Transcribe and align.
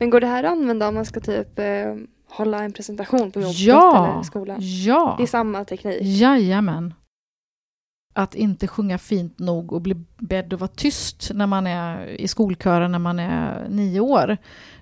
Men 0.00 0.10
går 0.10 0.20
det 0.20 0.26
här 0.26 0.44
att 0.44 0.52
använda 0.52 0.88
om 0.88 0.94
man 0.94 1.04
ska 1.04 1.20
typ 1.20 1.58
eh, 1.58 1.94
hålla 2.30 2.62
en 2.64 2.72
presentation 2.72 3.30
på 3.32 3.40
jobbet 3.40 3.58
Ja. 3.58 4.12
eller 4.12 4.22
skolan? 4.22 4.58
Ja, 4.60 5.14
Det 5.18 5.22
är 5.22 5.26
samma 5.26 5.64
teknik. 5.64 5.98
jajamän. 6.02 6.94
Att 8.14 8.34
inte 8.34 8.66
sjunga 8.68 8.98
fint 8.98 9.38
nog 9.38 9.72
och 9.72 9.80
bli 9.82 9.94
bedd 10.18 10.54
att 10.54 10.60
vara 10.60 10.70
tyst 10.76 11.30
när 11.34 11.46
man 11.46 11.66
är 11.66 12.06
i 12.06 12.28
skolkören 12.28 12.92
när 12.92 12.98
man 12.98 13.18
är 13.18 13.68
nio 13.68 14.00
år. 14.00 14.36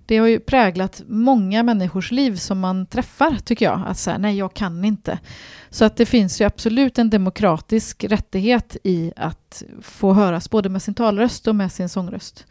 Det 0.06 0.16
har 0.18 0.26
ju 0.26 0.40
präglat 0.40 1.02
många 1.06 1.62
människors 1.62 2.10
liv 2.12 2.36
som 2.36 2.60
man 2.60 2.86
träffar, 2.86 3.36
tycker 3.44 3.64
jag. 3.66 3.82
Att 3.86 3.98
säga 3.98 4.18
nej, 4.18 4.36
jag 4.38 4.54
kan 4.54 4.84
inte. 4.84 5.18
Så 5.70 5.84
att 5.84 5.96
det 5.96 6.06
finns 6.06 6.40
ju 6.40 6.44
absolut 6.44 6.98
en 6.98 7.10
demokratisk 7.10 8.04
rättighet 8.04 8.76
i 8.84 9.12
att 9.16 9.62
få 9.82 10.12
höras 10.12 10.50
både 10.50 10.68
med 10.68 10.82
sin 10.82 10.94
talröst 10.94 11.48
och 11.48 11.54
med 11.56 11.72
sin 11.72 11.88
sångröst. 11.88 12.46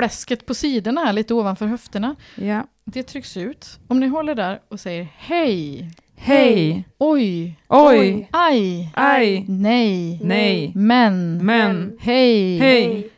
Fläsket 0.00 0.46
på 0.46 0.54
sidorna, 0.54 1.00
här, 1.00 1.12
lite 1.12 1.34
ovanför 1.34 1.66
höfterna, 1.66 2.16
Ja. 2.34 2.66
det 2.84 3.02
trycks 3.02 3.36
ut. 3.36 3.78
Om 3.88 4.00
ni 4.00 4.06
håller 4.06 4.34
där 4.34 4.60
och 4.68 4.80
säger 4.80 5.08
hej, 5.16 5.90
Hej! 6.16 6.84
oj, 6.98 7.58
Oj! 7.68 8.28
aj, 8.32 8.90
Aj! 8.94 9.44
nej, 9.48 10.20
Nej! 10.22 10.72
men, 10.74 11.44
Men! 11.46 11.96
hej. 12.00 12.58
Hej! 12.58 13.10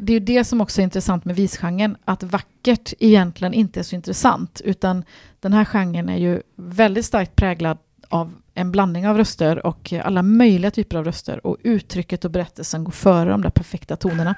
Det 0.00 0.12
är 0.12 0.14
ju 0.14 0.20
det 0.20 0.44
som 0.44 0.60
också 0.60 0.80
är 0.80 0.82
intressant 0.82 1.24
med 1.24 1.36
visgenren, 1.36 1.96
att 2.04 2.22
vackert 2.22 2.92
egentligen 2.98 3.54
inte 3.54 3.80
är 3.80 3.84
så 3.84 3.94
intressant, 3.96 4.60
utan 4.64 5.04
den 5.40 5.52
här 5.52 5.64
genren 5.64 6.08
är 6.08 6.16
ju 6.18 6.42
väldigt 6.56 7.04
starkt 7.04 7.36
präglad 7.36 7.78
av 8.08 8.34
en 8.54 8.72
blandning 8.72 9.08
av 9.08 9.16
röster 9.16 9.66
och 9.66 9.92
alla 10.04 10.22
möjliga 10.22 10.70
typer 10.70 10.96
av 10.98 11.04
röster 11.04 11.46
och 11.46 11.56
uttrycket 11.62 12.24
och 12.24 12.30
berättelsen 12.30 12.84
går 12.84 12.92
före 12.92 13.30
de 13.30 13.42
där 13.42 13.50
perfekta 13.50 13.96
tonerna. 13.96 14.34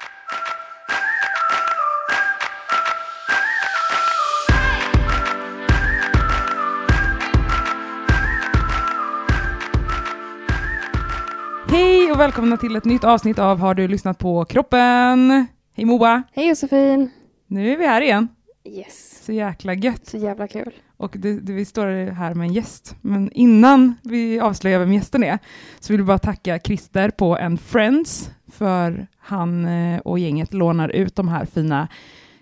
Hej 11.72 12.12
och 12.12 12.20
välkomna 12.20 12.56
till 12.56 12.76
ett 12.76 12.84
nytt 12.84 13.04
avsnitt 13.04 13.38
av 13.38 13.58
Har 13.58 13.74
du 13.74 13.88
lyssnat 13.88 14.18
på 14.18 14.44
kroppen? 14.44 15.46
Hej 15.74 15.84
Moa! 15.84 16.22
Hej 16.32 16.48
Josefin! 16.48 17.10
Nu 17.46 17.72
är 17.72 17.76
vi 17.76 17.86
här 17.86 18.00
igen. 18.00 18.28
Yes, 18.64 19.24
Så 19.24 19.32
jäkla 19.32 19.74
gött. 19.74 20.06
så 20.06 20.16
jävla 20.16 20.48
kul. 20.48 20.72
Och 20.96 21.16
det, 21.18 21.40
det, 21.40 21.52
vi 21.52 21.64
står 21.64 22.10
här 22.10 22.34
med 22.34 22.46
en 22.46 22.52
gäst. 22.52 22.96
Men 23.00 23.32
innan 23.32 23.94
vi 24.02 24.40
avslöjar 24.40 24.78
vem 24.78 24.92
gästen 24.92 25.24
är 25.24 25.38
så 25.80 25.92
vill 25.92 26.00
vi 26.00 26.06
bara 26.06 26.18
tacka 26.18 26.58
Christer 26.58 27.10
på 27.10 27.38
en 27.38 27.58
Friends 27.58 28.30
för 28.52 29.06
han 29.18 29.64
eh, 29.64 30.00
och 30.00 30.18
gänget 30.18 30.54
lånar 30.54 30.88
ut 30.88 31.14
de 31.14 31.28
här 31.28 31.44
fina 31.44 31.88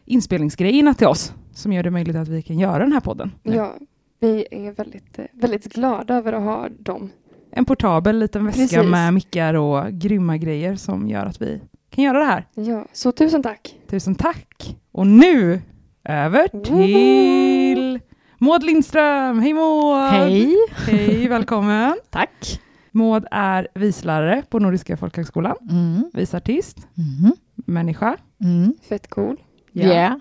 inspelningsgrejerna 0.05 0.95
till 0.95 1.07
oss 1.07 1.33
som 1.53 1.73
gör 1.73 1.83
det 1.83 1.91
möjligt 1.91 2.17
att 2.17 2.29
vi 2.29 2.43
kan 2.43 2.59
göra 2.59 2.79
den 2.79 2.93
här 2.93 3.01
podden. 3.01 3.33
nu. 3.43 3.55
Ja, 3.55 3.75
vi 4.21 4.47
är 4.51 4.73
väldigt, 4.73 5.19
eh, 5.19 5.25
väldigt 5.33 5.65
glada 5.65 6.15
över 6.15 6.33
att 6.33 6.43
ha 6.43 6.69
dem. 6.69 7.11
En 7.53 7.65
portabel 7.65 8.19
liten 8.19 8.45
väska 8.47 8.61
Precis. 8.61 8.91
med 8.91 9.15
mickar 9.15 9.55
och 9.55 9.93
grymma 9.93 10.37
grejer 10.37 10.77
som 10.77 11.09
gör 11.09 11.27
att 11.27 11.43
vi 11.43 11.61
kan 11.91 12.05
göra 12.05 12.19
det 12.19 12.25
här. 12.25 12.47
Ja, 12.55 12.85
så 12.93 13.13
tusen 13.13 13.43
tack. 13.43 13.75
Tusen 13.91 14.15
tack! 14.15 14.77
Och 14.93 15.07
nu 15.07 15.61
över 16.05 16.49
till 16.49 18.01
Maud 18.39 18.63
Lindström. 18.63 19.39
Hej 19.39 19.55
Maud! 19.55 20.11
Hej! 20.13 20.57
Hej, 20.87 21.29
välkommen! 21.29 21.97
Tack! 22.11 22.61
Maud 22.93 23.25
är 23.31 23.69
vislärare 23.75 24.43
på 24.51 24.59
Nordiska 24.59 24.97
folkhögskolan, 24.97 25.57
Mm. 25.71 26.11
visartist, 26.15 26.77
Mhm. 26.95 27.33
människa. 27.55 28.17
Mm. 28.45 28.75
Fett 28.89 29.11
cool. 29.11 29.37
Yeah. 29.75 30.15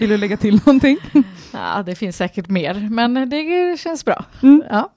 Vill 0.00 0.08
du 0.10 0.16
lägga 0.16 0.36
till 0.36 0.54
någonting? 0.66 0.96
Ja, 1.52 1.82
det 1.86 1.94
finns 1.94 2.16
säkert 2.16 2.48
mer, 2.48 2.88
men 2.90 3.30
det 3.30 3.80
känns 3.80 4.04
bra. 4.04 4.24
Mm. 4.42 4.62
Ja. 4.70 4.90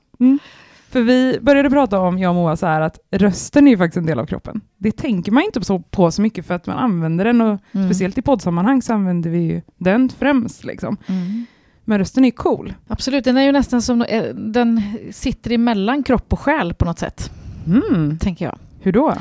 För 0.90 1.02
vi 1.02 1.38
började 1.42 1.70
prata 1.70 2.00
om, 2.00 2.18
jag 2.20 2.30
och 2.30 2.36
Moa, 2.36 2.56
så 2.58 2.66
här 2.66 2.82
att 2.82 3.00
rösten 3.12 3.68
är 3.68 3.72
ju 3.72 3.78
faktiskt 3.78 3.98
en 3.98 4.06
del 4.06 4.20
av 4.20 4.26
kroppen. 4.26 4.62
Det 4.78 4.92
tänker 4.92 5.32
man 5.32 5.44
inte 5.44 5.64
så, 5.64 5.80
på 5.80 6.12
så 6.12 6.22
mycket 6.22 6.46
för 6.48 6.54
att 6.54 6.68
man 6.68 6.78
använder 6.78 7.26
den 7.26 7.42
och 7.42 7.60
Mm. 7.72 7.88
speciellt 7.90 8.18
i 8.18 8.22
poddsammanhang 8.22 8.82
så 8.82 8.94
använder 8.94 9.30
vi 9.30 9.40
ju 9.40 9.62
den 9.78 10.10
främst. 10.20 10.64
Liksom. 10.66 10.98
Mm. 11.08 11.46
Men 11.86 11.98
rösten 12.00 12.26
är 12.26 12.32
cool. 12.32 12.74
Absolut, 12.88 13.24
den 13.24 13.38
är 13.38 13.42
ju 13.44 13.52
nästan 13.52 13.82
som, 13.82 14.02
eh, 14.02 14.24
den 14.36 14.82
sitter 15.12 15.52
emellan 15.52 16.04
kropp 16.04 16.34
och 16.34 16.40
själ 16.40 16.74
på 16.74 16.86
något 16.86 17.00
sätt, 17.00 17.32
Mm. 17.68 18.18
tänker 18.20 18.46
jag. 18.46 18.58
Hur 18.82 18.92
då? 18.92 19.14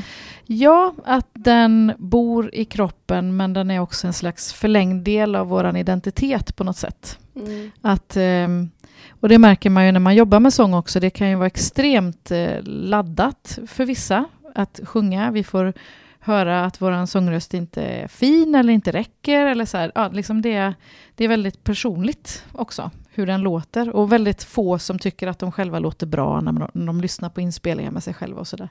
Ja, 0.45 0.93
att 1.05 1.29
den 1.33 1.93
bor 1.97 2.55
i 2.55 2.65
kroppen, 2.65 3.37
men 3.37 3.53
den 3.53 3.71
är 3.71 3.79
också 3.79 4.07
en 4.07 4.13
slags 4.13 4.53
förlängd 4.53 5.03
del 5.03 5.35
av 5.35 5.47
vår 5.47 5.77
identitet 5.77 6.55
på 6.55 6.63
något 6.63 6.77
sätt. 6.77 7.19
Mm. 7.35 7.71
Att, 7.81 8.17
ehm, 8.17 8.71
och 9.09 9.29
det 9.29 9.37
märker 9.37 9.69
man 9.69 9.85
ju 9.85 9.91
när 9.91 9.99
man 9.99 10.15
jobbar 10.15 10.39
med 10.39 10.53
sång 10.53 10.73
också. 10.73 10.99
Det 10.99 11.09
kan 11.09 11.29
ju 11.29 11.35
vara 11.35 11.47
extremt 11.47 12.31
eh, 12.31 12.61
laddat 12.63 13.59
för 13.67 13.85
vissa 13.85 14.25
att 14.55 14.79
sjunga. 14.83 15.31
Vi 15.31 15.43
får 15.43 15.73
höra 16.19 16.65
att 16.65 16.81
vår 16.81 17.05
sångröst 17.05 17.53
inte 17.53 17.81
är 17.81 18.07
fin 18.07 18.55
eller 18.55 18.73
inte 18.73 18.91
räcker. 18.91 19.45
Eller 19.45 19.65
så 19.65 19.77
här. 19.77 19.91
Ja, 19.95 20.07
liksom 20.07 20.41
det, 20.41 20.73
det 21.15 21.23
är 21.23 21.27
väldigt 21.27 21.63
personligt 21.63 22.45
också, 22.51 22.91
hur 23.15 23.25
den 23.25 23.41
låter. 23.41 23.95
Och 23.95 24.11
väldigt 24.11 24.43
få 24.43 24.79
som 24.79 24.99
tycker 24.99 25.27
att 25.27 25.39
de 25.39 25.51
själva 25.51 25.79
låter 25.79 26.07
bra 26.07 26.41
när, 26.41 26.51
man, 26.51 26.69
när 26.73 26.85
de 26.85 27.01
lyssnar 27.01 27.29
på 27.29 27.41
inspelningar 27.41 27.91
med 27.91 28.03
sig 28.03 28.13
själva 28.13 28.39
och 28.39 28.47
sådär. 28.47 28.69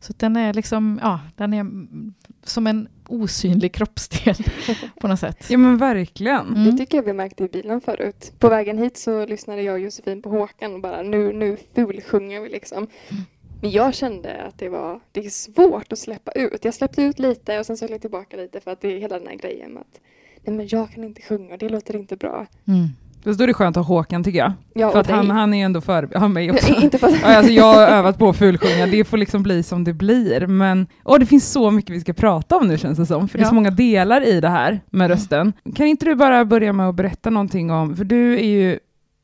Så 0.00 0.12
att 0.12 0.18
den 0.18 0.36
är 0.36 0.54
liksom, 0.54 1.00
ja, 1.02 1.20
den 1.36 1.54
är 1.54 1.66
som 2.44 2.66
en 2.66 2.88
osynlig 3.08 3.72
kroppsdel 3.72 4.36
på 5.00 5.08
något 5.08 5.20
sätt. 5.20 5.50
Ja 5.50 5.58
men 5.58 5.78
verkligen. 5.78 6.46
Mm. 6.46 6.64
Det 6.64 6.76
tycker 6.76 6.98
jag 6.98 7.02
vi 7.02 7.12
märkte 7.12 7.44
i 7.44 7.48
bilen 7.48 7.80
förut. 7.80 8.32
På 8.38 8.48
vägen 8.48 8.78
hit 8.78 8.96
så 8.96 9.26
lyssnade 9.26 9.62
jag 9.62 9.74
och 9.74 9.80
Josefin 9.80 10.22
på 10.22 10.30
Håkan 10.30 10.74
och 10.74 10.80
bara 10.80 11.02
nu, 11.02 11.32
nu 11.32 11.56
fulsjunger 11.74 12.40
vi 12.40 12.48
liksom. 12.48 12.78
Mm. 13.08 13.24
Men 13.60 13.70
jag 13.70 13.94
kände 13.94 14.42
att 14.42 14.58
det 14.58 14.68
var 14.68 15.00
det 15.12 15.26
är 15.26 15.30
svårt 15.30 15.92
att 15.92 15.98
släppa 15.98 16.32
ut. 16.32 16.64
Jag 16.64 16.74
släppte 16.74 17.02
ut 17.02 17.18
lite 17.18 17.58
och 17.58 17.66
sen 17.66 17.76
så 17.76 17.84
höll 17.84 17.92
jag 17.92 18.00
tillbaka 18.00 18.36
lite 18.36 18.60
för 18.60 18.70
att 18.70 18.80
det 18.80 18.88
är 18.88 18.98
hela 18.98 19.18
den 19.18 19.28
här 19.28 19.36
grejen 19.36 19.72
med 19.72 19.80
att 19.80 20.00
nej 20.44 20.56
men 20.56 20.68
jag 20.68 20.90
kan 20.90 21.04
inte 21.04 21.22
sjunga, 21.22 21.56
det 21.56 21.68
låter 21.68 21.96
inte 21.96 22.16
bra. 22.16 22.46
Mm. 22.66 22.88
Fast 23.28 23.38
då 23.38 23.42
är 23.42 23.46
det 23.46 23.54
skönt 23.54 23.76
att 23.76 23.86
ha 23.86 23.94
Håkan 23.96 24.24
tycker 24.24 24.38
jag. 24.38 24.52
Ja, 24.74 24.90
för 24.90 25.00
att 25.00 25.06
han, 25.10 25.28
dig. 25.28 25.36
han 25.36 25.54
är 25.54 25.58
ju 25.58 25.64
ändå 25.64 25.80
för, 25.80 26.08
ja 26.12 26.28
mig 26.28 26.50
också. 26.52 26.74
inte 26.82 26.98
för. 26.98 27.08
Ja, 27.22 27.36
alltså 27.36 27.52
jag 27.52 27.74
har 27.74 27.86
övat 27.86 28.18
på 28.18 28.28
att 28.28 28.36
fulsjunga, 28.36 28.86
det 28.86 29.04
får 29.04 29.16
liksom 29.16 29.42
bli 29.42 29.62
som 29.62 29.84
det 29.84 29.92
blir. 29.92 30.46
Men 30.46 30.86
åh, 31.04 31.18
det 31.18 31.26
finns 31.26 31.52
så 31.52 31.70
mycket 31.70 31.90
vi 31.96 32.00
ska 32.00 32.12
prata 32.12 32.56
om 32.56 32.68
nu 32.68 32.78
känns 32.78 32.98
det 32.98 33.06
som, 33.06 33.28
för 33.28 33.38
det 33.38 33.44
är 33.44 33.46
så 33.46 33.50
Ja. 33.50 33.54
många 33.54 33.70
delar 33.70 34.26
i 34.26 34.40
det 34.40 34.48
här 34.48 34.80
med 34.90 35.08
rösten. 35.10 35.52
Kan 35.74 35.86
inte 35.86 36.04
du 36.06 36.14
bara 36.14 36.44
börja 36.44 36.72
med 36.72 36.88
att 36.88 36.94
berätta 36.94 37.30
någonting 37.30 37.70
om, 37.70 37.96
för 37.96 38.04
du 38.04 38.34
är 38.38 38.44
ju, 38.46 38.78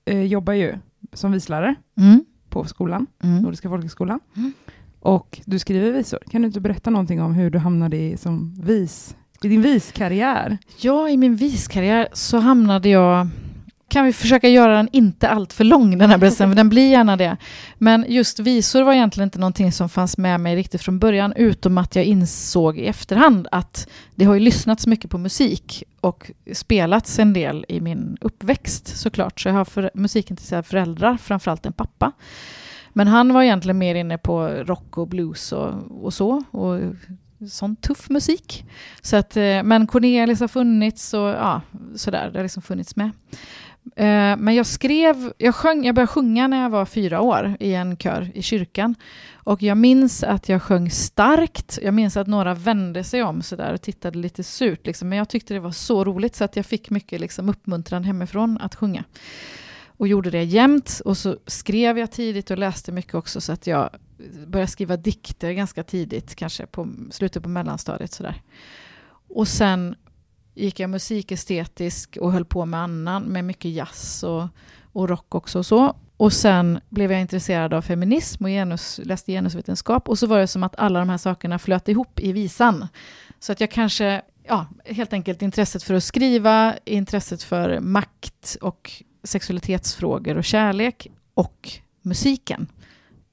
eh, 0.05 0.23
jobbar 0.23 0.53
ju 0.53 0.75
som 1.13 1.33
vislärare 1.33 1.75
Mm. 1.99 2.25
på 2.49 2.65
skolan, 2.65 3.07
Mm. 3.23 3.43
Nordiska 3.43 3.69
folkhögskolan, 3.69 4.21
Mm. 4.37 4.53
och 5.01 5.41
du 5.45 5.59
skriver 5.59 5.93
visor. 5.93 6.19
Kan 6.31 6.43
du 6.43 6.47
inte 6.47 6.61
berätta 6.61 6.91
någonting 6.91 7.23
om 7.23 7.35
hur 7.35 7.51
du 7.51 7.59
hamnade 7.59 7.97
i, 7.97 8.17
som 8.17 8.55
vis, 8.63 9.17
i 9.43 9.49
din 9.49 9.63
viskarriär? 9.63 10.59
Ja, 10.81 11.09
i 11.09 11.17
min 11.17 11.37
viskarriär 11.37 12.09
så 12.13 12.39
hamnade 12.39 12.89
jag... 12.89 13.29
Kan 13.89 14.05
vi 14.05 14.13
försöka 14.13 14.49
göra 14.49 14.77
den 14.77 14.89
inte 14.93 15.29
allt 15.29 15.53
för 15.53 15.65
lång, 15.65 15.99
den 15.99 16.11
här 16.11 16.19
berättelsen, 16.19 16.51
för 16.51 16.57
den 16.57 16.69
blir 16.69 16.91
gärna 16.91 17.17
det. 17.17 17.37
Men 17.79 18.05
just 18.09 18.39
visor 18.39 18.83
var 18.83 18.93
egentligen 18.93 19.27
inte 19.27 19.39
någonting 19.39 19.73
som 19.73 19.89
fanns 19.89 20.19
med 20.19 20.41
mig 20.41 20.57
riktigt 20.57 20.83
från 20.83 20.99
början, 20.99 21.33
utom 21.37 21.79
att 21.79 21.97
jag 21.97 22.05
insåg 22.05 22.79
i 22.79 22.87
efterhand 22.87 23.49
att 23.51 23.89
det 24.15 24.25
har 24.25 24.35
ju 24.35 24.41
lyssnats 24.41 24.87
mycket 24.87 25.11
på 25.11 25.19
musik 25.19 25.85
och 26.01 26.31
spelats 26.53 27.19
en 27.19 27.33
del 27.33 27.65
i 27.69 27.81
min 27.81 28.17
uppväxt 28.21 28.97
såklart. 28.97 29.41
Så 29.41 29.49
jag 29.49 29.55
har 29.55 29.65
för, 29.65 29.91
musikintresserade 29.95 30.69
föräldrar, 30.69 31.17
framförallt 31.17 31.67
en 31.67 31.73
pappa. 31.73 32.13
Men 32.93 33.09
han 33.09 33.33
var 33.33 33.43
egentligen 33.43 33.79
mer 33.79 33.95
inne 33.95 34.19
på 34.19 34.49
rock 34.49 34.99
och 34.99 35.09
blues 35.09 35.53
och, 35.53 35.75
och 36.05 36.15
så. 36.15 36.43
Och 36.51 36.81
sån 37.51 37.77
tuff 37.77 38.11
musik. 38.11 38.65
Så 39.03 39.17
att, 39.17 39.37
eh, 39.37 39.63
men 39.63 39.87
Cornelis 39.87 40.41
har 40.41 40.49
funnits 40.49 41.15
och 41.15 41.29
ja, 41.29 41.61
sådär, 41.97 42.31
det 42.33 42.39
har 42.39 42.43
liksom 42.43 42.63
funnits 42.63 42.97
med. 42.97 43.11
Eh, 43.97 44.37
men 44.37 44.55
jag 44.55 44.67
skrev, 44.67 45.33
jag, 45.39 45.55
sjöng, 45.55 45.85
jag 45.85 45.95
började 45.95 46.13
sjunga 46.13 46.49
när 46.49 46.63
jag 46.63 46.71
var 46.71 46.87
fyra 46.87 47.21
år 47.21 47.57
i 47.61 47.75
en 47.75 47.97
kör 47.97 48.31
i 48.35 48.43
kyrkan. 48.43 48.95
Och 49.35 49.63
jag 49.63 49.77
minns 49.77 50.23
att 50.23 50.49
jag 50.49 50.63
sjöng 50.63 50.91
starkt. 50.91 51.79
Jag 51.83 51.95
minns 51.95 52.17
att 52.17 52.27
några 52.27 52.55
vände 52.55 53.05
sig 53.05 53.23
om 53.23 53.43
sådär 53.43 53.73
och 53.73 53.83
tittade 53.83 54.19
lite 54.19 54.43
surt. 54.43 54.87
Liksom. 54.87 55.09
Men 55.09 55.19
jag 55.19 55.29
tyckte 55.29 55.55
det 55.55 55.61
var 55.61 55.71
så 55.71 56.05
roligt 56.05 56.37
så 56.37 56.45
att 56.45 56.57
jag 56.57 56.67
fick 56.67 56.91
mycket 56.91 57.21
liksom, 57.21 57.49
uppmuntran 57.49 58.05
hemifrån 58.05 58.59
att 58.61 58.75
sjunga. 58.75 59.05
Och 59.87 60.09
gjorde 60.09 60.31
det 60.31 60.43
jämt. 60.43 61.01
Och 61.05 61.17
så 61.17 61.37
skrev 61.47 61.99
jag 61.99 62.11
tidigt 62.11 62.51
och 62.51 62.59
läste 62.59 62.93
mycket 62.93 63.15
också 63.15 63.41
så 63.41 63.53
att 63.53 63.67
jag 63.67 63.91
började 64.47 64.71
skriva 64.71 64.97
dikter 64.97 65.53
ganska 65.53 65.83
tidigt, 65.83 66.35
kanske 66.35 66.67
på 66.67 66.89
slutet 67.11 67.43
på 67.43 67.49
mellanstadiet. 67.49 68.13
Sådär. 68.13 68.43
Och 69.29 69.49
sen 69.49 69.95
gick 70.55 70.81
jag 70.81 70.91
musikestetisk 70.91 72.19
och 72.21 72.33
höll 72.33 72.45
på 72.45 72.67
med 72.67 72.81
annan, 72.81 73.23
med 73.23 73.45
mycket 73.45 73.71
jazz 73.71 74.25
och, 74.25 74.49
och 74.93 75.09
rock 75.09 75.35
också 75.35 75.59
och 75.59 75.67
så. 75.67 75.97
Och 76.17 76.33
sen 76.33 76.81
blev 76.89 77.13
jag 77.13 77.21
intresserad 77.21 77.75
av 77.75 77.83
feminism 77.83 78.45
och 78.45 78.51
genus, 78.51 79.01
läste 79.05 79.33
genusvetenskap 79.33 80.09
och 80.09 80.19
så 80.19 80.27
var 80.27 80.39
det 80.39 80.47
som 80.47 80.63
att 80.63 80.77
alla 80.77 80.99
de 80.99 81.09
här 81.09 81.19
sakerna 81.19 81.59
flöt 81.59 81.89
ihop 81.89 82.21
i 82.21 82.33
visan. 82.33 82.87
Så 83.39 83.53
att 83.53 83.61
jag 83.61 83.71
kanske 83.71 84.23
ja, 84.45 84.67
helt 84.85 85.13
enkelt 85.13 85.43
intresset 85.43 85.83
för 85.83 85.95
att 85.95 86.05
skriva, 86.05 86.75
intresset 86.85 87.43
för 87.43 87.81
makt 87.81 88.57
och 88.61 89.03
sexualitetsfrågor 89.23 90.37
och 90.37 90.45
kärlek 90.45 91.07
och 91.35 91.71
musiken. 92.03 92.67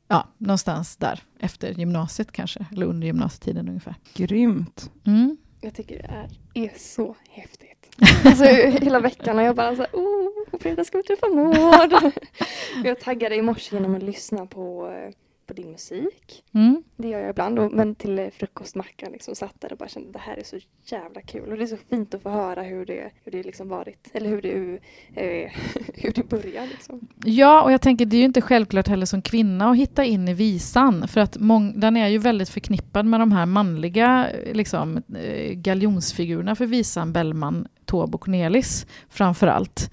Ja, 0.08 0.28
någonstans 0.38 0.98
där 0.98 1.20
efter 1.40 1.74
gymnasiet 1.74 2.32
kanske, 2.32 2.66
eller 2.72 2.86
under 2.86 3.08
gymnasietiden 3.08 3.68
ungefär. 3.68 3.96
Grymt. 4.14 4.92
Mm. 5.04 5.38
Jag 5.62 5.74
tycker 5.74 5.98
det 5.98 6.04
är, 6.04 6.66
är 6.66 6.78
så 6.78 7.16
häftigt. 7.30 7.90
Alltså 8.26 8.44
hela 8.44 9.00
veckan 9.00 9.38
har 9.38 9.44
jag 9.44 9.56
bara 9.56 9.76
så 9.76 9.82
här, 9.82 9.92
oh, 9.94 10.50
på 10.52 10.60
fredag 10.60 10.86
ska 10.86 10.98
vi 10.98 11.04
träffa 11.04 11.28
Maud. 11.28 12.14
jag 12.84 13.00
taggade 13.00 13.36
i 13.36 13.42
morse 13.42 13.76
genom 13.76 13.96
att 13.96 14.04
lyssna 14.04 14.46
på, 14.46 14.88
eh, 14.88 15.14
på 15.52 15.56
din 15.62 15.72
musik. 15.72 16.44
Mm. 16.54 16.84
Det 16.98 17.08
gör 17.08 17.20
jag 17.20 17.30
ibland, 17.30 17.60
och, 17.60 17.72
men 17.72 17.96
till 17.96 18.20
eh, 18.20 18.30
frukostmackan 18.30 19.12
liksom 19.12 19.36
satt 19.36 19.62
där 19.62 19.72
och 19.72 19.78
bara 19.78 19.90
kände 19.90 20.08
att 20.08 20.14
det 20.14 20.20
här 20.20 20.38
är 20.38 20.44
så 20.44 20.58
jävla 20.86 21.22
kul. 21.22 21.52
Och 21.52 21.58
det 21.58 21.64
är 21.64 21.68
så 21.68 21.78
fint 21.90 22.14
att 22.14 22.22
få 22.22 22.30
höra 22.30 22.64
hur 22.64 22.86
det, 22.86 23.12
hur 23.24 23.32
det 23.32 23.44
liksom 23.44 23.70
varit, 23.70 24.08
eller 24.14 24.30
hur 24.30 24.42
det, 24.42 24.80
eh, 25.16 25.52
hur 25.94 26.12
det 26.12 26.30
börjar 26.30 26.68
liksom. 26.68 27.08
Ja, 27.26 27.62
och 27.62 27.72
jag 27.72 27.82
tänker 27.82 28.06
det 28.06 28.16
är 28.16 28.20
ju 28.20 28.26
inte 28.26 28.42
självklart 28.42 28.88
heller 28.88 29.06
som 29.06 29.22
kvinna 29.22 29.70
att 29.70 29.78
hitta 29.78 30.06
in 30.06 30.28
i 30.28 30.34
visan, 30.34 31.08
för 31.08 31.22
att 31.22 31.38
mång, 31.38 31.80
den 31.80 31.98
är 31.98 32.08
ju 32.08 32.18
väldigt 32.18 32.50
förknippad 32.50 33.06
med 33.06 33.20
de 33.20 33.32
här 33.32 33.46
manliga 33.46 34.28
liksom, 34.54 34.98
eh, 34.98 35.54
galjonsfigurerna 35.54 36.56
för 36.56 36.66
visan, 36.66 37.14
Bellman, 37.14 37.68
Taube 37.86 38.16
och 38.16 38.22
Cornelis 38.22 38.88
framför 39.10 39.48
allt. 39.48 39.92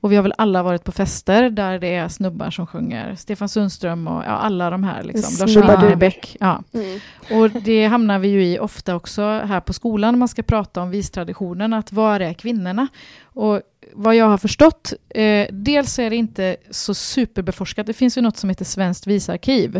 Och 0.00 0.12
vi 0.12 0.16
har 0.16 0.22
väl 0.22 0.34
alla 0.38 0.62
varit 0.62 0.84
på 0.84 0.92
fester 0.92 1.50
där 1.50 1.78
det 1.78 1.94
är 1.94 2.08
snubbar 2.08 2.50
som 2.50 2.66
sjunger. 2.66 3.14
Stefan 3.14 3.48
Sundström 3.48 4.08
och 4.08 4.24
ja, 4.24 4.30
alla 4.30 4.70
de 4.70 4.84
här. 4.84 5.02
Liksom. 5.02 5.46
Lars. 5.46 5.56
Winnerbäck. 5.56 6.36
Ja. 6.40 6.62
Mm. 6.72 7.00
Och 7.30 7.50
det 7.50 7.86
hamnar 7.86 8.18
vi 8.18 8.28
ju 8.28 8.44
i 8.44 8.58
ofta 8.58 8.94
också 8.94 9.22
här 9.22 9.60
på 9.60 9.72
skolan 9.72 10.14
när 10.14 10.18
man 10.18 10.28
ska 10.28 10.42
prata 10.42 10.82
om 10.82 10.90
vistraditionen, 10.90 11.72
att 11.72 11.92
var 11.92 12.20
är 12.20 12.32
kvinnorna? 12.32 12.88
Och 13.22 13.60
vad 13.92 14.16
jag 14.16 14.28
har 14.28 14.38
förstått, 14.38 14.92
eh, 15.08 15.46
dels 15.52 15.98
är 15.98 16.10
det 16.10 16.16
inte 16.16 16.56
så 16.70 16.94
superbeforskat, 16.94 17.86
det 17.86 17.92
finns 17.92 18.18
ju 18.18 18.22
något 18.22 18.36
som 18.36 18.50
heter 18.50 18.64
Svenskt 18.64 19.06
visarkiv, 19.06 19.76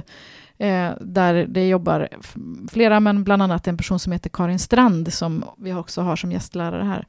eh, 0.58 0.90
där 1.00 1.46
det 1.48 1.68
jobbar 1.68 2.08
flera, 2.72 3.00
men 3.00 3.24
bland 3.24 3.42
annat 3.42 3.66
en 3.66 3.76
person 3.76 3.98
som 3.98 4.12
heter 4.12 4.30
Karin 4.30 4.58
Strand, 4.58 5.12
som 5.12 5.44
vi 5.56 5.74
också 5.74 6.00
har 6.00 6.16
som 6.16 6.32
gästlärare 6.32 6.84
här. 6.84 7.06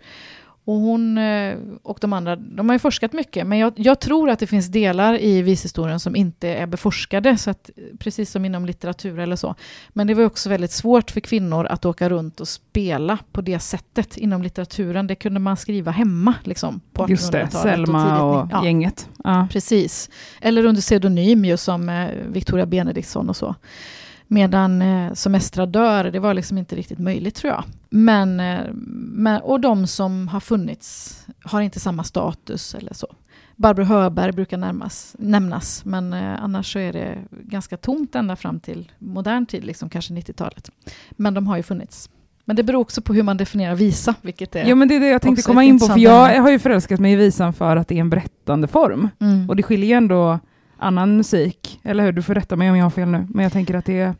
Och 0.68 0.75
hon 0.75 1.18
eh, 1.18 1.58
och 1.84 1.98
de 2.02 2.14
andra, 2.14 2.36
de 2.36 2.69
har 2.69 2.75
ju 2.75 2.80
forskat 2.80 3.14
mycket, 3.14 3.48
men 3.48 3.58
jag, 3.58 3.74
jag 3.75 4.00
tror 4.00 4.30
att 4.30 4.40
det 4.40 4.48
finns 4.48 4.68
delar 4.68 5.22
i 5.22 5.42
vishistorien 5.42 6.00
som 6.00 6.16
inte 6.16 6.48
är 6.48 6.66
beforskade, 6.66 7.38
så 7.38 7.50
att, 7.50 7.69
precis 8.00 8.31
som 8.31 8.46
inom 8.46 8.66
litteratur 8.66 9.19
eller 9.19 9.36
så. 9.36 9.56
Men 9.90 10.08
det 10.08 10.14
var 10.14 10.25
också 10.25 10.50
väldigt 10.50 10.72
svårt 10.72 11.12
för 11.12 11.19
kvinnor 11.19 11.66
att 11.66 11.86
åka 11.86 12.10
runt 12.10 12.40
och 12.40 12.48
spela 12.48 13.18
på 13.31 13.42
det 13.42 13.60
sättet 13.60 14.18
inom 14.18 14.42
litteraturen. 14.44 15.08
Det 15.08 15.16
kunde 15.16 15.40
man 15.40 15.58
skriva 15.58 15.92
hemma 15.92 16.34
liksom, 16.44 16.81
på 16.94 17.04
1800-talet. 17.04 17.10
Just 17.10 17.31
det, 17.31 17.44
och 17.44 17.52
Selma 17.52 18.24
och, 18.24 18.48
ni- 18.48 18.52
ja, 18.54 18.66
gänget. 18.66 19.10
Ja. 19.24 19.48
Precis. 19.52 20.10
Eller 20.42 20.66
under 20.66 20.81
pseudonym 20.81 21.46
ju 21.46 21.58
som 21.58 21.90
eh, 21.90 22.08
Victoria 22.28 22.66
Benediktsson 22.66 23.30
och 23.30 23.36
så. 23.36 23.56
Medan 24.27 24.81
eh, 24.81 25.13
som 25.13 25.35
estradör, 25.35 26.03
det 26.03 26.19
var 26.19 26.33
liksom 26.33 26.57
inte 26.57 26.75
riktigt 26.75 27.00
möjligt 27.00 27.35
tror 27.35 27.53
jag. 27.53 27.63
Men, 27.89 28.39
eh, 28.39 28.59
men, 28.74 29.41
och 29.41 29.59
de 29.59 29.88
som 29.88 30.27
har 30.27 30.39
funnits 30.39 31.19
har 31.44 31.62
inte 31.62 31.79
samma 31.79 32.03
status 32.03 32.75
eller 32.75 32.94
så. 32.94 33.07
Barbro 33.56 33.83
Höberg 33.83 34.31
brukar 34.31 34.57
närmas, 34.57 35.15
nämnas, 35.19 35.85
men 35.85 36.13
eh, 36.13 36.44
annars 36.44 36.74
så 36.74 36.79
är 36.79 36.94
det 36.94 37.18
ganska 37.31 37.77
tomt 37.77 38.15
ända 38.15 38.35
fram 38.35 38.59
till 38.59 38.91
modern 39.00 39.45
tid, 39.45 39.65
liksom 39.65 39.89
kanske 39.89 40.13
90-talet. 40.13 40.71
Men 41.12 41.33
de 41.33 41.47
har 41.47 41.57
ju 41.57 41.63
funnits. 41.63 42.09
Men 42.45 42.56
det 42.56 42.63
beror 42.63 42.81
också 42.81 43.01
på 43.01 43.13
hur 43.13 43.24
man 43.24 43.38
definierar 43.38 43.75
visa, 43.75 44.15
vilket 44.21 44.56
är... 44.56 44.65
Ja 44.65 44.75
men 44.75 44.88
det 44.88 44.95
är 44.95 45.00
det 45.00 45.07
jag 45.07 45.21
tänkte 45.21 45.44
komma 45.44 45.63
in 45.63 45.79
på, 45.79 45.85
för 45.85 46.00
jag 46.00 46.41
har 46.41 46.50
ju 46.50 46.59
förälskat 46.59 47.00
mig 47.00 47.13
i 47.13 47.15
visan 47.15 47.53
för 47.53 47.75
att 47.75 47.88
det 47.88 47.95
är 47.95 48.00
en 48.00 48.09
berättande 48.09 48.68
form. 48.68 49.09
Mm. 49.19 49.50
Och 49.50 49.56
det 49.56 49.63
skiljer 49.63 49.89
ju 49.89 49.94
ändå 49.94 50.39
annan 50.79 51.18
musik, 51.18 51.79
eller 51.83 52.03
hur? 52.03 52.12
Du 52.12 52.21
får 52.21 52.35
rätta 52.35 52.56
mig 52.56 52.69
om 52.69 52.77
jag 52.77 52.85
har 52.85 52.89
fel 52.89 53.07
nu, 53.07 53.27
men 53.29 53.44
jag 53.44 53.53
tänker 53.53 53.74
att 53.74 53.85
det, 53.85 54.13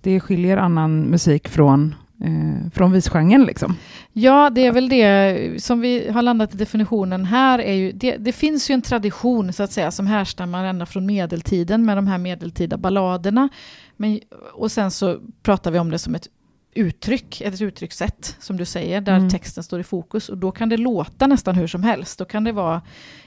det 0.00 0.20
skiljer 0.20 0.56
annan 0.56 1.02
musik 1.02 1.48
från, 1.48 1.94
eh, 2.24 2.70
från 2.70 2.92
visgenren 2.92 3.44
liksom. 3.44 3.76
Ja, 4.12 4.50
det 4.50 4.66
är 4.66 4.72
väl 4.72 4.88
det 4.88 5.62
som 5.62 5.80
vi 5.80 6.10
har 6.10 6.22
landat 6.22 6.54
i 6.54 6.56
definitionen 6.56 7.24
här. 7.24 7.58
Är 7.58 7.74
ju, 7.74 7.92
det, 7.92 8.16
det 8.16 8.32
finns 8.32 8.70
ju 8.70 8.72
en 8.72 8.82
tradition 8.82 9.52
så 9.52 9.62
att 9.62 9.72
säga 9.72 9.90
som 9.90 10.06
härstammar 10.06 10.64
ända 10.64 10.86
från 10.86 11.06
medeltiden 11.06 11.84
med 11.84 11.96
de 11.96 12.06
här 12.06 12.18
medeltida 12.18 12.76
balladerna. 12.76 13.48
Men, 13.96 14.20
och 14.54 14.72
sen 14.72 14.90
så 14.90 15.18
pratar 15.42 15.70
vi 15.70 15.78
om 15.78 15.90
det 15.90 15.98
som 15.98 16.14
ett 16.14 16.28
uttryck, 16.74 17.40
ett 17.40 17.60
uttryckssätt 17.60 18.36
som 18.40 18.56
du 18.56 18.64
säger, 18.64 19.00
där 19.00 19.16
Mm. 19.16 19.30
texten 19.30 19.62
står 19.64 19.80
i 19.80 19.84
fokus. 19.84 20.28
Och 20.28 20.38
då 20.38 20.50
kan 20.52 20.68
det 20.68 20.76
låta 20.76 21.26
nästan 21.26 21.54
hur 21.54 21.66
som 21.66 21.82
helst. 21.82 22.18
Då 22.18 22.24
kan 22.24 22.44
det 22.44 22.52
vara 22.52 22.82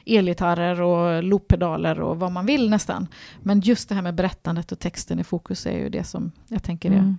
elgitarrer 0.06 0.82
och 0.82 1.24
looppedaler 1.24 2.00
och 2.00 2.20
vad 2.20 2.32
man 2.32 2.46
vill 2.46 2.70
nästan. 2.70 3.08
Men 3.44 3.60
just 3.60 3.90
det 3.90 3.96
här 3.96 4.02
med 4.02 4.16
berättandet 4.16 4.72
och 4.72 4.80
texten 4.80 5.20
i 5.20 5.24
fokus 5.24 5.66
är 5.66 5.78
ju 5.78 5.90
det 5.90 6.04
som 6.04 6.32
jag 6.48 6.64
tänker 6.64 6.92
är 6.92 6.96
Mm. 6.98 7.18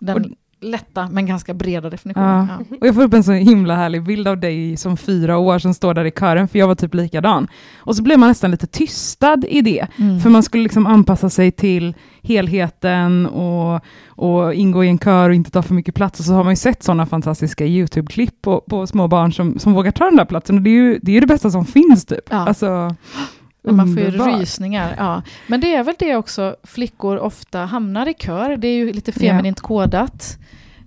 den 0.00 0.34
lätta 0.60 1.08
men 1.12 1.26
ganska 1.26 1.54
breda 1.54 1.90
definitionen. 1.90 2.46
Ja. 2.48 2.64
Ja. 2.70 2.76
Och 2.80 2.86
jag 2.86 2.94
får 2.94 3.02
upp 3.02 3.14
en 3.14 3.24
så 3.24 3.32
himla 3.32 3.76
härlig 3.76 4.02
bild 4.02 4.28
av 4.28 4.38
dig 4.40 4.76
som 4.76 4.96
fyra 4.96 5.38
år 5.38 5.58
som 5.58 5.74
står 5.74 5.94
där 5.94 6.04
i 6.04 6.10
kören, 6.10 6.48
för 6.48 6.58
jag 6.58 6.66
var 6.66 6.74
typ 6.74 6.94
likadan. 6.94 7.48
Och 7.78 7.96
så 7.96 8.02
blev 8.02 8.18
man 8.18 8.28
nästan 8.28 8.50
lite 8.50 8.66
tystad 8.66 9.44
i 9.48 9.60
det, 9.60 9.86
Mm. 9.96 10.20
för 10.20 10.30
man 10.30 10.42
skulle 10.42 10.62
liksom 10.62 10.86
anpassa 10.86 11.30
sig 11.30 11.50
till 11.50 11.94
helheten 12.22 13.26
och, 13.26 13.80
och 14.08 14.54
ingå 14.54 14.84
i 14.84 14.88
en 14.88 14.98
kör 14.98 15.28
och 15.28 15.34
inte 15.34 15.50
ta 15.50 15.62
för 15.62 15.74
mycket 15.74 15.94
plats. 15.94 16.20
Och 16.20 16.26
så 16.26 16.32
har 16.32 16.44
man 16.44 16.52
ju 16.52 16.56
sett 16.56 16.82
sådana 16.82 17.06
fantastiska 17.06 17.64
YouTube-klipp 17.66 18.42
på, 18.42 18.60
på 18.60 18.86
små 18.86 19.08
barn 19.08 19.32
som, 19.32 19.58
som 19.58 19.72
vågar 19.74 19.90
ta 19.90 20.04
den 20.04 20.16
där 20.16 20.24
platsen. 20.24 20.56
Och 20.56 20.62
det 20.62 20.70
är 20.70 20.74
ju 20.74 20.98
det, 21.02 21.10
är 21.10 21.14
ju 21.14 21.20
det 21.20 21.26
bästa 21.26 21.50
som 21.50 21.64
finns 21.64 22.04
typ. 22.06 22.24
Ja. 22.30 22.36
Alltså, 22.36 22.94
man 23.76 23.94
får 23.94 24.02
ju 24.02 24.10
rysningar. 24.10 24.94
Ja. 24.98 25.22
Men 25.46 25.60
det 25.60 25.74
är 25.74 25.84
väl 25.84 25.94
det 25.98 26.16
också, 26.16 26.56
flickor 26.62 27.18
ofta 27.18 27.58
hamnar 27.58 28.08
i 28.08 28.14
kör. 28.14 28.56
Det 28.56 28.68
är 28.68 28.76
ju 28.76 28.92
lite 28.92 29.12
feminint 29.12 29.60
kodat. 29.60 30.38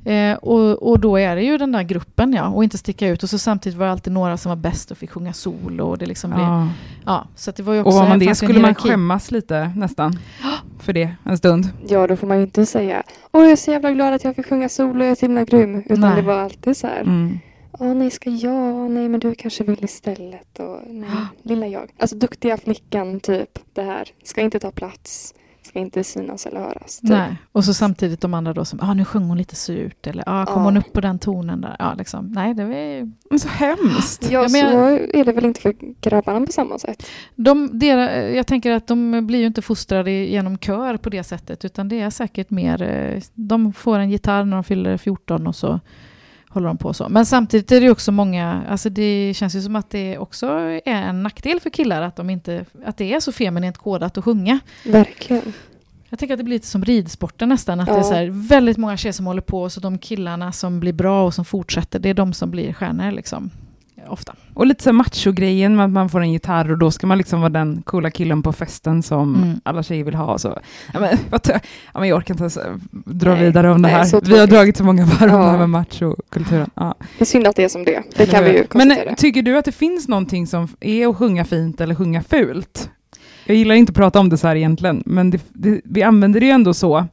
Eh, 0.05 0.33
och, 0.33 0.89
och 0.89 0.99
då 0.99 1.17
är 1.17 1.35
det 1.35 1.41
ju 1.41 1.57
den 1.57 1.71
där 1.71 1.83
gruppen, 1.83 2.33
ja, 2.33 2.47
och 2.47 2.63
inte 2.63 2.77
sticka 2.77 3.07
ut. 3.07 3.23
Och 3.23 3.29
så 3.29 3.37
samtidigt 3.37 3.79
var 3.79 3.85
det 3.85 3.91
alltid 3.91 4.13
några 4.13 4.37
som 4.37 4.49
var 4.49 4.55
bäst 4.55 4.91
och 4.91 4.97
fick 4.97 5.11
sjunga 5.11 5.33
solo. 5.33 5.85
Och 5.85 5.97
det 5.97 6.05
liksom 6.05 6.29
blev, 6.29 6.41
ja. 6.43 6.67
Ja. 7.05 7.27
så 7.35 7.49
att 7.49 7.55
det 7.55 7.63
var 7.63 7.73
ju 7.73 7.79
Och 7.81 7.87
också, 7.87 7.99
var 7.99 8.09
man 8.09 8.19
det 8.19 8.35
skulle 8.35 8.59
man 8.59 8.75
skämmas 8.75 9.31
lite 9.31 9.71
nästan 9.75 10.19
för 10.79 10.93
det 10.93 11.15
en 11.23 11.37
stund. 11.37 11.69
Ja, 11.87 12.07
då 12.07 12.15
får 12.15 12.27
man 12.27 12.37
ju 12.37 12.43
inte 12.43 12.65
säga 12.65 13.03
Åh, 13.31 13.41
jag 13.41 13.51
är 13.51 13.55
så 13.55 13.71
jävla 13.71 13.91
glad 13.91 14.13
att 14.13 14.23
jag 14.23 14.35
fick 14.35 14.47
sjunga 14.47 14.69
solo, 14.69 15.03
jag 15.03 15.11
är 15.11 15.15
så 15.15 15.25
himla 15.25 15.43
grym. 15.43 15.83
Utan 15.85 15.99
Nej. 15.99 16.15
det 16.15 16.21
var 16.21 16.39
alltid 16.39 16.77
så 16.77 16.87
här. 16.87 17.01
Mm. 17.01 17.39
Åh 17.81 17.93
nej, 17.93 18.11
ska 18.11 18.29
jag? 18.29 18.91
Nej, 18.91 19.09
men 19.09 19.19
du 19.19 19.35
kanske 19.35 19.63
vill 19.63 19.83
istället. 19.83 20.59
Och, 20.59 20.79
nej, 20.87 21.09
lilla 21.43 21.67
jag. 21.67 21.91
Alltså 21.97 22.15
duktiga 22.15 22.57
flickan, 22.57 23.19
typ. 23.19 23.59
Det 23.73 23.81
här. 23.81 24.07
Ska 24.23 24.41
inte 24.41 24.59
ta 24.59 24.71
plats. 24.71 25.33
Ska 25.63 25.79
inte 25.79 26.03
synas 26.03 26.45
eller 26.45 26.59
höras. 26.59 26.99
Typ. 26.99 27.09
Nej. 27.09 27.35
Och 27.51 27.65
så 27.65 27.73
samtidigt 27.73 28.21
de 28.21 28.33
andra 28.33 28.53
då 28.53 28.65
som, 28.65 28.79
ah, 28.81 28.93
nu 28.93 29.05
sjöng 29.05 29.23
hon 29.23 29.37
lite 29.37 29.55
surt. 29.55 30.07
Eller, 30.07 30.23
ah, 30.27 30.45
kom 30.45 30.57
Ja. 30.61 30.63
hon 30.63 30.77
upp 30.77 30.93
på 30.93 31.01
den 31.01 31.19
tonen 31.19 31.61
där? 31.61 31.75
Ja, 31.79 31.93
liksom. 31.93 32.27
Nej, 32.31 32.53
det 32.53 32.65
var 32.65 32.75
ju 32.75 33.11
Men 33.29 33.39
så 33.39 33.47
hemskt. 33.47 34.31
Ja, 34.31 34.41
Ja, 34.41 34.49
så 34.49 34.57
jag- 34.57 35.15
är 35.15 35.25
det 35.25 35.31
väl 35.31 35.45
inte 35.45 35.61
för 35.61 35.75
grabbarna 36.01 36.45
på 36.45 36.51
samma 36.51 36.79
sätt. 36.79 37.05
De, 37.35 37.79
dera, 37.79 38.29
jag 38.29 38.47
tänker 38.47 38.71
att 38.71 38.87
de 38.87 39.27
blir 39.27 39.39
ju 39.39 39.45
inte 39.45 39.61
fostrade 39.61 40.11
genom 40.11 40.57
kör 40.57 40.97
på 40.97 41.09
det 41.09 41.23
sättet, 41.23 41.65
utan 41.65 41.89
det 41.89 41.99
är 42.01 42.09
säkert 42.09 42.49
mer, 42.49 42.81
eh, 42.81 43.21
de 43.33 43.73
får 43.73 43.99
en 43.99 44.09
gitarr 44.09 44.45
när 44.45 44.57
de 44.57 44.63
fyller 44.63 44.97
14 44.97 45.47
och 45.47 45.55
så 45.55 45.79
håller 46.53 46.67
de 46.67 46.77
på 46.77 46.93
så. 46.93 47.09
Men 47.09 47.25
samtidigt 47.25 47.71
är 47.71 47.81
det 47.81 47.89
också 47.89 48.11
många, 48.11 48.63
alltså 48.69 48.89
det 48.89 49.33
känns 49.35 49.55
ju 49.55 49.61
som 49.61 49.75
att 49.75 49.89
det 49.89 50.17
också 50.17 50.47
är 50.47 50.81
en 50.85 51.23
nackdel 51.23 51.59
för 51.59 51.69
killar 51.69 52.01
att, 52.01 52.15
de 52.15 52.29
inte, 52.29 52.65
att 52.85 52.97
det 52.97 53.13
är 53.13 53.19
så 53.19 53.31
feminint 53.31 53.77
kodat 53.77 54.17
att 54.17 54.23
sjunga. 54.23 54.59
Verkligen. 54.85 55.53
Jag 56.09 56.19
tänker 56.19 56.33
att 56.33 56.37
det 56.37 56.43
blir 56.43 56.55
lite 56.55 56.67
som 56.67 56.85
ridsporten 56.85 57.49
nästan, 57.49 57.79
att 57.79 57.85
det 57.87 57.93
är 57.93 57.97
Ja. 57.97 58.03
så 58.03 58.13
här, 58.13 58.27
väldigt 58.47 58.77
många 58.77 58.97
tjejer 58.97 59.13
som 59.13 59.25
håller 59.25 59.41
på, 59.41 59.61
och 59.61 59.71
så 59.71 59.79
de 59.79 59.97
killarna 59.97 60.51
som 60.51 60.79
blir 60.79 60.93
bra 60.93 61.25
och 61.25 61.33
som 61.33 61.45
fortsätter, 61.45 61.99
det 61.99 62.09
är 62.09 62.13
de 62.13 62.33
som 62.33 62.51
blir 62.51 62.73
stjärnor 62.73 63.11
liksom. 63.11 63.51
Ofta. 64.11 64.35
Och 64.53 64.65
lite 64.67 64.83
så 64.83 64.93
macho-grejen 64.93 65.75
med 65.75 65.85
att 65.85 65.91
man 65.91 66.09
får 66.09 66.21
en 66.21 66.31
gitarr 66.31 66.71
och 66.71 66.77
då 66.77 66.91
ska 66.91 67.07
man 67.07 67.17
liksom 67.17 67.39
vara 67.41 67.49
den 67.49 67.81
coola 67.85 68.11
killen 68.11 68.43
på 68.43 68.53
festen 68.53 69.03
som 69.03 69.35
Mm. 69.35 69.61
alla 69.65 69.83
tjejer 69.83 70.03
vill 70.03 70.15
ha. 70.15 70.37
Så, 70.37 70.59
ja, 70.93 70.99
men, 70.99 71.17
vad 71.29 71.41
ja, 71.93 71.99
men 71.99 72.09
jag 72.09 72.17
orkar 72.17 72.33
inte 72.33 72.43
ens 72.43 72.57
äh, 72.57 72.73
dra 72.91 73.33
Nej, 73.33 73.43
vidare 73.43 73.71
om 73.71 73.81
det 73.81 73.89
här. 73.89 74.21
Vi 74.29 74.39
har 74.39 74.47
dragit 74.47 74.77
så 74.77 74.83
många 74.83 75.05
varv 75.05 75.33
om 75.35 75.39
Ja. 75.41 75.45
det 75.45 75.51
här 75.51 75.57
med 75.57 75.69
macho-kulturen. 75.69 76.69
Ja. 76.75 76.95
Det 77.17 77.21
är 77.23 77.25
synd 77.25 77.47
att 77.47 77.55
det 77.55 77.63
är 77.63 77.69
som 77.69 77.83
det. 77.83 78.03
Det 78.17 78.25
kan 78.25 78.43
vi 78.43 78.49
ju 78.51 78.57
Men 78.57 78.67
konstatera. 78.67 79.09
äh, 79.09 79.15
tycker 79.15 79.41
du 79.41 79.57
att 79.57 79.65
det 79.65 79.71
finns 79.71 80.07
någonting 80.07 80.47
som 80.47 80.67
är 80.79 81.07
att 81.07 81.17
sjunga 81.17 81.45
fint 81.45 81.81
eller 81.81 81.95
sjunga 81.95 82.23
fult? 82.23 82.89
Jag 83.45 83.57
gillar 83.57 83.75
inte 83.75 83.89
att 83.91 83.95
prata 83.95 84.19
om 84.19 84.29
det 84.29 84.37
så 84.37 84.47
här 84.47 84.55
egentligen, 84.55 85.03
men 85.05 85.29
det, 85.29 85.41
det, 85.49 85.81
vi 85.83 86.03
använder 86.03 86.39
det 86.39 86.45
ju 86.45 86.51
ändå 86.51 86.73
så 86.73 87.07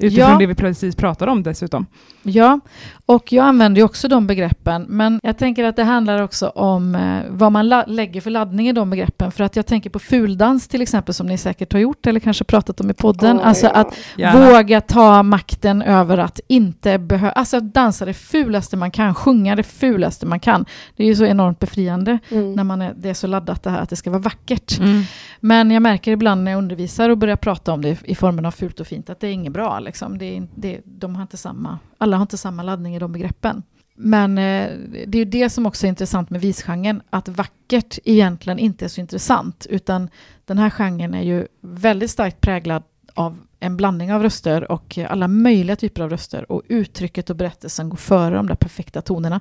Utifrån 0.00 0.30
Ja. 0.30 0.38
det 0.38 0.46
vi 0.46 0.54
precis 0.54 0.96
pratade 0.96 1.30
om 1.32 1.42
dessutom. 1.42 1.86
Ja, 2.22 2.60
och 3.06 3.32
jag 3.32 3.46
använder 3.46 3.80
ju 3.80 3.84
också 3.84 4.08
de 4.08 4.26
begreppen, 4.26 4.86
men 4.88 5.20
jag 5.22 5.38
tänker 5.38 5.64
att 5.64 5.76
det 5.76 5.84
handlar 5.84 6.22
också 6.22 6.48
om 6.48 6.94
eh, 6.94 7.20
vad 7.28 7.52
man 7.52 7.68
lägger 7.86 8.20
för 8.20 8.30
laddning 8.30 8.68
i 8.68 8.72
de 8.72 8.90
begreppen. 8.90 9.32
För 9.32 9.44
att 9.44 9.56
jag 9.56 9.66
tänker 9.66 9.90
på 9.90 9.98
fuldans 9.98 10.68
till 10.68 10.82
exempel, 10.82 11.14
som 11.14 11.26
ni 11.26 11.38
säkert 11.38 11.72
har 11.72 11.80
gjort 11.80 12.06
eller 12.06 12.20
kanske 12.20 12.44
pratat 12.44 12.80
om 12.80 12.90
i 12.90 12.94
podden. 12.94 13.36
Oj, 13.38 13.42
alltså 13.44 13.66
ja. 13.66 13.72
att 13.72 13.96
Gärna. 14.16 14.50
våga 14.50 14.80
ta 14.80 15.22
makten 15.22 15.82
över 15.82 16.18
att 16.18 16.40
inte 16.48 16.98
behöva, 16.98 17.30
alltså 17.32 17.60
dansa 17.60 18.04
det 18.04 18.14
fulaste 18.14 18.76
man 18.76 18.90
kan, 18.90 19.14
sjunga 19.14 19.56
det 19.56 19.62
fulaste 19.62 20.26
man 20.26 20.40
kan. 20.40 20.64
Det 20.96 21.02
är 21.02 21.06
ju 21.06 21.16
så 21.16 21.24
enormt 21.24 21.58
befriande 21.58 22.18
Mm. 22.30 22.52
när 22.52 22.64
man 22.64 22.82
är, 22.82 22.94
det 22.96 23.08
är 23.10 23.14
så 23.14 23.26
laddat 23.26 23.62
det 23.62 23.70
här 23.70 23.80
att 23.80 23.90
det 23.90 23.96
ska 23.96 24.10
vara 24.10 24.22
vackert. 24.22 24.78
Mm. 24.78 25.02
Men 25.40 25.70
jag 25.70 25.82
märker 25.82 26.12
ibland 26.12 26.44
när 26.44 26.50
jag 26.50 26.58
undervisar 26.58 27.10
och 27.10 27.18
börjar 27.18 27.36
prata 27.36 27.72
om 27.72 27.82
det 27.82 27.88
i- 27.88 27.96
i 28.04 28.14
formen 28.14 28.46
av 28.46 28.50
fult 28.50 28.80
och 28.80 28.86
fint 28.86 29.10
att 29.10 29.20
det 29.20 29.26
är 29.26 29.32
inget 29.32 29.52
bra. 29.52 29.80
Liksom. 29.86 30.18
Det 30.18 30.36
är, 30.36 30.48
det, 30.54 30.80
de 30.84 31.14
har 31.14 31.22
inte 31.22 31.36
samma, 31.36 31.78
alla 31.98 32.16
har 32.16 32.22
inte 32.22 32.38
samma 32.38 32.62
laddning 32.62 32.96
i 32.96 32.98
de 32.98 33.12
begreppen. 33.12 33.62
Men 33.94 34.38
eh, 34.38 34.70
det 35.06 35.18
är 35.18 35.24
ju 35.24 35.24
det 35.24 35.50
som 35.50 35.66
också 35.66 35.86
är 35.86 35.88
intressant 35.88 36.30
med 36.30 36.40
visgenren, 36.40 37.02
att 37.10 37.28
vackert 37.28 37.98
egentligen 38.04 38.58
inte 38.58 38.84
är 38.84 38.88
så 38.88 39.00
intressant, 39.00 39.66
utan 39.70 40.08
den 40.44 40.58
här 40.58 40.70
genren 40.70 41.14
är 41.14 41.22
ju 41.22 41.46
väldigt 41.60 42.10
starkt 42.10 42.40
präglad 42.40 42.82
av 43.14 43.38
en 43.60 43.76
blandning 43.76 44.12
av 44.12 44.22
röster 44.22 44.72
och 44.72 44.98
alla 45.08 45.28
möjliga 45.28 45.76
typer 45.76 46.02
av 46.02 46.10
röster 46.10 46.52
och 46.52 46.62
uttrycket 46.68 47.30
och 47.30 47.36
berättelsen 47.36 47.88
går 47.88 47.96
före 47.96 48.34
de 48.34 48.46
där 48.46 48.54
perfekta 48.54 49.02
tonerna. 49.02 49.40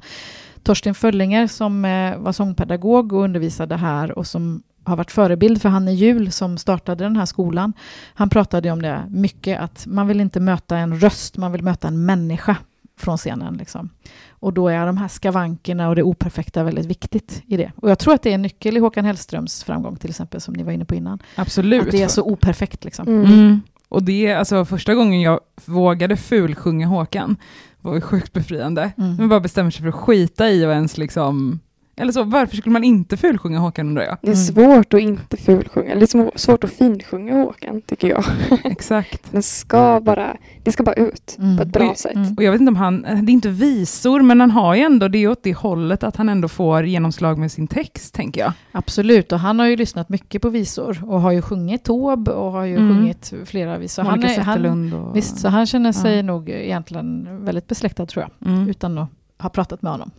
Torsten 0.63 0.95
Föllinger 0.95 1.47
som 1.47 1.85
eh, 1.85 2.17
var 2.17 2.31
sångpedagog 2.31 3.13
och 3.13 3.23
undervisade 3.23 3.75
här 3.75 4.11
och 4.11 4.27
som 4.27 4.63
har 4.85 4.95
varit 4.95 5.11
förebild 5.11 5.61
för 5.61 5.69
Hanne 5.69 5.93
Jul 5.93 6.31
som 6.31 6.57
startade 6.57 7.03
den 7.03 7.15
här 7.15 7.25
skolan. 7.25 7.73
Han 8.13 8.29
pratade 8.29 8.67
ju 8.67 8.71
om 8.71 8.81
det 8.81 9.03
mycket, 9.09 9.59
att 9.59 9.85
man 9.87 10.07
vill 10.07 10.21
inte 10.21 10.39
möta 10.39 10.77
en 10.77 10.99
röst, 10.99 11.37
man 11.37 11.51
vill 11.51 11.63
möta 11.63 11.87
en 11.87 12.05
människa 12.05 12.57
från 12.97 13.17
scenen. 13.17 13.53
Liksom. 13.53 13.89
Och 14.29 14.53
då 14.53 14.67
är 14.67 14.85
de 14.85 14.97
här 14.97 15.07
skavankerna 15.07 15.89
och 15.89 15.95
det 15.95 16.03
operfekta 16.03 16.63
väldigt 16.63 16.85
viktigt 16.85 17.43
i 17.47 17.57
det. 17.57 17.71
Och 17.75 17.89
jag 17.89 17.99
tror 17.99 18.13
att 18.13 18.21
det 18.21 18.29
är 18.29 18.35
en 18.35 18.41
nyckel 18.41 18.77
i 18.77 18.79
Håkan 18.79 19.05
Hellströms 19.05 19.63
framgång 19.63 19.95
till 19.95 20.09
exempel, 20.09 20.41
som 20.41 20.53
ni 20.53 20.63
var 20.63 20.71
inne 20.71 20.85
på 20.85 20.95
innan. 20.95 21.19
Absolut. 21.35 21.81
Att 21.81 21.91
det 21.91 22.01
är 22.01 22.07
så 22.07 22.23
operfekt 22.23 22.83
liksom. 22.83 23.07
Mm. 23.07 23.25
Mm. 23.25 23.61
Och 23.89 24.03
det 24.03 24.27
är 24.27 24.37
alltså 24.37 24.65
första 24.65 24.95
gången 24.95 25.21
jag 25.21 25.39
vågade 25.65 26.17
fulsjunga 26.17 26.87
Håkan 26.87 27.37
var 27.81 27.95
ju 27.95 28.01
sjukt 28.01 28.33
befriande. 28.33 28.91
Mm. 28.97 29.15
Man 29.15 29.29
bara 29.29 29.39
bestämmer 29.39 29.71
sig 29.71 29.81
för 29.81 29.89
att 29.89 29.95
skita 29.95 30.49
i 30.49 30.65
och 30.65 30.71
ens 30.71 30.97
liksom, 30.97 31.59
eller 31.97 32.11
så, 32.11 32.23
varför 32.23 32.57
skulle 32.57 32.73
man 32.73 32.83
inte 32.83 33.17
fulsjunga 33.17 33.59
Håkan 33.59 33.87
undrar 33.87 34.03
jag? 34.03 34.17
Det 34.21 34.27
är 34.31 34.33
Mm. 34.33 34.45
svårt 34.45 34.93
att 34.93 34.99
inte 34.99 35.37
fulsjunga, 35.37 35.95
liksom 35.95 36.31
svårt 36.35 36.63
att 36.63 36.69
finsjunga 36.71 37.33
Håkan 37.33 37.81
tycker 37.81 38.07
jag. 38.09 38.23
Exakt. 38.63 39.31
Den 39.31 39.43
ska 39.43 39.99
bara, 40.03 40.37
det 40.63 40.71
ska 40.71 40.83
bara 40.83 40.95
ut 40.95 41.35
Mm. 41.39 41.57
på 41.57 41.63
ett 41.63 41.69
bra 41.69 41.89
Oj. 41.89 41.95
sätt. 41.95 42.15
Mm. 42.15 42.33
Och 42.37 42.43
jag 42.43 42.51
vet 42.51 42.61
inte 42.61 42.69
om 42.69 42.75
han, 42.75 43.01
det 43.01 43.09
är 43.09 43.33
inte 43.33 43.49
visor, 43.49 44.21
men 44.21 44.39
han 44.41 44.51
har 44.51 44.75
ju 44.75 44.81
ändå 44.81 45.07
det 45.07 45.27
åt 45.27 45.43
det 45.43 45.53
hållet 45.53 46.03
att 46.03 46.15
han 46.15 46.29
ändå 46.29 46.47
får 46.47 46.85
genomslag 46.85 47.37
med 47.37 47.51
sin 47.51 47.67
text, 47.67 48.13
tänker 48.13 48.41
jag. 48.41 48.51
Absolut, 48.71 49.31
och 49.31 49.39
han 49.39 49.59
har 49.59 49.67
ju 49.67 49.75
lyssnat 49.75 50.09
mycket 50.09 50.41
på 50.41 50.49
visor 50.49 51.03
och 51.05 51.21
har 51.21 51.31
ju 51.31 51.41
sjungit 51.41 51.83
Taube 51.83 52.31
och 52.31 52.51
har 52.51 52.63
ju 52.63 52.75
Mm. 52.75 52.95
sjungit 52.97 53.33
flera 53.45 53.77
visor. 53.77 54.03
Han 54.03 54.11
Monica 54.19 54.41
är, 54.41 54.43
han, 54.43 54.93
och... 54.93 55.15
visst, 55.15 55.39
så 55.39 55.47
han 55.47 55.65
känner 55.65 55.91
sig 55.91 56.15
Ja. 56.15 56.21
nog 56.21 56.49
egentligen 56.49 57.27
väldigt 57.45 57.67
besläktad 57.67 58.05
tror 58.05 58.25
jag, 58.41 58.51
Mm. 58.53 58.69
utan 58.69 58.97
att 58.97 59.09
ha 59.39 59.49
pratat 59.49 59.81
med 59.81 59.91
honom. 59.91 60.11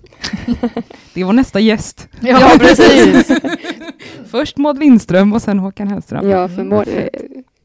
Det 1.15 1.21
är 1.21 1.25
vår 1.25 1.33
nästa 1.33 1.61
gäst. 1.61 2.09
Ja, 2.21 2.53
precis. 2.59 3.31
Först 4.31 4.57
Maud 4.57 4.79
Lindström 4.79 5.33
och 5.33 5.43
sen 5.43 5.59
Håkan 5.59 5.89
Hellström. 5.89 6.31
Ja, 6.31 6.49
för 6.49 6.61
eh, 6.89 7.07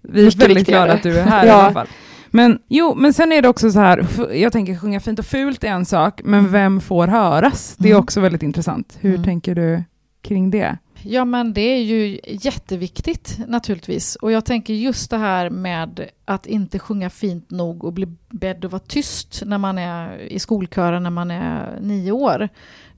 Vi 0.01 0.27
är 0.27 0.37
väldigt 0.37 0.57
viktigare. 0.57 0.63
glada 0.85 0.93
att 0.93 1.03
du 1.03 1.19
är 1.19 1.23
här 1.25 1.45
i 1.45 1.47
Ja. 1.47 1.53
alla 1.53 1.73
fall. 1.73 1.87
Men 2.33 2.59
jo, 2.67 2.95
men 2.95 3.13
sen 3.13 3.31
är 3.31 3.41
det 3.41 3.47
också 3.49 3.71
så 3.71 3.79
här, 3.79 4.07
jag 4.33 4.51
tänker 4.51 4.75
sjunga 4.75 4.99
fint 4.99 5.19
och 5.19 5.25
fult 5.25 5.63
är 5.63 5.67
en 5.67 5.85
sak, 5.85 6.21
men 6.23 6.39
Mm. 6.39 6.51
vem 6.51 6.81
får 6.81 7.07
höras? 7.07 7.75
Det 7.77 7.87
är 7.87 7.91
Mm. 7.91 8.03
också 8.03 8.19
väldigt 8.19 8.43
intressant. 8.43 8.97
Hur 8.99 9.09
Mm. 9.13 9.23
tänker 9.23 9.55
du 9.55 9.83
kring 10.21 10.51
det? 10.51 10.77
Ja, 11.03 11.25
men 11.25 11.53
det 11.53 11.61
är 11.61 11.83
ju 11.83 12.19
jätteviktigt 12.23 13.37
naturligtvis. 13.47 14.15
Och 14.15 14.31
jag 14.31 14.45
tänker 14.45 14.73
just 14.73 15.09
det 15.09 15.17
här 15.17 15.49
med 15.49 16.09
att 16.25 16.45
inte 16.45 16.79
sjunga 16.79 17.09
fint 17.09 17.51
nog 17.51 17.83
och 17.83 17.93
bli 17.93 18.07
bedd 18.29 18.65
att 18.65 18.71
vara 18.71 18.81
tyst 18.87 19.41
när 19.45 19.57
man 19.57 19.77
är 19.77 20.17
i 20.17 20.39
skolkören 20.39 21.03
när 21.03 21.09
man 21.09 21.31
är 21.31 21.79
nio 21.81 22.11
år. 22.11 22.49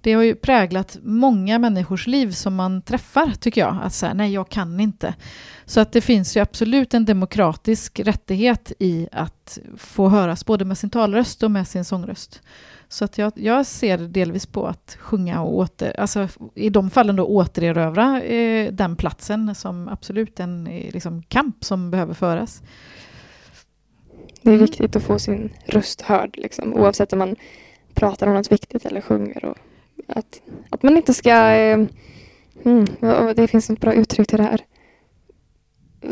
Det 0.01 0.13
har 0.13 0.23
ju 0.23 0.35
präglat 0.35 0.97
många 1.03 1.59
människors 1.59 2.07
liv 2.07 2.31
som 2.31 2.55
man 2.55 2.81
träffar, 2.81 3.31
tycker 3.39 3.61
jag. 3.61 3.79
Att 3.83 3.93
säga 3.93 4.13
nej, 4.13 4.33
jag 4.33 4.49
kan 4.49 4.79
inte. 4.79 5.13
Så 5.65 5.79
att 5.79 5.91
det 5.91 6.01
finns 6.01 6.37
ju 6.37 6.41
absolut 6.41 6.93
en 6.93 7.05
demokratisk 7.05 7.99
rättighet 7.99 8.71
i 8.79 9.07
att 9.11 9.59
få 9.77 10.09
höras 10.09 10.45
både 10.45 10.65
med 10.65 10.77
sin 10.77 10.89
talröst 10.89 11.43
och 11.43 11.51
med 11.51 11.67
sin 11.67 11.85
sångröst. 11.85 12.41
Så 12.93 13.05
att 13.05 13.17
jag, 13.17 13.31
jag 13.35 13.65
ser 13.65 13.97
delvis 13.97 14.45
på 14.45 14.67
att 14.67 14.97
sjunga 14.99 15.41
och 15.41 15.55
åter, 15.57 15.99
alltså 15.99 16.27
i 16.55 16.69
de 16.69 16.89
fallen 16.89 17.15
då 17.15 17.25
återerövra 17.25 18.21
eh, 18.23 18.71
den 18.73 18.95
platsen 18.95 19.55
som 19.55 19.87
absolut 19.87 20.39
en 20.39 20.67
eh, 20.67 20.91
liksom, 20.93 21.23
kamp 21.23 21.63
som 21.63 21.91
behöver 21.91 22.13
föras. 22.13 22.61
det 24.41 24.49
är 24.49 24.53
Mm. 24.53 24.65
viktigt 24.65 24.95
att 24.95 25.03
få 25.03 25.19
sin 25.19 25.49
röst 25.65 26.01
hörd, 26.01 26.37
liksom, 26.37 26.73
oavsett 26.73 27.13
om 27.13 27.19
man 27.19 27.35
pratar 27.93 28.27
om 28.27 28.33
något 28.33 28.51
viktigt 28.51 28.85
eller 28.85 29.01
sjunger. 29.01 29.45
Och 29.45 29.57
att, 30.07 30.41
att 30.69 30.83
man 30.83 30.97
inte 30.97 31.13
ska... 31.13 31.31
Eh, 31.51 31.85
mm, 32.65 32.85
det 33.35 33.47
finns 33.47 33.69
ett 33.69 33.81
bra 33.81 33.93
uttryck 33.93 34.27
till 34.27 34.37
det 34.37 34.43
här. 34.43 34.61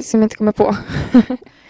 Som 0.01 0.19
jag 0.19 0.25
inte 0.25 0.35
kommer 0.35 0.51
på. 0.51 0.75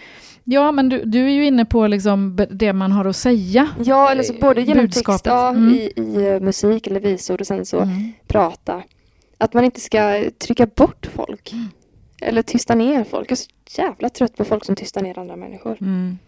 Ja, 0.44 0.72
men 0.72 0.88
du, 0.88 1.02
du 1.04 1.24
är 1.24 1.30
ju 1.30 1.46
inne 1.46 1.64
på 1.64 1.86
liksom 1.86 2.38
det 2.50 2.72
man 2.72 2.92
har 2.92 3.04
att 3.04 3.16
säga. 3.16 3.68
Ja, 3.84 4.10
eller 4.10 4.22
så 4.22 4.32
både 4.40 4.62
genom 4.62 4.84
text, 4.86 4.96
Budskapet. 4.96 5.26
ja, 5.26 5.48
Mm. 5.50 5.74
i, 5.74 5.92
i 5.96 6.28
eh, 6.34 6.40
musik 6.40 6.86
eller 6.86 7.00
visor 7.00 7.40
och 7.40 7.46
sen 7.46 7.66
så 7.66 7.80
Mm. 7.80 8.12
prata. 8.26 8.82
Att 9.38 9.54
man 9.54 9.64
inte 9.64 9.80
ska 9.80 10.24
trycka 10.46 10.66
bort 10.66 11.08
folk. 11.14 11.52
Mm. 11.52 11.68
Eller 12.20 12.42
tysta 12.42 12.74
ner 12.74 13.04
folk. 13.04 13.30
Jag 13.30 13.38
är 13.38 13.42
så 13.70 13.82
jävla 13.82 14.08
trött 14.08 14.36
på 14.36 14.44
folk 14.44 14.64
som 14.64 14.76
tystar 14.76 15.02
ner 15.02 15.18
andra 15.18 15.36
människor. 15.36 15.76
Mm. 15.80 16.18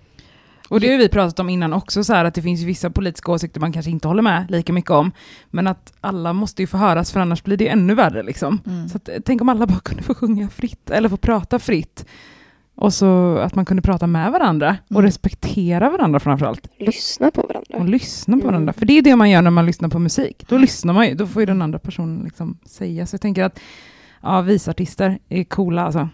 Och 0.69 0.81
det 0.81 0.91
har 0.91 0.99
vi 0.99 1.09
pratat 1.09 1.41
om 1.41 1.49
innan 1.49 1.73
också, 1.73 2.05
så 2.05 2.13
här, 2.13 2.25
att 2.25 2.35
det 2.35 2.43
finns 2.43 2.63
vissa 2.63 2.91
politiska 2.91 3.33
åsikter 3.33 3.61
man 3.61 3.73
kanske 3.73 3.91
inte 3.91 4.09
håller 4.09 4.23
med 4.23 4.47
lika 4.51 4.73
mycket 4.73 4.91
om, 4.91 5.13
men 5.51 5.67
att 5.67 5.93
alla 6.01 6.33
måste 6.33 6.63
ju 6.63 6.67
få 6.67 6.77
höras, 6.77 7.13
för 7.13 7.21
annars 7.21 7.43
blir 7.45 7.57
det 7.57 7.69
ännu 7.69 7.95
värre. 7.95 8.23
Liksom. 8.23 8.61
Mm. 8.67 8.89
Så 8.89 8.97
att, 8.97 9.09
eh, 9.09 9.15
tänk 9.25 9.43
om 9.43 9.49
alla 9.49 9.67
bara 9.67 9.81
kunde 9.81 10.03
få 10.03 10.15
sjunga 10.15 10.49
fritt, 10.49 10.91
eller 10.91 11.09
få 11.09 11.17
prata 11.17 11.59
fritt. 11.59 12.07
Och 12.77 12.95
så 12.95 13.37
att 13.37 13.55
man 13.55 13.65
kunde 13.65 13.83
prata 13.83 14.07
med 14.07 14.33
varandra 14.33 14.77
och 14.85 14.91
Mm. 14.91 15.03
respektera 15.03 15.91
varandra 15.91 16.21
framförallt. 16.21 16.69
Lyssna 16.79 17.31
på 17.31 17.43
varandra. 17.43 17.79
Och 17.79 17.89
lyssna 17.89 18.33
på 18.37 18.41
Mm. 18.41 18.47
varandra. 18.53 18.73
För 18.73 18.87
det 18.87 18.99
är 18.99 19.03
det 19.03 19.17
man 19.17 19.31
gör 19.31 19.43
när 19.43 19.51
man 19.51 19.67
lyssnar 19.67 19.89
på 19.89 19.99
musik. 19.99 20.45
Då 20.49 20.59
lyssnar 20.59 20.95
man 20.95 21.07
ju, 21.09 21.15
då 21.15 21.27
får 21.27 21.43
ju 21.43 21.47
den 21.47 21.63
andra 21.63 21.79
personen 21.79 22.25
liksom 22.25 22.59
säga. 22.67 23.07
Så 23.07 23.15
jag 23.15 23.21
tänker 23.21 23.45
att 23.45 23.61
ja, 24.23 24.41
visartister 24.41 25.19
är 25.29 25.45
coola 25.45 25.83
alltså. 25.83 26.09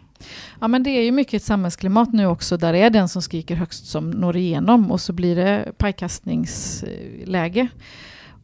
Ja, 0.61 0.69
men 0.69 0.83
det 0.83 0.91
är 0.91 1.03
ju 1.03 1.13
mycket 1.13 1.35
ett 1.35 1.43
samhällsklimat 1.43 2.13
nu 2.13 2.27
också 2.27 2.57
där 2.57 2.73
det 2.73 2.79
är 2.79 2.91
den 2.91 3.09
som 3.09 3.23
skriker 3.23 3.55
högst 3.55 3.87
som 3.87 4.11
når 4.11 4.37
igenom 4.37 4.91
och 4.91 5.01
så 5.01 5.13
blir 5.13 5.37
det 5.37 5.73
pajkastningsläge. 5.79 7.69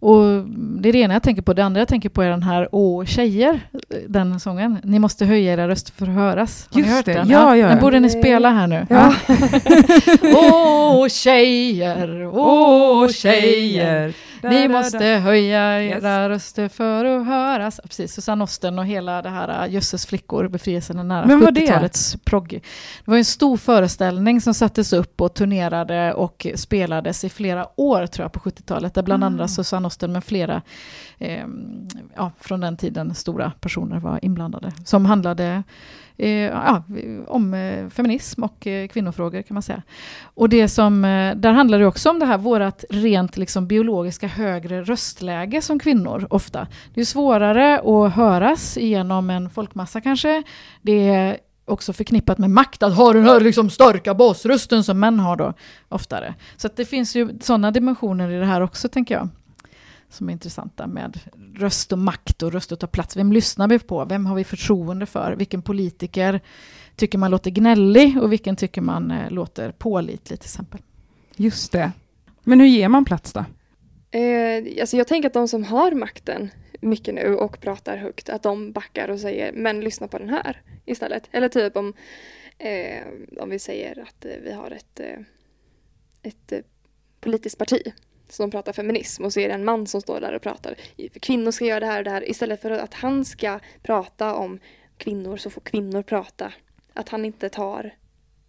Och 0.00 0.44
det 0.80 0.88
är 0.88 0.92
det 0.92 0.98
ena 0.98 1.14
jag 1.14 1.22
tänker 1.22 1.42
på. 1.42 1.52
Det 1.52 1.64
andra 1.64 1.80
jag 1.80 1.88
tänker 1.88 2.08
på 2.08 2.22
är 2.22 2.30
den 2.30 2.42
här 2.42 2.68
Åh 2.72 3.04
tjejer, 3.04 3.60
den 4.08 4.40
sången. 4.40 4.78
Ni 4.82 4.98
måste 4.98 5.24
höja 5.24 5.52
era 5.52 5.68
röster 5.68 5.92
för 5.92 6.06
att 6.06 6.14
höras. 6.14 6.68
Har 6.70 6.80
Just 6.80 6.90
ni 6.90 6.96
hört 6.96 7.04
det. 7.04 7.12
den? 7.12 7.28
Ja, 7.28 7.56
ja, 7.56 7.68
Den 7.68 7.80
borde 7.80 8.00
ni 8.00 8.10
spela 8.10 8.50
här 8.50 8.66
nu. 8.66 8.86
Ja. 8.90 9.14
Åh 10.36 11.08
tjejer, 11.08 12.30
åh 12.32 13.08
tjejer. 13.08 14.14
Ni 14.42 14.68
måste 14.68 15.04
höja 15.04 15.82
Yes. 15.82 15.96
era 16.04 16.28
röster 16.28 16.68
för 16.68 17.04
att 17.04 17.26
höras. 17.26 17.80
Ja, 17.82 17.86
precis, 17.88 18.12
Susanne 18.14 18.44
Osten 18.44 18.78
och 18.78 18.86
hela 18.86 19.22
det 19.22 19.28
här 19.28 19.64
äh, 19.66 19.72
Jösses 19.74 20.06
flickor, 20.06 20.48
befrielsen 20.48 20.98
är 20.98 21.04
nära. 21.04 21.26
Men 21.26 21.40
vad 21.40 21.54
det? 21.54 21.60
70-talets 21.60 22.16
progg. 22.24 22.48
Det 23.04 23.10
var 23.10 23.16
en 23.18 23.24
stor 23.24 23.56
föreställning 23.56 24.40
som 24.40 24.54
sattes 24.54 24.92
upp 24.92 25.20
och 25.20 25.34
turnerade 25.34 26.14
och 26.14 26.46
spelades 26.54 27.24
i 27.24 27.28
flera 27.28 27.66
år 27.80 28.06
tror 28.06 28.24
jag 28.24 28.32
på 28.32 28.40
70-talet. 28.40 28.94
Där 28.94 29.02
bland 29.02 29.22
Ah. 29.24 29.26
andra 29.26 29.48
Susanne 29.48 29.86
Osten 29.86 30.12
med 30.12 30.24
flera 30.24 30.62
eh, 31.18 31.44
ja, 32.16 32.32
från 32.40 32.60
den 32.60 32.76
tiden 32.76 33.14
stora 33.14 33.52
personer 33.60 33.98
var 33.98 34.18
inblandade. 34.22 34.72
Som 34.84 35.06
handlade 35.06 35.62
eh, 36.18 36.30
ja, 36.30 36.82
om 37.26 37.54
eh, 37.54 37.88
feminism 37.88 38.42
och 38.42 38.66
eh, 38.66 38.88
kvinnofrågor 38.88 39.42
kan 39.42 39.54
man 39.54 39.62
säga. 39.62 39.82
Och 40.22 40.48
det 40.48 40.68
som, 40.68 41.04
eh, 41.04 41.36
där 41.36 41.52
handlar 41.52 41.78
det 41.78 41.86
också 41.86 42.10
om 42.10 42.18
det 42.18 42.26
här 42.26 42.38
vårat 42.38 42.84
rent 42.90 43.36
liksom 43.36 43.66
biologiska 43.66 44.26
högre 44.26 44.82
röstläge 44.82 45.62
som 45.62 45.78
kvinnor 45.78 46.26
ofta. 46.30 46.66
Det 46.94 47.00
är 47.00 47.04
svårare 47.04 47.78
att 47.78 48.12
höras 48.12 48.76
genom 48.76 49.30
en 49.30 49.50
folkmassa 49.50 50.00
kanske. 50.00 50.42
Det 50.82 51.08
är 51.08 51.38
också 51.64 51.92
förknippat 51.92 52.38
med 52.38 52.50
makt 52.50 52.82
att 52.82 52.96
ha 52.96 53.12
den 53.12 53.24
här 53.24 53.40
liksom 53.40 53.70
starka 53.70 54.14
basrösten 54.14 54.84
som 54.84 55.00
män 55.00 55.20
har 55.20 55.36
då 55.36 55.52
oftare. 55.88 56.34
Så 56.56 56.66
att 56.66 56.76
det 56.76 56.84
finns 56.84 57.16
ju 57.16 57.38
sådana 57.40 57.70
dimensioner 57.70 58.30
i 58.30 58.38
det 58.38 58.46
här 58.46 58.60
också 58.60 58.88
tänker 58.88 59.14
jag. 59.14 59.28
Som 60.08 60.28
är 60.28 60.32
intressanta 60.32 60.86
med 60.86 61.20
röst 61.54 61.92
och 61.92 61.98
makt 61.98 62.42
och 62.42 62.52
röst 62.52 62.72
att 62.72 62.80
ta 62.80 62.86
plats. 62.86 63.16
Vem 63.16 63.32
lyssnar 63.32 63.68
vi 63.68 63.78
på? 63.78 64.04
Vem 64.04 64.26
har 64.26 64.36
vi 64.36 64.44
förtroende 64.44 65.06
för? 65.06 65.32
Vilken 65.32 65.62
politiker 65.62 66.40
tycker 66.96 67.18
man 67.18 67.30
låter 67.30 67.50
gnällig 67.50 68.22
och 68.22 68.32
vilken 68.32 68.56
tycker 68.56 68.80
man 68.80 69.10
eh, 69.10 69.30
låter 69.30 69.72
pålitlig 69.72 70.40
till 70.40 70.46
exempel. 70.46 70.80
Just 71.36 71.72
det. 71.72 71.92
Men 72.42 72.60
hur 72.60 72.66
ger 72.66 72.88
man 72.88 73.04
plats 73.04 73.32
då? 73.32 73.44
Eh, 74.18 74.80
alltså 74.80 74.96
jag 74.96 75.08
tänker 75.08 75.26
att 75.26 75.34
de 75.34 75.48
som 75.48 75.64
har 75.64 75.92
makten 75.92 76.50
mycket 76.80 77.14
nu 77.14 77.34
och 77.34 77.60
pratar 77.60 77.96
högt, 77.96 78.28
att 78.28 78.42
de 78.42 78.72
backar 78.72 79.08
och 79.08 79.20
säger 79.20 79.52
men 79.52 79.80
lyssna 79.80 80.08
på 80.08 80.18
den 80.18 80.28
här 80.28 80.62
istället. 80.84 81.28
Eller 81.32 81.48
typ 81.48 81.76
om, 81.76 81.94
eh, 82.58 83.06
om 83.40 83.50
vi 83.50 83.58
säger 83.58 84.02
att 84.02 84.24
eh, 84.24 84.32
vi 84.44 84.52
har 84.52 84.70
ett, 84.70 85.00
eh, 85.00 85.18
ett 86.22 86.52
politiskt 87.20 87.58
parti 87.58 87.92
som 88.28 88.50
pratar 88.50 88.72
feminism 88.72 89.24
och 89.24 89.32
så 89.32 89.40
är 89.40 89.48
det 89.48 89.54
en 89.54 89.64
man 89.64 89.86
som 89.86 90.00
står 90.00 90.20
där 90.20 90.32
och 90.32 90.42
pratar 90.42 90.74
kvinnor 91.20 91.50
ska 91.50 91.64
göra 91.64 91.80
det 91.80 91.86
här 91.86 91.98
och 91.98 92.04
det 92.04 92.10
här 92.10 92.30
istället 92.30 92.62
för 92.62 92.70
att 92.70 92.94
han 92.94 93.24
ska 93.24 93.60
prata 93.82 94.34
om 94.34 94.58
kvinnor 94.96 95.36
så 95.36 95.50
får 95.50 95.60
kvinnor 95.60 96.02
prata. 96.02 96.52
Att 96.94 97.08
han 97.08 97.24
inte 97.24 97.48
tar 97.48 97.94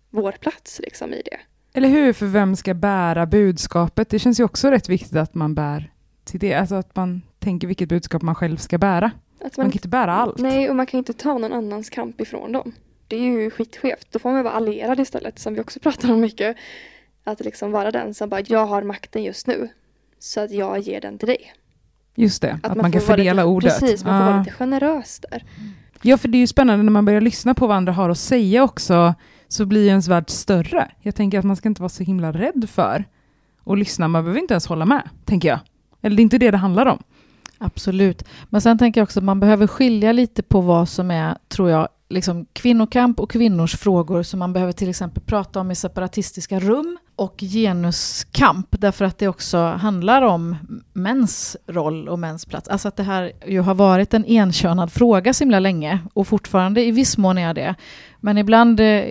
vår 0.10 0.32
plats 0.32 0.80
liksom 0.84 1.14
i 1.14 1.22
det. 1.26 1.38
Eller 1.74 1.90
hur? 1.90 2.14
För 2.14 2.26
vem 2.26 2.56
ska 2.56 2.74
bära 2.74 3.26
budskapet? 3.26 4.10
Det 4.10 4.20
känns 4.20 4.40
ju 4.40 4.44
också 4.44 4.72
rätt 4.72 4.90
viktigt 4.90 5.16
att 5.16 5.36
man 5.36 5.56
bär 5.56 5.92
till 6.24 6.40
det. 6.40 6.54
Alltså 6.54 6.76
att 6.76 6.96
man 6.96 7.22
tänker 7.40 7.68
vilket 7.68 7.90
budskap 7.90 8.22
man 8.22 8.36
själv 8.36 8.58
ska 8.58 8.78
bära. 8.78 9.12
Att 9.42 9.58
Man 9.58 9.66
kan 9.66 9.74
inte 9.74 9.88
bära 9.88 10.14
allt. 10.14 10.38
Nej, 10.38 10.70
och 10.70 10.76
man 10.76 10.86
kan 10.86 10.98
inte 10.98 11.14
ta 11.14 11.38
någon 11.38 11.54
annans 11.54 11.90
kamp 11.90 12.22
ifrån 12.22 12.52
dem. 12.52 12.72
Det 13.08 13.16
är 13.16 13.22
ju 13.22 13.50
skitskevt. 13.52 14.08
Då 14.12 14.20
får 14.20 14.32
man 14.32 14.44
vara 14.44 14.54
allierad 14.54 15.00
istället, 15.00 15.40
som 15.40 15.54
vi 15.54 15.62
också 15.62 15.80
pratar 15.80 16.12
om 16.12 16.22
mycket. 16.22 16.58
Att 17.28 17.40
liksom 17.40 17.72
vara 17.72 17.92
den 17.92 18.14
som 18.14 18.30
bara, 18.30 18.42
jag 18.48 18.66
har 18.66 18.84
makten 18.84 19.24
just 19.24 19.48
nu. 19.48 19.70
Så 20.20 20.40
att 20.40 20.52
jag 20.52 20.80
ger 20.80 21.02
den 21.02 21.18
till 21.18 21.28
dig. 21.28 21.54
Just 22.16 22.42
det, 22.42 22.60
att, 22.64 22.76
man, 22.76 22.92
kan 22.92 23.02
får 23.02 23.08
vara 23.08 23.18
fördela 23.18 23.42
lite, 23.42 23.46
ordet. 23.46 23.80
Precis, 23.80 24.04
man 24.04 24.22
får 24.22 24.32
vara 24.32 24.40
lite 24.40 24.52
generös 24.52 25.20
där. 25.20 25.44
Ja, 26.02 26.18
för 26.18 26.28
det 26.28 26.38
är 26.38 26.40
ju 26.40 26.48
spännande 26.48 26.84
när 26.84 26.92
man 26.92 27.06
börjar 27.06 27.22
lyssna 27.22 27.54
på 27.54 27.68
vad 27.68 27.78
andra 27.78 27.94
har 27.94 28.10
att 28.10 28.18
säga 28.18 28.64
också, 28.64 29.14
så 29.48 29.66
blir 29.66 29.82
ju 29.82 29.88
ens 29.88 30.08
värld 30.08 30.30
större. 30.30 30.92
Jag 31.02 31.16
tänker 31.16 31.40
att 31.40 31.46
man 31.46 31.56
ska 31.56 31.70
inte 31.70 31.82
vara 31.82 31.90
så 31.90 32.04
himla 32.04 32.32
rädd 32.32 32.70
för 32.70 33.06
att 33.66 33.78
lyssna. 33.78 34.08
Man 34.08 34.24
behöver 34.24 34.42
inte 34.42 34.54
ens 34.54 34.68
hålla 34.68 34.86
med, 34.86 35.10
tänker 35.26 35.48
jag. 35.48 35.60
Eller 36.02 36.16
det 36.16 36.22
är 36.22 36.24
inte 36.24 36.38
det 36.38 36.52
det 36.52 36.58
handlar 36.58 36.86
om. 36.86 37.04
Absolut. 37.58 38.24
Men 38.50 38.62
sen 38.62 38.78
tänker 38.78 39.02
jag 39.02 39.04
också 39.06 39.20
att 39.20 39.24
man 39.24 39.40
behöver 39.40 39.68
skilja 39.68 40.12
lite 40.12 40.44
på 40.44 40.62
vad 40.62 40.90
som 40.90 41.12
är, 41.12 41.38
tror 41.48 41.70
jag, 41.70 41.88
liksom 42.10 42.46
kvinnokamp 42.54 43.20
och 43.20 43.32
kvinnors 43.32 43.76
frågor 43.76 44.24
som 44.24 44.40
man 44.40 44.54
behöver 44.54 44.74
till 44.74 44.90
exempel 44.90 45.24
prata 45.24 45.60
om 45.60 45.72
i 45.72 45.76
separatistiska 45.76 46.60
rum 46.60 46.98
och 47.18 47.36
genuskamp 47.40 48.68
därför 48.70 49.06
att 49.06 49.18
det 49.18 49.28
också 49.28 49.58
handlar 49.58 50.22
om 50.22 50.56
mäns 50.94 51.58
roll 51.68 52.10
och 52.10 52.20
mäns 52.20 52.46
plats. 52.46 52.68
Alltså 52.70 52.88
att 52.88 52.96
det 52.96 53.04
här 53.04 53.32
ju 53.48 53.60
har 53.60 53.76
varit 53.76 54.14
en 54.14 54.26
enkönad 54.28 54.92
fråga 54.92 55.34
så 55.34 55.44
himla 55.44 55.60
länge 55.60 56.00
och 56.14 56.28
fortfarande 56.28 56.86
i 56.86 56.92
viss 56.92 57.18
mån 57.18 57.38
är 57.38 57.54
det. 57.54 57.76
Men 58.20 58.38
ibland, 58.38 58.80
eh, 58.80 59.04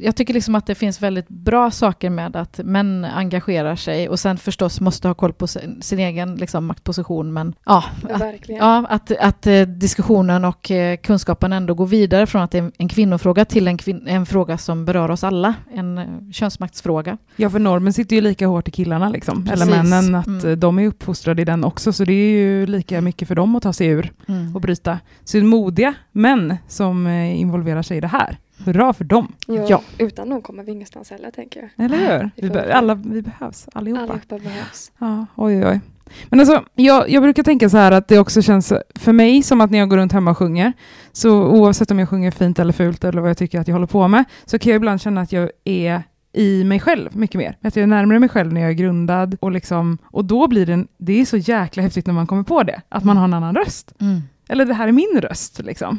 jag 0.00 0.16
tycker 0.16 0.34
liksom 0.34 0.54
att 0.54 0.66
det 0.66 0.74
finns 0.74 1.02
väldigt 1.02 1.28
bra 1.28 1.70
saker 1.70 2.10
med 2.10 2.36
att 2.36 2.60
män 2.64 3.04
engagerar 3.04 3.76
sig 3.76 4.08
och 4.08 4.20
sen 4.20 4.38
förstås 4.38 4.80
måste 4.80 5.08
ha 5.08 5.14
koll 5.14 5.32
på 5.32 5.46
sin, 5.46 5.82
sin 5.82 5.98
egen 5.98 6.34
liksom, 6.34 6.66
maktposition. 6.66 7.32
Men 7.32 7.54
ja, 7.66 7.84
Ja, 8.08 8.14
att, 8.14 8.48
ja, 8.48 8.86
att, 8.88 9.10
att 9.10 9.46
eh, 9.46 9.62
diskussionen 9.62 10.44
och 10.44 10.70
eh, 10.70 10.96
kunskapen 10.96 11.52
ändå 11.52 11.74
går 11.74 11.86
vidare 11.86 12.26
från 12.26 12.42
att 12.42 12.50
det 12.50 12.58
är 12.58 12.72
en 12.78 12.88
kvinnofråga 12.88 13.44
till 13.44 13.68
en, 13.68 13.78
kvin- 13.78 14.08
en 14.08 14.26
fråga 14.26 14.58
som 14.58 14.84
berör 14.84 15.10
oss 15.10 15.24
alla, 15.24 15.54
en 15.74 16.00
könsmaktsfråga. 16.32 17.18
Ja, 17.36 17.50
för 17.50 17.58
normen 17.58 17.92
sitter 17.92 18.16
ju 18.16 18.22
lika 18.22 18.46
hårt 18.46 18.68
i 18.68 18.70
killarna, 18.70 19.08
liksom. 19.08 19.48
eller 19.52 19.66
männen, 19.66 20.14
att 20.14 20.26
Mm. 20.26 20.46
eh, 20.50 20.56
de 20.56 20.78
är 20.78 20.86
uppfostrade 20.86 21.42
i 21.42 21.44
den 21.44 21.64
också, 21.64 21.92
så 21.92 22.04
det 22.04 22.12
är 22.12 22.30
ju 22.30 22.66
lika 22.66 23.00
mycket 23.00 23.28
för 23.28 23.34
dem 23.34 23.56
att 23.56 23.62
ta 23.62 23.72
sig 23.72 23.86
ur 23.86 24.12
Mm. 24.28 24.54
och 24.54 24.60
bryta. 24.60 24.98
Så 25.24 25.36
det 25.36 25.42
är 25.42 25.46
modiga 25.46 25.94
män 26.12 26.56
som 26.68 27.06
eh, 27.06 27.40
involverar 27.40 27.82
sig 27.82 27.96
i 27.96 28.00
det 28.00 28.06
här. 28.06 28.38
Hurra 28.64 28.92
för 28.92 29.04
dem, 29.04 29.32
Ja, 29.46 29.66
Ja. 29.68 29.82
Utan 29.98 30.28
dem 30.30 30.42
kommer 30.42 30.62
vi 30.64 30.72
ingenstans 30.72 31.10
heller, 31.10 31.30
tänker 31.30 31.60
jag. 31.76 31.84
eller 31.84 32.18
hur? 32.20 32.30
Vi, 32.36 32.50
be- 32.50 32.74
alla, 32.74 32.94
vi 32.94 33.22
behövs, 33.22 33.68
allihopa. 33.72 34.02
Allihopa 34.02 34.38
behövs. 34.38 34.92
Ja, 34.98 35.26
oj, 35.36 35.56
oj, 35.56 35.66
oj. 35.66 35.80
Men 36.28 36.40
alltså, 36.40 36.64
jag, 36.74 37.10
jag 37.10 37.22
brukar 37.22 37.42
tänka 37.42 37.68
så 37.68 37.76
här 37.76 37.92
att 37.92 38.08
det 38.08 38.18
också 38.18 38.42
känns 38.42 38.72
för 38.94 39.12
mig 39.12 39.42
som 39.42 39.60
att 39.60 39.70
när 39.70 39.78
jag 39.78 39.88
går 39.90 39.96
runt 39.96 40.12
hemma 40.12 40.30
och 40.30 40.38
sjunger, 40.38 40.72
så 41.12 41.30
oavsett 41.44 41.90
om 41.90 41.98
jag 41.98 42.08
sjunger 42.08 42.30
fint 42.30 42.58
eller 42.58 42.72
fult 42.72 43.04
eller 43.04 43.20
vad 43.20 43.30
jag 43.30 43.38
tycker 43.38 43.60
att 43.60 43.68
jag 43.68 43.74
håller 43.74 43.86
på 43.86 44.08
med, 44.08 44.24
så 44.44 44.58
kan 44.58 44.70
jag 44.70 44.76
ibland 44.76 45.00
känna 45.00 45.20
att 45.20 45.32
jag 45.32 45.50
är 45.64 46.02
i 46.32 46.64
mig 46.64 46.80
själv 46.80 47.16
mycket 47.16 47.38
mer. 47.38 47.56
Att 47.62 47.76
jag 47.76 47.82
är 47.82 47.86
närmare 47.86 48.18
mig 48.18 48.28
själv 48.28 48.52
när 48.52 48.60
jag 48.60 48.70
är 48.70 48.74
grundad 48.74 49.36
och, 49.40 49.52
liksom, 49.52 49.98
och 50.04 50.24
då 50.24 50.48
blir 50.48 50.66
det, 50.66 50.72
en, 50.72 50.88
det 50.98 51.20
är 51.20 51.24
så 51.24 51.36
jäkla 51.36 51.82
häftigt 51.82 52.06
när 52.06 52.14
man 52.14 52.26
kommer 52.26 52.42
på 52.42 52.62
det, 52.62 52.80
att 52.88 53.04
man 53.04 53.16
har 53.16 53.24
en 53.24 53.34
annan 53.34 53.54
röst. 53.54 53.94
Mm. 54.00 54.20
Eller 54.48 54.64
det 54.64 54.74
här 54.74 54.88
är 54.88 54.92
min 54.92 55.20
röst 55.20 55.60
liksom. 55.64 55.98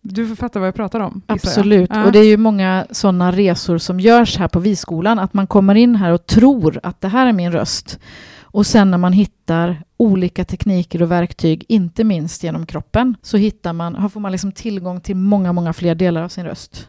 Du 0.00 0.26
får 0.26 0.34
fatta 0.34 0.58
vad 0.58 0.68
jag 0.68 0.74
pratar 0.74 1.00
om. 1.00 1.22
Absolut, 1.26 1.90
Ja. 1.92 2.04
och 2.04 2.12
det 2.12 2.18
är 2.18 2.24
ju 2.24 2.36
många 2.36 2.86
sådana 2.90 3.32
resor 3.32 3.78
som 3.78 4.00
görs 4.00 4.36
här 4.38 4.48
på 4.48 4.60
Viskolan, 4.60 5.18
att 5.18 5.34
man 5.34 5.46
kommer 5.46 5.74
in 5.74 5.96
här 5.96 6.12
och 6.12 6.26
tror 6.26 6.80
att 6.82 7.00
det 7.00 7.08
här 7.08 7.26
är 7.26 7.32
min 7.32 7.52
röst. 7.52 7.98
Och 8.42 8.66
sen 8.66 8.90
när 8.90 8.98
man 8.98 9.12
hittar 9.12 9.82
olika 9.96 10.44
tekniker 10.44 11.02
och 11.02 11.10
verktyg, 11.10 11.64
inte 11.68 12.04
minst 12.04 12.42
genom 12.42 12.66
kroppen, 12.66 13.16
så 13.22 13.36
hittar 13.36 13.72
man, 13.72 14.10
får 14.10 14.20
man 14.20 14.32
liksom 14.32 14.52
tillgång 14.52 15.00
till 15.00 15.16
många, 15.16 15.52
många 15.52 15.72
fler 15.72 15.94
delar 15.94 16.22
av 16.22 16.28
sin 16.28 16.44
röst. 16.44 16.88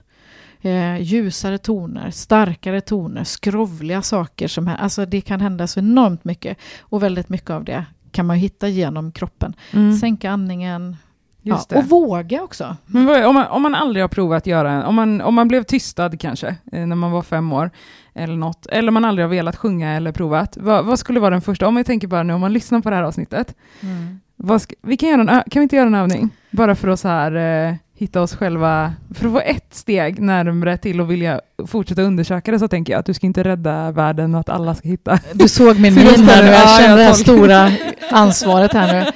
Eh, 0.62 1.02
ljusare 1.02 1.58
toner, 1.58 2.12
starkare 2.12 2.82
toner, 2.82 3.24
skrovliga 3.24 4.02
saker 4.02 4.48
som. 4.48 4.76
Alltså 4.80 5.06
det 5.06 5.22
kan 5.22 5.42
hända 5.42 5.68
så 5.68 5.80
enormt 5.80 6.24
mycket. 6.24 6.58
Och 6.82 7.04
väldigt 7.04 7.30
mycket 7.30 7.50
av 7.50 7.64
det 7.64 7.86
kan 8.12 8.26
man 8.26 8.38
hitta 8.38 8.68
genom 8.68 9.12
kroppen. 9.12 9.54
Mm, 9.74 9.98
Sänka 9.98 10.32
andningen. 10.32 10.98
Ja, 11.42 11.66
och 11.76 11.86
våga 11.86 12.44
också. 12.44 12.76
Men 12.86 13.06
vad, 13.06 13.26
om, 13.26 13.36
man, 13.36 13.48
om 13.48 13.62
man 13.62 13.76
aldrig 13.76 14.04
har 14.04 14.08
provat 14.08 14.48
göra 14.48 14.72
en, 14.72 14.84
om 14.84 14.96
man, 14.96 15.22
om 15.22 15.36
man 15.36 15.48
blev 15.48 15.64
tystad 15.64 16.20
kanske, 16.20 16.48
eh, 16.48 16.86
när 16.86 16.96
man 16.96 17.12
var 17.12 17.22
fem 17.22 17.54
år, 17.54 17.72
eller 18.14 18.36
något, 18.36 18.66
eller 18.66 18.92
man 18.92 19.06
aldrig 19.06 19.26
har 19.26 19.30
velat 19.30 19.56
sjunga 19.56 19.92
eller 19.92 20.12
provat, 20.12 20.58
vad, 20.62 20.86
vad 20.86 21.00
skulle 21.00 21.20
vara 21.20 21.30
den 21.30 21.42
första, 21.42 21.68
om 21.68 21.78
jag 21.78 21.86
tänker 21.86 22.08
bara 22.08 22.24
nu, 22.24 22.34
om 22.34 22.42
man 22.42 22.54
lyssnar 22.54 22.82
på 22.82 22.90
det 22.90 22.96
här 22.96 23.04
avsnittet, 23.04 23.56
vad 24.36 24.62
ska, 24.62 24.76
vi 24.82 24.98
kan, 24.98 25.10
göra 25.10 25.22
en, 25.22 25.28
kan 25.28 25.60
vi 25.60 25.64
inte 25.64 25.76
göra 25.76 25.88
en 25.88 25.96
övning? 25.96 26.30
Bara 26.52 26.76
för 26.76 26.88
att 26.88 27.00
så 27.00 27.08
här, 27.08 27.36
eh, 27.36 27.76
hitta 28.00 28.22
oss 28.22 28.36
själva, 28.36 28.94
för 29.14 29.26
att 29.26 29.32
få 29.32 29.40
ett 29.40 29.74
steg 29.74 30.20
närmare 30.20 30.78
till 30.78 31.02
att 31.02 31.08
vilja 31.08 31.42
fortsätta 31.68 32.02
undersöka 32.02 32.52
det, 32.52 32.60
så 32.60 32.68
tänker 32.68 32.94
jag 32.94 33.00
att 33.00 33.06
du 33.06 33.14
ska 33.14 33.28
inte 33.28 33.44
rädda 33.44 33.92
världen 33.92 34.36
och 34.36 34.40
att 34.40 34.50
alla 34.50 34.76
ska 34.76 34.88
hitta. 34.90 35.20
Du 35.34 35.48
såg 35.48 35.80
min 35.80 35.96
min 35.96 36.06
här 36.06 36.44
nu, 36.44 36.50
jag 36.50 36.62
ja, 36.62 36.78
kände 36.80 36.98
det 36.98 37.04
här 37.04 37.14
stora 37.14 37.72
ansvaret 38.12 38.74
här 38.74 38.94
nu. 38.94 39.12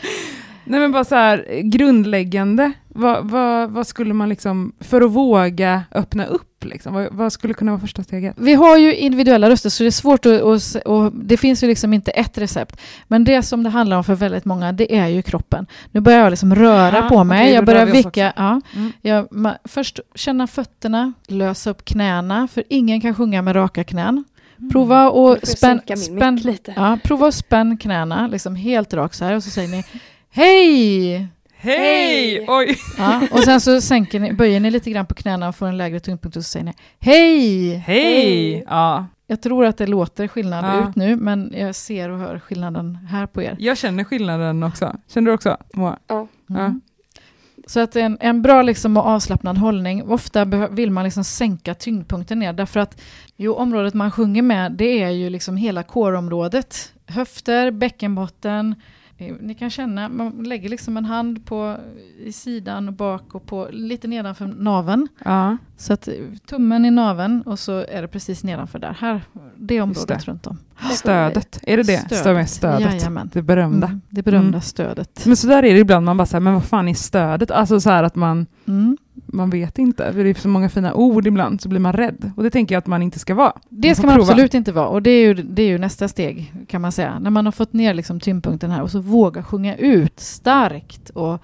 Nej 0.66 0.80
men 0.80 0.92
bara 0.92 1.04
så 1.04 1.16
här 1.16 1.62
grundläggande, 1.64 2.72
vad, 2.96 3.30
vad, 3.30 3.70
vad 3.72 3.88
skulle 3.88 4.14
man 4.14 4.30
liksom, 4.30 4.74
för 4.80 5.02
att 5.02 5.12
våga 5.12 5.84
öppna 5.92 6.26
upp, 6.26 6.66
liksom, 6.66 6.94
vad, 6.94 7.08
vad 7.12 7.34
skulle 7.34 7.54
kunna 7.54 7.72
vara 7.72 7.82
första 7.82 8.04
steget? 8.04 8.36
Vi 8.40 8.54
har 8.54 8.78
ju 8.78 8.96
individuella 8.96 9.50
röster 9.50 9.70
så 9.70 9.84
det 9.84 9.90
är 9.90 9.92
svårt 9.92 10.26
att, 10.26 10.64
se- 10.64 10.80
och 10.80 11.12
det 11.16 11.38
finns 11.38 11.64
ju 11.64 11.68
liksom 11.68 11.94
inte 11.94 12.12
ett 12.12 12.38
recept. 12.38 12.80
Men 13.08 13.24
det 13.24 13.42
som 13.44 13.64
det 13.64 13.70
handlar 13.70 13.98
om 13.98 14.04
för 14.04 14.16
väldigt 14.16 14.46
många 14.46 14.72
det 14.72 14.96
är 14.98 15.08
ju 15.08 15.22
kroppen. 15.22 15.66
Nu 15.92 16.00
börjar 16.00 16.20
jag 16.20 16.30
liksom 16.30 16.56
röra 16.56 16.96
Ja, 16.96 17.10
på 17.10 17.24
mig, 17.24 17.48
då 17.50 17.56
jag 17.56 17.66
börjar 17.66 17.86
vicka. 17.86 18.34
Ja, 18.36 18.62
Mm. 18.76 18.92
jag, 19.02 19.28
ma, 19.32 19.54
först 19.64 20.00
känna 20.16 20.48
fötterna, 20.48 21.14
lösa 21.28 21.70
upp 21.70 21.86
knäna 21.86 22.48
för 22.48 22.64
ingen 22.70 23.02
kan 23.02 23.16
sjunga 23.16 23.42
med 23.42 23.56
raka 23.56 23.84
knän. 23.84 24.24
Prova 24.72 25.04
Nu 25.04 25.10
får 25.10 25.32
och 25.32 25.48
spänn, 25.48 25.82
spänn, 25.98 26.56
ja, 26.76 26.98
prova 27.04 27.32
spänn 27.32 27.78
knäna 27.78 28.28
liksom 28.28 28.56
helt 28.56 28.94
rakt 28.94 29.16
så 29.16 29.26
här 29.26 29.36
och 29.36 29.44
så 29.44 29.50
säger 29.50 29.68
ni 29.70 29.84
Hej! 30.32 31.28
Hej! 31.64 32.46
Oj! 32.48 32.78
Ja, 32.98 33.22
och 33.32 33.44
sen 33.44 33.62
så 33.62 33.82
sänker 33.82 34.20
ni, 34.20 34.34
böjer 34.34 34.60
ni 34.60 34.72
lite 34.72 34.92
grann 34.92 35.06
på 35.06 35.14
knäna 35.14 35.48
och 35.50 35.56
får 35.56 35.68
en 35.68 35.78
lägre 35.78 36.00
tyngdpunkt 36.00 36.38
och 36.38 36.44
så 36.44 36.50
säger 36.50 36.66
ni 36.66 36.74
Hej! 37.00 37.76
Hej! 37.76 38.64
Ja, 38.68 39.06
Jag 39.28 39.42
tror 39.42 39.66
att 39.66 39.78
det 39.78 39.88
låter 39.88 40.28
skillnad 40.28 40.66
Ja. 40.66 40.90
ut 40.90 40.96
nu, 40.96 41.16
men 41.16 41.54
jag 41.58 41.76
ser 41.76 42.10
och 42.10 42.20
hör 42.20 42.40
skillnaden 42.40 42.96
här 42.96 43.26
på 43.26 43.42
er. 43.42 43.56
jag 43.60 43.78
känner 43.78 44.04
skillnaden 44.04 44.64
också. 44.64 44.96
Känner 45.14 45.28
du 45.28 45.34
också? 45.34 45.58
Moa? 45.74 45.98
Ja. 46.08 46.28
Mm. 46.50 46.82
Så 47.68 47.80
att 47.80 47.96
en, 47.96 48.18
en 48.20 48.42
bra 48.42 48.62
liksom 48.62 48.98
och 48.98 49.06
avslappnad 49.06 49.58
hållning, 49.58 50.04
ofta 50.10 50.46
vill 50.72 50.92
man 50.92 51.04
liksom 51.04 51.24
sänka 51.24 51.74
tyngdpunkten 51.74 52.40
ner, 52.40 52.54
därför 52.54 52.80
att 52.80 53.02
jo, 53.38 53.54
området 53.54 53.94
man 53.94 54.12
sjunger 54.12 54.42
med, 54.42 54.72
det 54.72 55.04
är 55.04 55.10
ju 55.10 55.30
liksom 55.30 55.58
hela 55.58 55.84
core-området. 55.84 56.94
Höfter, 57.08 57.72
bäckenbotten, 57.72 58.76
ni 59.18 59.56
kan 59.56 59.70
känna, 59.70 60.10
man 60.10 60.44
lägger 60.44 60.70
liksom 60.70 60.98
en 60.98 61.06
hand 61.06 61.46
på 61.46 61.78
i 62.20 62.32
sidan 62.32 62.88
och 62.88 62.94
bak 62.94 63.36
och 63.36 63.46
på 63.46 63.68
lite 63.72 64.08
nedanför 64.08 64.46
naveln. 64.48 65.08
Ja. 65.26 65.58
Så 65.78 65.94
att 65.94 66.08
eh, 66.08 66.14
tummen 66.46 66.86
i 66.86 66.92
naveln 66.92 67.42
och 67.42 67.60
så 67.60 67.86
är 67.90 68.02
det 68.02 68.08
precis 68.08 68.44
nedanför 68.44 68.80
där. 68.80 68.98
Här, 69.00 69.22
det 69.58 69.82
området 69.82 70.08
det. 70.08 70.32
runt 70.32 70.48
om. 70.48 70.58
Stödet, 70.92 71.60
är 71.64 71.78
det 71.78 71.84
det? 71.84 71.98
Stödet. 71.98 72.20
Stödet. 72.20 72.50
stödet. 72.50 72.94
Jajamän. 72.94 73.30
Det 73.34 73.42
berömda. 73.42 73.88
Mm, 73.88 74.02
det 74.10 74.24
berömda 74.24 74.48
Mm. 74.48 74.62
stödet. 74.62 75.26
Men 75.26 75.38
så 75.38 75.48
där 75.48 75.64
är 75.64 75.74
det 75.74 75.80
ibland, 75.80 76.06
man 76.06 76.18
bara 76.18 76.26
säger 76.26 76.42
men 76.42 76.54
vad 76.54 76.66
fan 76.66 76.88
är 76.88 76.94
stödet? 76.94 77.52
Alltså 77.52 77.80
så 77.80 77.90
här 77.90 78.04
att 78.04 78.16
man, 78.16 78.46
Mm. 78.68 78.98
man 79.14 79.50
vet 79.50 79.78
inte. 79.78 80.14
För 80.14 80.24
det 80.24 80.30
är 80.30 80.34
så 80.34 80.48
många 80.48 80.70
fina 80.70 80.94
ord 80.94 81.28
ibland, 81.28 81.62
så 81.62 81.70
blir 81.70 81.80
man 81.80 81.94
rädd. 81.94 82.32
Och 82.38 82.44
det 82.44 82.50
tänker 82.50 82.76
jag 82.76 82.80
att 82.80 82.88
man 82.88 83.02
inte 83.02 83.20
ska 83.20 83.36
vara. 83.36 83.54
Det 83.70 83.96
ska 83.96 84.08
man 84.08 84.16
prova. 84.16 84.32
absolut 84.32 84.54
inte 84.54 84.72
vara 84.72 84.88
och 84.88 85.02
det 85.02 85.10
är, 85.10 85.28
ju, 85.28 85.34
det 85.34 85.62
är 85.62 85.68
ju 85.68 85.78
nästa 85.78 86.08
steg 86.08 86.54
kan 86.68 86.82
man 86.82 86.92
säga. 86.92 87.20
När 87.20 87.30
man 87.30 87.46
har 87.46 87.52
fått 87.52 87.74
ner 87.74 87.94
liksom 87.94 88.20
tyngdpunkten 88.20 88.72
här 88.72 88.82
och 88.82 88.92
så 88.92 89.00
våga 89.00 89.44
sjunga 89.44 89.76
ut 89.76 90.20
starkt 90.20 91.10
och 91.10 91.44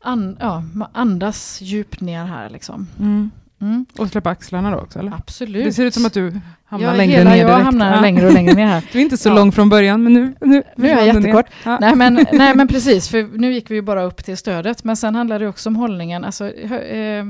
an, 0.00 0.36
ja, 0.40 0.62
andas 0.92 1.60
djupt 1.60 2.00
ner 2.00 2.24
här 2.24 2.50
liksom. 2.50 2.86
Mm. 2.98 3.30
Mm. 3.60 3.86
Och 3.98 4.08
släppa 4.08 4.30
axlarna 4.30 4.70
då 4.70 4.76
också 4.78 4.98
eller? 4.98 5.12
Absolut. 5.14 5.64
Det 5.64 5.72
ser 5.72 5.84
ut 5.84 5.94
som 5.94 6.06
att 6.06 6.12
du 6.12 6.40
hamnar 6.66 6.88
ja, 6.90 6.96
längre 6.96 7.16
hela 7.16 7.30
ner 7.30 7.36
jag 7.36 7.48
direkt. 7.48 7.64
hamnar 7.64 7.94
Ja. 7.94 8.00
längre 8.00 8.26
och 8.26 8.32
längre 8.32 8.54
ner 8.54 8.66
här. 8.66 8.84
Du 8.92 8.98
är 8.98 9.02
inte 9.02 9.16
så 9.16 9.28
Ja. 9.28 9.34
lång 9.34 9.52
från 9.52 9.68
början 9.68 10.02
men 10.02 10.12
nu... 10.12 10.34
Nu, 10.40 10.62
Nu 10.76 10.88
är 10.90 10.96
jag 10.96 11.06
jättekort. 11.16 11.46
Ja. 11.64 11.78
Nej 11.80 11.96
men, 11.96 12.14
nej 12.32 12.54
men 12.54 12.68
precis, 12.68 13.08
för 13.08 13.38
nu 13.38 13.52
gick 13.52 13.70
vi 13.70 13.74
ju 13.74 13.82
bara 13.82 14.02
upp 14.02 14.24
till 14.24 14.36
stödet. 14.36 14.84
Men 14.84 14.96
sen 14.96 15.14
handlar 15.14 15.38
det 15.38 15.48
också 15.48 15.68
om 15.68 15.76
hållningen. 15.76 16.24
Alltså, 16.24 16.50
eh, 16.52 17.24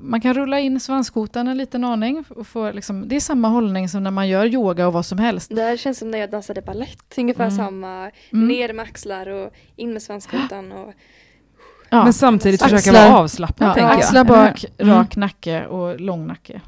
man 0.00 0.20
kan 0.20 0.34
rulla 0.34 0.60
in 0.60 0.80
svanskotan 0.80 1.48
en 1.48 1.56
liten 1.56 1.84
aning. 1.84 2.24
Och 2.28 2.46
få, 2.46 2.72
liksom, 2.72 3.08
det 3.08 3.16
är 3.16 3.20
samma 3.20 3.48
hållning 3.48 3.88
som 3.88 4.02
när 4.04 4.10
man 4.10 4.28
gör 4.28 4.46
yoga 4.46 4.86
och 4.86 4.92
vad 4.92 5.06
som 5.06 5.18
helst. 5.18 5.50
Det 5.54 5.62
här 5.62 5.76
känns 5.76 5.98
som 5.98 6.10
när 6.10 6.18
jag 6.18 6.30
dansade 6.30 6.62
ballett. 6.62 7.14
Ungefär 7.18 7.44
Mm. 7.44 7.56
samma. 7.56 8.10
Mm. 8.32 8.48
Ner 8.48 8.72
med 8.72 8.82
axlar 8.82 9.26
och 9.28 9.50
in 9.76 9.92
med 9.92 10.02
svanskotan. 10.02 10.72
Och, 10.72 10.92
Ja. 11.90 12.04
Men 12.04 12.12
samtidigt 12.12 12.62
Axlar. 12.62 12.78
försöka 12.78 12.98
vara 13.08 13.18
avslappnad 13.18 13.68
Ja, 13.70 13.74
tänker 13.74 13.90
jag. 13.90 13.98
axlar 13.98 14.24
bak, 14.24 14.64
Mm. 14.78 14.94
rak 14.94 15.16
nacke 15.16 15.66
och 15.66 16.00
lång 16.00 16.26
nacke. 16.26 16.60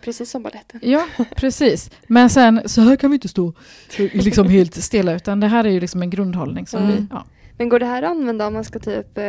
precis 0.00 0.30
som 0.30 0.42
baletten. 0.42 0.80
Ja, 0.82 1.06
precis. 1.36 1.90
Men 2.08 2.30
sen, 2.30 2.60
så 2.66 2.80
här 2.80 2.96
kan 2.96 3.10
vi 3.10 3.14
inte 3.14 3.28
stå 3.28 3.52
liksom 3.98 4.48
helt 4.48 4.74
stela, 4.74 5.12
utan 5.12 5.40
det 5.40 5.46
här 5.46 5.64
är 5.64 5.68
ju 5.70 5.80
liksom 5.80 6.02
en 6.02 6.10
grundhållning 6.10 6.66
som 6.66 6.82
Mm. 6.82 6.96
vi... 6.96 7.06
Ja. 7.10 7.24
Men 7.58 7.68
går 7.68 7.78
det 7.78 7.86
här 7.86 8.02
att 8.02 8.10
använda 8.10 8.46
om 8.46 8.52
man 8.52 8.64
ska 8.64 8.78
typ 8.78 9.18
eh, 9.18 9.24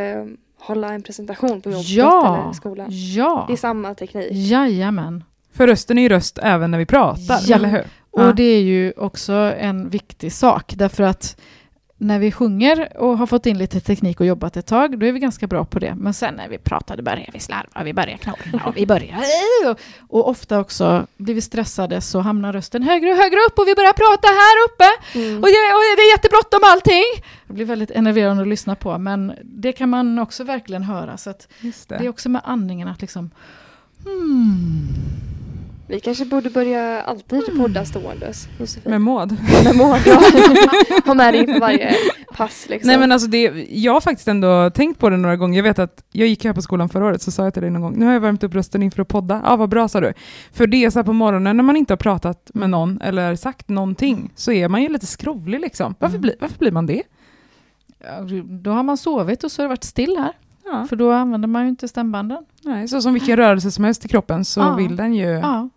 hålla 0.60 0.94
en 0.94 1.04
presentation 1.04 1.62
på 1.62 1.70
jobbet 1.72 1.90
Ja. 1.90 2.42
eller 2.44 2.54
skolan? 2.54 2.88
ja. 3.16 3.46
Det 3.48 3.54
är 3.54 3.58
samma 3.58 3.96
teknik. 3.96 4.28
Jajamän. 4.32 5.24
För 5.54 5.68
rösten 5.68 5.98
är 5.98 6.02
ju 6.02 6.10
röst 6.10 6.40
även 6.44 6.72
när 6.72 6.78
vi 6.78 6.86
pratar, 6.86 7.40
Ja. 7.48 7.56
eller 7.56 7.70
hur? 7.70 7.84
Och 8.12 8.22
Ja. 8.24 8.34
det 8.34 8.44
är 8.44 8.62
ju 8.62 8.94
också 8.98 9.34
en 9.60 9.90
viktig 9.90 10.34
sak, 10.34 10.74
därför 10.78 11.04
att 11.04 11.38
när 11.98 12.20
vi 12.20 12.32
sjunger 12.32 12.98
och 12.98 13.18
har 13.18 13.28
fått 13.28 13.46
in 13.46 13.58
lite 13.58 13.80
teknik 13.80 14.20
och 14.20 14.26
jobbat 14.26 14.58
ett 14.58 14.66
tag, 14.66 15.00
då 15.00 15.06
är 15.06 15.12
vi 15.12 15.20
ganska 15.20 15.48
bra 15.48 15.66
på 15.66 15.80
det. 15.80 15.96
Men 15.96 16.14
sen 16.14 16.34
när 16.34 16.50
vi 16.50 16.58
pratar, 16.58 16.98
då 16.98 17.04
börjar 17.04 17.30
vi 17.34 17.40
slarva, 17.40 17.84
vi 17.84 17.94
börjar 17.94 18.18
knorra 18.18 18.66
och 18.66 18.78
vi 18.78 18.86
börjar... 18.86 19.18
Och, 20.08 20.30
ofta 20.30 20.60
också 20.60 21.08
blir 21.18 21.36
vi 21.36 21.42
stressade 21.42 22.02
så 22.02 22.20
hamnar 22.20 22.54
rösten 22.54 22.84
högre 22.84 23.12
och 23.12 23.18
högre 23.18 23.38
upp 23.48 23.60
och 23.60 23.68
vi 23.68 23.76
börjar 23.76 23.94
prata 23.94 24.28
här 24.28 24.66
uppe. 24.68 25.20
Mm. 25.20 25.38
Och 25.38 25.48
det, 25.48 25.74
och 25.74 25.84
det 25.98 26.02
är 26.02 26.12
jättebråttom 26.12 26.60
allting. 26.64 27.24
Det 27.48 27.54
blir 27.54 27.66
väldigt 27.66 27.92
enerverande 27.92 28.42
att 28.42 28.48
lyssna 28.48 28.76
på, 28.76 28.98
men 28.98 29.34
det 29.44 29.72
kan 29.72 29.90
man 29.90 30.20
också 30.20 30.44
verkligen 30.44 30.84
höra. 30.84 31.18
Så 31.18 31.34
Just 31.62 31.90
det 31.90 31.96
är 31.96 32.00
det. 32.00 32.10
också 32.10 32.30
med 32.30 32.42
andningen 32.46 32.88
att 32.88 33.02
liksom... 33.02 33.30
Hmm. 34.06 34.88
Vi 35.90 36.00
kanske 36.00 36.26
borde 36.26 36.50
börja 36.50 37.02
alltid 37.02 37.58
podda 37.58 37.86
ståendes, 37.86 38.48
Josefin. 38.60 38.92
Med 38.92 39.02
Maud. 39.02 39.32
Med 39.64 39.76
Maud, 39.76 40.02
ja. 40.06 40.22
Ha 41.06 41.14
med 41.14 41.34
dig 41.34 41.54
på 41.54 41.60
varje 41.60 41.96
pass 42.38 42.66
liksom. 42.70 42.88
Nej 42.88 43.00
men 43.00 43.12
alltså 43.12 43.28
det, 43.28 43.66
jag 43.70 43.94
har 43.94 44.02
faktiskt 44.02 44.28
ändå 44.28 44.70
tänkt 44.70 45.00
på 45.00 45.10
det 45.10 45.18
några 45.18 45.36
gånger. 45.36 45.58
Jag 45.58 45.64
vet 45.64 45.80
att 45.80 46.04
jag 46.12 46.28
gick 46.28 46.46
här 46.46 46.54
på 46.54 46.62
skolan 46.62 46.90
förra 46.90 47.06
året 47.06 47.22
så 47.22 47.32
sa 47.32 47.44
jag 47.44 47.54
till 47.54 47.62
dig 47.62 47.72
någon 47.72 47.82
gång, 47.82 48.00
nu 48.00 48.06
har 48.06 48.14
jag 48.14 48.20
värmt 48.20 48.44
upp 48.44 48.56
rösten 48.56 48.84
inför 48.84 49.02
att 49.02 49.08
podda. 49.08 49.42
Ja 49.46 49.56
vad 49.56 49.70
bra 49.70 49.88
sa 49.88 50.00
du. 50.02 50.14
För 50.54 50.68
det 50.68 50.86
är 50.86 50.90
så 50.90 51.00
här 51.00 51.04
på 51.04 51.14
morgonen 51.14 51.58
när 51.58 51.64
man 51.64 51.76
inte 51.78 51.94
har 51.94 51.98
pratat 51.98 52.52
med 52.54 52.70
någon 52.70 53.02
eller 53.02 53.36
sagt 53.36 53.70
någonting 53.70 54.32
så 54.36 54.52
är 54.52 54.68
man 54.70 54.82
ju 54.82 54.90
lite 54.90 55.06
skrovlig 55.06 55.60
liksom. 55.60 55.96
Varför, 56.00 56.16
Mm. 56.18 56.22
blir, 56.22 56.36
varför 56.40 56.60
blir 56.60 56.72
man 56.72 56.86
det? 56.86 57.04
Ja, 58.04 58.22
Då 58.44 58.72
har 58.72 58.84
man 58.84 58.98
sovit 58.98 59.44
och 59.44 59.52
så 59.52 59.62
har 59.62 59.64
det 59.66 59.70
varit 59.70 59.84
still 59.84 60.18
här. 60.18 60.32
Ja, 60.66 60.86
För 60.90 60.96
då 60.96 61.12
använder 61.12 61.48
man 61.48 61.64
ju 61.64 61.70
inte 61.70 61.88
stämbanden. 61.88 62.46
nej, 62.64 62.88
så 62.88 63.02
som 63.02 63.14
vilken 63.14 63.38
rörelse 63.38 63.72
som 63.72 63.84
helst 63.84 64.06
i 64.06 64.08
kroppen 64.08 64.46
så 64.46 64.60
Ja. 64.60 64.76
vill 64.76 64.96
den 64.96 65.14
ju... 65.14 65.28
Ja. 65.28 65.70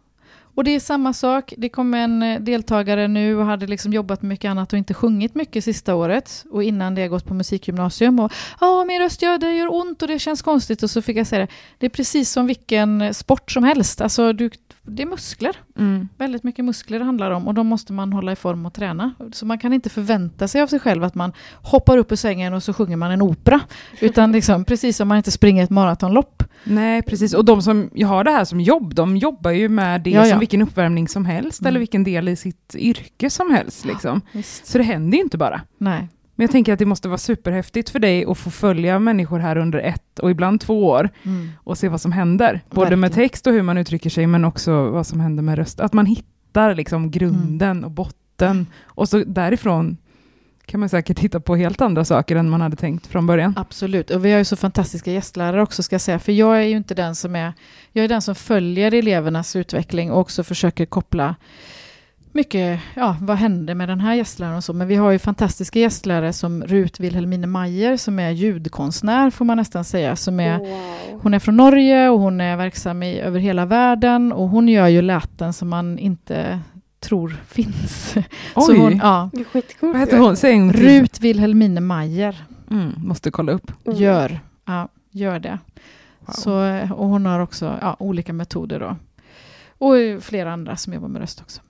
Och 0.55 0.65
det 0.65 0.71
är 0.71 0.81
samma 0.81 1.13
sak. 1.13 1.55
Det 1.57 1.69
kom 1.69 1.95
en 1.95 2.23
eh, 2.23 2.41
deltagare 2.41 3.09
nu 3.09 3.37
och 3.37 3.45
hade 3.45 3.67
liksom 3.67 3.93
jobbat 3.93 4.23
med 4.23 4.29
mycket 4.29 4.51
annat 4.51 4.73
och 4.73 4.79
inte 4.79 4.95
sjungit 4.95 5.35
mycket 5.35 5.65
sista 5.65 5.95
året. 5.95 6.45
Och 6.51 6.63
innan 6.63 6.95
det 6.95 7.09
gått 7.09 7.27
på 7.27 7.35
musikgymnasium. 7.35 8.21
Och 8.21 8.33
ja, 8.61 8.85
min 8.85 9.01
röst 9.01 9.23
gör, 9.23 9.39
det 9.39 9.55
gör 9.55 9.75
ont 9.75 10.03
och 10.03 10.09
det 10.09 10.19
känns 10.19 10.43
konstigt. 10.43 10.83
Och 10.83 10.91
så 10.91 11.03
fick 11.03 11.17
jag 11.17 11.27
säga 11.27 11.41
det. 11.41 11.53
Det 11.79 11.87
är 11.87 11.91
precis 11.91 12.31
som 12.31 12.47
vilken 12.47 13.15
sport 13.15 13.51
som 13.51 13.65
helst. 13.65 14.01
Alltså, 14.01 14.33
du, 14.33 14.51
det 14.83 15.03
är 15.03 15.07
muskler. 15.07 15.57
Mm. 15.79 16.09
Väldigt 16.19 16.45
mycket 16.45 16.65
muskler 16.65 16.99
det 16.99 17.05
handlar 17.05 17.31
om 17.31 17.49
och 17.49 17.55
då 17.55 17.63
måste 17.65 17.93
man 17.93 18.13
hålla 18.13 18.33
i 18.33 18.37
form 18.37 18.67
och 18.67 18.75
träna. 18.75 19.15
Så 19.33 19.47
man 19.47 19.59
kan 19.59 19.73
inte 19.73 19.91
förvänta 19.91 20.49
sig 20.49 20.63
av 20.63 20.67
sig 20.67 20.81
själv 20.81 21.05
att 21.05 21.15
man 21.15 21.33
hoppar 21.63 21.97
upp 21.99 22.13
ur 22.13 22.17
sängen 22.17 22.55
och 22.55 22.63
så 22.63 22.73
sjunger 22.73 22.97
man 22.97 23.11
en 23.11 23.23
opera. 23.23 23.61
Utan 24.01 24.33
liksom, 24.33 24.65
precis 24.65 24.97
som 24.97 25.09
man 25.09 25.17
inte 25.17 25.31
springer 25.31 25.65
ett 25.65 25.71
maratonlopp. 25.71 26.43
Nej, 26.65 27.03
precis. 27.03 27.35
Och 27.35 27.45
de 27.45 27.63
som 27.63 27.91
har 28.05 28.25
det 28.25 28.31
här 28.31 28.45
som 28.45 28.61
jobb, 28.61 28.95
de 28.95 29.17
jobbar 29.17 29.51
ju 29.51 29.69
med 29.69 30.01
det 30.01 30.11
Ja, 30.11 30.25
ja. 30.25 30.31
som 30.31 30.39
vilken 30.39 30.63
uppvärmning 30.63 31.09
som 31.09 31.25
helst 31.25 31.61
Mm. 31.61 31.69
eller 31.69 31.79
vilken 31.79 32.05
del 32.05 32.29
i 32.29 32.37
sitt 32.37 32.75
yrke 32.75 33.31
som 33.31 33.51
helst. 33.51 33.85
Liksom. 33.85 34.21
Visst. 34.33 34.67
Så 34.67 34.79
det 34.79 34.85
händer 34.85 35.19
ju 35.19 35.25
inte 35.25 35.39
bara. 35.39 35.61
Nej. 35.79 36.09
Men 36.41 36.45
jag 36.45 36.51
tänker 36.53 36.73
att 36.73 36.79
det 36.79 36.87
måste 36.87 37.09
vara 37.09 37.19
superhäftigt 37.19 37.91
för 37.91 37.99
dig 37.99 38.25
att 38.25 38.39
få 38.39 38.51
följa 38.51 38.99
människor 38.99 39.39
här 39.39 39.57
under 39.59 39.79
ett 39.79 40.19
och 40.19 40.31
ibland 40.31 40.61
två 40.61 40.87
år 40.87 41.09
Mm. 41.23 41.49
och 41.65 41.79
se 41.79 41.89
vad 41.89 42.01
som 42.01 42.13
händer. 42.13 42.61
Både 42.71 42.97
med 42.97 43.11
Verkligen. 43.11 43.29
text 43.29 43.47
och 43.47 43.53
hur 43.53 43.63
man 43.63 43.79
uttrycker 43.79 44.11
sig 44.11 44.27
men 44.27 44.45
också 44.45 44.91
vad 44.91 45.07
som 45.07 45.21
händer 45.21 45.43
med 45.43 45.59
röst. 45.59 45.81
Att 45.81 45.93
man 45.93 46.07
hittar 46.07 46.75
liksom 46.75 47.11
grunden 47.11 47.85
och 47.85 47.91
botten 47.91 48.67
och 48.85 49.09
så 49.09 49.25
därifrån 49.27 49.97
kan 50.67 50.81
man 50.81 50.89
säkert 50.89 51.19
hitta 51.19 51.41
på 51.41 51.57
helt 51.57 51.81
andra 51.81 52.05
saker 52.05 52.37
än 52.37 52.51
man 52.51 52.61
hade 52.61 52.77
tänkt 52.77 53.07
från 53.07 53.27
början. 53.27 53.55
Absolut, 53.57 54.11
och 54.11 54.25
vi 54.25 54.31
har 54.33 54.39
ju 54.39 54.45
så 54.45 54.57
fantastiska 54.57 55.13
gästlärare 55.13 55.63
också 55.63 55.83
ska 55.83 55.95
jag 55.95 56.01
säga, 56.01 56.19
för 56.19 56.33
jag 56.33 56.57
är 56.59 56.63
ju 56.67 56.77
inte 56.77 56.95
den 56.95 57.15
som 57.15 57.37
är, 57.37 57.53
jag 57.93 58.05
är 58.05 58.09
den 58.09 58.23
som 58.23 58.35
följer 58.35 58.95
elevernas 58.95 59.57
utveckling 59.57 60.13
och 60.13 60.21
också 60.21 60.45
försöker 60.45 60.87
koppla 60.87 61.35
mycket, 62.33 62.81
ja, 62.97 63.17
vad 63.21 63.37
hände 63.37 63.75
med 63.75 63.89
den 63.89 64.01
här 64.01 64.15
gästläraren 64.15 64.57
och 64.57 64.65
så, 64.65 64.73
men 64.73 64.89
vi 64.89 64.97
har 64.97 65.11
ju 65.11 65.19
fantastiska 65.19 65.79
gästlärare 65.79 66.33
som 66.33 66.63
Rut 66.63 67.01
Wilhelmine 67.01 67.47
Mayer 67.47 67.97
som 67.97 68.19
är 68.19 68.31
ljudkonstnär 68.31 69.31
får 69.31 69.45
man 69.45 69.57
nästan 69.57 69.85
säga, 69.85 70.17
som 70.17 70.41
är 70.41 70.59
Wow. 70.59 71.21
hon 71.23 71.35
är 71.35 71.39
från 71.39 71.57
Norge 71.57 72.09
och 72.09 72.21
hon 72.21 72.41
är 72.41 72.57
verksam 72.57 73.03
i, 73.03 73.21
över 73.21 73.41
hela 73.41 73.67
världen 73.67 74.33
och 74.33 74.49
hon 74.49 74.69
gör 74.69 74.89
ju 74.89 75.03
läten 75.03 75.53
som 75.53 75.69
man 75.69 75.99
inte 75.99 76.61
tror 77.01 77.37
finns. 77.49 78.11
Så 78.55 78.73
Oj, 78.73 78.79
hon, 78.79 78.97
ja, 78.97 79.31
Det 79.33 79.41
är 79.41 79.45
skitcoolt. 79.45 79.93
vad 79.93 80.01
heter 80.01 80.19
hon? 80.19 80.37
Säg. 80.37 80.61
Rut 80.73 81.21
Wilhelmine 81.21 81.81
Mayer 81.81 82.45
Mm, 82.71 82.93
måste 82.97 83.31
kolla 83.31 83.53
upp. 83.53 83.73
Oh. 83.85 84.01
gör, 84.01 84.41
ja, 84.67 84.89
gör 85.11 85.39
det. 85.39 85.59
Wow. 86.21 86.33
Så, 86.35 86.65
eh, 86.65 86.93
och 86.93 87.09
hon 87.09 87.27
har 87.27 87.41
också 87.41 87.79
ja, 87.81 87.97
olika 87.99 88.33
metoder 88.33 88.81
då. 88.81 88.97
Och 89.87 90.23
flera 90.23 90.53
andra 90.53 90.77
som 90.77 90.93
jobbar 90.93 91.09
med 91.09 91.21
röst 91.21 91.41
också. 91.41 91.61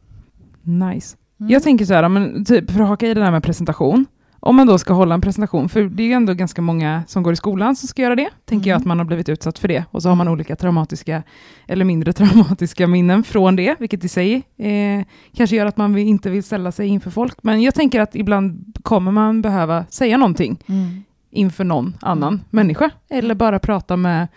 Nice. 0.78 1.16
Mm. 1.40 1.50
Jag 1.52 1.62
tänker 1.62 1.85
så 1.85 1.94
här, 1.94 2.09
men 2.09 2.44
typ 2.44 2.70
för 2.70 2.80
att 2.80 2.88
haka 2.88 3.06
i 3.06 3.14
det 3.14 3.20
där 3.20 3.30
med 3.30 3.42
presentation. 3.42 4.06
Om 4.42 4.56
man 4.56 4.66
då 4.66 4.78
ska 4.78 4.92
hålla 4.94 5.14
en 5.14 5.20
presentation, 5.20 5.68
för 5.68 5.83
det 5.85 6.02
är 6.02 6.06
ju 6.06 6.12
ändå 6.12 6.35
ganska 6.35 6.62
många 6.62 7.02
som 7.06 7.22
går 7.22 7.33
i 7.33 7.37
skolan 7.37 7.76
som 7.76 7.88
ska 7.88 8.02
göra 8.02 8.14
det, 8.16 8.28
tänker 8.44 8.70
jag 8.70 8.74
Mm. 8.76 8.83
att 8.83 8.87
man 8.87 8.98
har 8.98 9.04
blivit 9.04 9.28
utsatt 9.28 9.59
för 9.59 9.68
det. 9.68 9.85
Och 9.90 10.02
så 10.02 10.09
har 10.09 10.16
man 10.16 10.28
olika 10.28 10.56
traumatiska 10.56 11.22
eller 11.66 11.85
mindre 11.85 12.12
traumatiska 12.12 12.87
minnen 12.87 13.22
från 13.22 13.56
det, 13.56 13.76
vilket 13.80 14.04
i 14.04 14.09
sig 14.09 14.35
eh, 14.56 15.04
kanske 15.35 15.56
gör 15.56 15.66
att 15.66 15.76
man 15.76 15.98
inte 15.98 16.30
vill 16.30 16.42
ställa 16.42 16.72
sig 16.72 16.88
inför 16.88 17.11
folk. 17.11 17.37
Men 17.42 17.62
jag 17.62 17.74
tänker 17.74 18.00
att 18.00 18.14
ibland 18.16 18.76
kommer 18.83 19.12
man 19.12 19.42
behöva 19.42 19.85
säga 19.90 20.16
någonting 20.16 20.59
Mm. 20.68 21.02
inför 21.30 21.64
någon 21.64 21.96
annan 22.00 22.28
Mm. 22.35 22.44
människa, 22.50 22.90
eller 23.11 23.35
bara 23.35 23.59
prata 23.59 23.96
med 23.96 24.28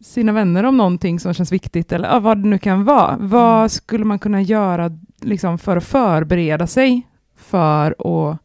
sina 0.00 0.32
vänner 0.32 0.64
om 0.64 0.76
någonting 0.76 1.20
som 1.20 1.34
känns 1.34 1.52
viktigt, 1.52 1.92
eller 1.92 2.20
vad 2.20 2.42
det 2.42 2.48
nu 2.48 2.58
kan 2.58 2.84
vara. 2.84 3.16
Vad 3.20 3.56
Mm. 3.58 3.68
skulle 3.68 4.04
man 4.04 4.18
kunna 4.18 4.42
göra 4.42 4.90
liksom, 5.20 5.58
för 5.58 5.76
att 5.76 5.84
förbereda 5.84 6.66
sig 6.66 7.06
för 7.36 7.94
att 7.98 8.38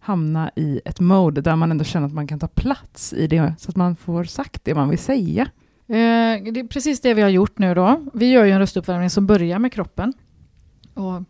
hamna 0.00 0.50
i 0.56 0.80
ett 0.84 1.00
mode 1.00 1.40
där 1.40 1.56
man 1.56 1.70
ändå 1.70 1.84
känner 1.84 2.06
att 2.06 2.12
man 2.12 2.26
kan 2.26 2.38
ta 2.38 2.48
plats 2.48 3.12
i 3.12 3.26
det, 3.26 3.54
så 3.58 3.70
att 3.70 3.76
man 3.76 3.96
får 3.96 4.24
sagt 4.24 4.64
det 4.64 4.74
man 4.74 4.88
vill 4.88 4.98
säga? 4.98 5.42
Eh, 5.86 6.42
det 6.52 6.60
är 6.60 6.68
precis 6.68 7.00
det 7.00 7.14
vi 7.14 7.22
har 7.22 7.28
gjort 7.28 7.58
nu 7.58 7.74
då. 7.74 8.00
Vi 8.14 8.30
gör 8.30 8.44
ju 8.44 8.50
en 8.50 8.58
röstuppvärmning 8.58 9.10
som 9.10 9.26
börjar 9.26 9.58
med 9.58 9.72
kroppen. 9.72 10.12
Och, 10.94 11.22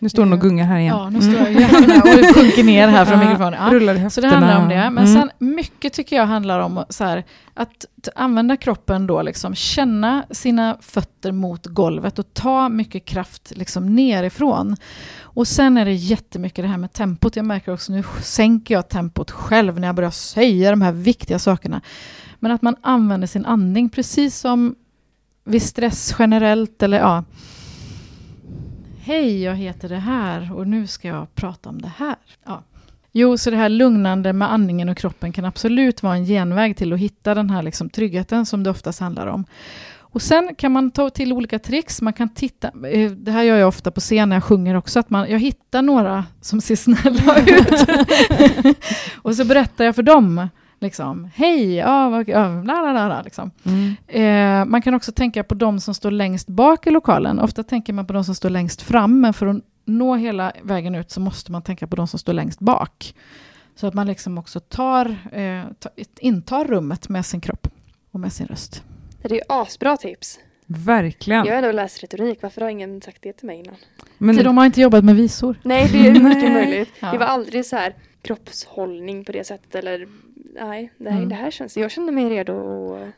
nu 0.00 0.08
står 0.08 0.22
hon 0.22 0.32
och 0.32 0.38
Eh, 0.38 0.42
gungar 0.42 0.64
här 0.66 0.78
igen. 0.78 0.96
ja, 0.96 1.10
nu 1.10 1.20
står 1.20 1.34
jag 1.34 1.52
jättena 1.52 1.94
och 2.02 2.08
sjunker 2.34 2.64
ner 2.64 2.88
här 2.88 3.04
från 3.04 3.18
mikrofonen. 3.18 3.54
Ja. 3.64 3.72
Rullar 3.74 3.94
i 3.94 3.96
Så 3.96 4.02
höfterna. 4.02 4.28
det 4.28 4.34
handlar 4.36 4.62
om 4.62 4.68
det. 4.68 4.90
Men 4.90 5.04
Mm. 5.06 5.14
sen 5.14 5.30
mycket 5.38 5.92
tycker 5.92 6.16
jag 6.16 6.26
handlar 6.26 6.60
om 6.60 6.84
så 6.88 7.04
här, 7.04 7.24
att 7.54 7.84
använda 8.14 8.56
kroppen 8.56 9.06
då, 9.06 9.22
liksom, 9.22 9.54
känna 9.54 10.24
sina 10.30 10.76
fötter 10.80 11.32
mot 11.32 11.66
golvet 11.66 12.18
och 12.18 12.34
ta 12.34 12.68
mycket 12.68 13.04
kraft 13.04 13.52
liksom, 13.56 13.94
nerifrån. 13.96 14.76
Och 15.20 15.48
sen 15.48 15.76
är 15.76 15.84
det 15.84 15.92
jättemycket 15.92 16.64
det 16.64 16.68
här 16.68 16.78
med 16.78 16.92
tempot. 16.92 17.36
Jag 17.36 17.44
märker 17.44 17.72
också 17.72 17.92
nu 17.92 18.04
sänker 18.22 18.74
jag 18.74 18.88
tempot 18.88 19.30
själv 19.30 19.80
när 19.80 19.88
jag 19.88 19.94
börjar 19.94 20.10
säga 20.10 20.70
de 20.70 20.82
här 20.82 20.92
viktiga 20.92 21.38
sakerna. 21.38 21.80
Men 22.38 22.52
att 22.52 22.62
man 22.62 22.76
använder 22.82 23.26
sin 23.26 23.46
andning 23.46 23.88
precis 23.88 24.38
som 24.38 24.74
vid 25.44 25.62
stress 25.62 26.14
generellt 26.18 26.82
eller 26.82 26.98
ja. 26.98 27.24
Hej, 29.08 29.42
jag 29.42 29.54
heter 29.54 29.88
det 29.88 29.98
här 29.98 30.52
och 30.52 30.66
nu 30.66 30.86
ska 30.86 31.08
jag 31.08 31.34
prata 31.34 31.68
om 31.68 31.82
det 31.82 31.92
här. 31.96 32.16
Ja. 32.44 32.62
Jo, 33.12 33.38
så 33.38 33.50
det 33.50 33.56
här 33.56 33.68
lugnande 33.68 34.32
med 34.32 34.52
andningen 34.52 34.88
och 34.88 34.96
kroppen 34.96 35.32
kan 35.32 35.44
absolut 35.44 36.02
vara 36.02 36.14
en 36.14 36.24
genväg 36.24 36.76
till 36.76 36.92
att 36.92 36.98
hitta 36.98 37.34
den 37.34 37.50
här 37.50 37.62
liksom 37.62 37.90
tryggheten 37.90 38.46
som 38.46 38.62
det 38.62 38.70
oftast 38.70 39.00
handlar 39.00 39.26
om. 39.26 39.44
Och 39.98 40.22
sen 40.22 40.54
kan 40.54 40.72
man 40.72 40.90
ta 40.90 41.10
till 41.10 41.32
olika 41.32 41.58
tricks. 41.58 42.02
Man 42.02 42.12
kan 42.12 42.28
titta, 42.28 42.68
eh, 42.88 43.10
det 43.10 43.30
här 43.30 43.42
gör 43.42 43.56
jag 43.56 43.68
ofta 43.68 43.90
på 43.90 44.00
scen 44.00 44.28
när 44.28 44.36
jag 44.36 44.44
sjunger 44.44 44.74
också, 44.74 45.00
att 45.00 45.10
man, 45.10 45.30
jag 45.30 45.38
hittar 45.38 45.82
några 45.82 46.24
som 46.40 46.60
ser 46.60 46.76
snälla 46.76 47.38
ut. 47.46 48.76
och 49.16 49.36
så 49.36 49.44
berättar 49.44 49.84
jag 49.84 49.94
för 49.94 50.02
dem 50.02 50.48
Liksom, 50.80 51.30
hej, 51.34 51.74
ja, 51.74 52.08
vad- 52.08 52.28
ja, 52.28 52.62
la, 52.62 52.80
la, 52.80 52.92
la, 52.92 53.08
la, 53.08 53.22
liksom. 53.22 53.50
Mm. 53.64 53.94
Eh, 54.06 54.64
man 54.70 54.82
kan 54.82 54.94
också 54.94 55.12
tänka 55.12 55.44
på 55.44 55.54
de 55.54 55.80
som 55.80 55.94
står 55.94 56.10
längst 56.10 56.48
bak 56.48 56.86
i 56.86 56.90
lokalen. 56.90 57.38
Ofta 57.40 57.62
tänker 57.62 57.92
man 57.92 58.06
på 58.06 58.12
de 58.12 58.24
som 58.24 58.34
står 58.34 58.50
längst 58.50 58.82
fram, 58.82 59.20
men 59.20 59.32
för 59.34 59.46
att 59.46 59.56
nå 59.84 60.14
hela 60.16 60.52
vägen 60.62 60.94
ut 60.94 61.10
så 61.10 61.20
måste 61.20 61.52
man 61.52 61.62
tänka 61.62 61.86
på 61.86 61.96
de 61.96 62.06
som 62.08 62.18
står 62.18 62.32
längst 62.32 62.60
bak. 62.60 63.14
Så 63.74 63.86
att 63.86 63.94
man 63.94 64.06
liksom 64.06 64.38
också 64.38 64.60
tar, 64.60 65.06
eh, 65.32 65.62
ta, 65.78 65.88
intar 66.20 66.64
rummet 66.64 67.08
med 67.08 67.26
sin 67.26 67.40
kropp 67.40 67.68
och 68.12 68.20
med 68.20 68.32
sin 68.32 68.46
röst. 68.46 68.82
Det 69.22 69.30
är 69.30 69.34
ju 69.34 69.40
asbra 69.48 69.96
tips. 69.96 70.38
Verkligen. 70.66 71.44
Jag 71.46 71.52
har 71.52 71.58
ändå 71.62 71.72
läst 71.72 72.02
retorik, 72.02 72.38
varför 72.42 72.60
har 72.60 72.68
ingen 72.68 73.00
sagt 73.02 73.22
det 73.22 73.32
till 73.32 73.46
mig 73.46 73.58
innan? 73.58 73.74
Men, 74.18 74.36
För 74.36 74.44
de 74.44 74.58
har 74.58 74.66
inte 74.66 74.80
jobbat 74.80 75.04
med 75.04 75.16
visor. 75.16 75.56
Nej, 75.62 75.88
det 75.92 76.06
är 76.08 76.12
mycket 76.20 76.52
möjligt. 76.52 76.88
Ja. 77.00 77.12
Det 77.12 77.18
var 77.18 77.26
aldrig 77.26 77.66
så 77.66 77.76
här 77.76 77.94
kroppshållning 78.22 79.24
på 79.24 79.32
det 79.32 79.46
sättet 79.46 79.74
eller 79.74 80.08
nej, 80.60 80.92
det, 80.98 81.10
här, 81.10 81.16
Mm. 81.16 81.28
det 81.28 81.34
här 81.34 81.50
känns, 81.50 81.76
jag 81.76 81.90
kände 81.90 82.12
mig 82.12 82.28
redo 82.30 82.52
att 82.94 83.08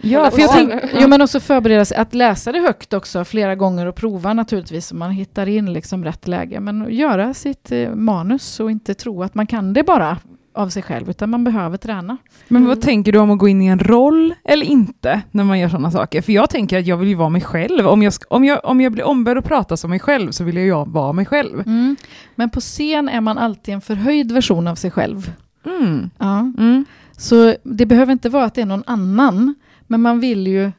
ja, 0.00 0.30
För 0.30 0.40
jag 0.40 0.48
Ja. 0.48 0.52
tänk, 0.52 0.72
jo, 1.00 1.08
men 1.08 1.22
också 1.22 1.40
förbereda 1.40 1.84
sig 1.84 1.96
att 1.96 2.14
läsa 2.14 2.52
det 2.52 2.58
högt 2.60 2.92
också 2.92 3.24
flera 3.24 3.54
gånger 3.54 3.86
och 3.86 3.94
prova 3.96 4.32
naturligtvis 4.34 4.86
så 4.86 4.96
man 4.96 5.10
hittar 5.10 5.46
in 5.48 5.72
liksom 5.72 6.04
rätt 6.04 6.28
läge. 6.28 6.60
Men 6.60 6.86
göra 6.90 7.34
sitt 7.34 7.72
eh, 7.72 7.94
manus 7.94 8.60
och 8.60 8.70
inte 8.70 8.94
tro 8.94 9.22
att 9.22 9.34
man 9.34 9.46
kan 9.46 9.72
det 9.72 9.82
bara 9.82 10.18
av 10.54 10.68
sig 10.68 10.82
själv 10.82 11.10
utan 11.10 11.30
man 11.30 11.44
behöver 11.44 11.76
träna. 11.76 12.16
Men 12.48 12.62
vad 12.64 12.72
Mm. 12.72 12.82
tänker 12.82 13.12
du 13.12 13.18
om 13.18 13.30
att 13.30 13.38
gå 13.38 13.48
in 13.48 13.62
i 13.62 13.66
en 13.66 13.78
roll 13.78 14.34
eller 14.44 14.66
inte 14.66 15.20
när 15.30 15.44
man 15.44 15.58
gör 15.58 15.68
sådana 15.68 15.90
saker? 15.90 16.22
För 16.22 16.32
jag 16.32 16.50
tänker 16.50 16.78
att 16.78 16.86
jag 16.86 16.96
vill 16.96 17.08
ju 17.08 17.14
vara 17.14 17.28
mig 17.28 17.40
själv. 17.42 17.86
Om 17.86 18.02
jag, 18.02 18.12
om 18.28 18.44
jag, 18.44 18.60
om 18.64 18.80
jag 18.80 18.92
blir 18.92 19.04
ombedd 19.04 19.38
att 19.38 19.44
prata 19.44 19.76
som 19.76 19.90
mig 19.90 19.98
själv 20.00 20.30
så 20.30 20.44
vill 20.44 20.56
jag 20.56 20.64
ju 20.64 20.84
vara 20.92 21.12
mig 21.12 21.26
själv. 21.26 21.60
Mm. 21.66 21.96
Men 22.34 22.50
på 22.50 22.60
scen 22.60 23.08
är 23.08 23.20
man 23.20 23.38
alltid 23.38 23.74
en 23.74 23.80
förhöjd 23.80 24.32
version 24.32 24.66
av 24.68 24.74
sig 24.74 24.90
själv. 24.90 25.32
Mm. 25.66 26.10
Ja. 26.18 26.38
Mm. 26.58 26.84
Så 27.16 27.56
det 27.62 27.86
behöver 27.86 28.12
inte 28.12 28.28
vara 28.28 28.44
att 28.44 28.54
det 28.54 28.60
är 28.60 28.66
någon 28.66 28.84
annan, 28.86 29.54
men 29.86 30.02
man 30.02 30.20
vill 30.20 30.46
ju 30.46 30.72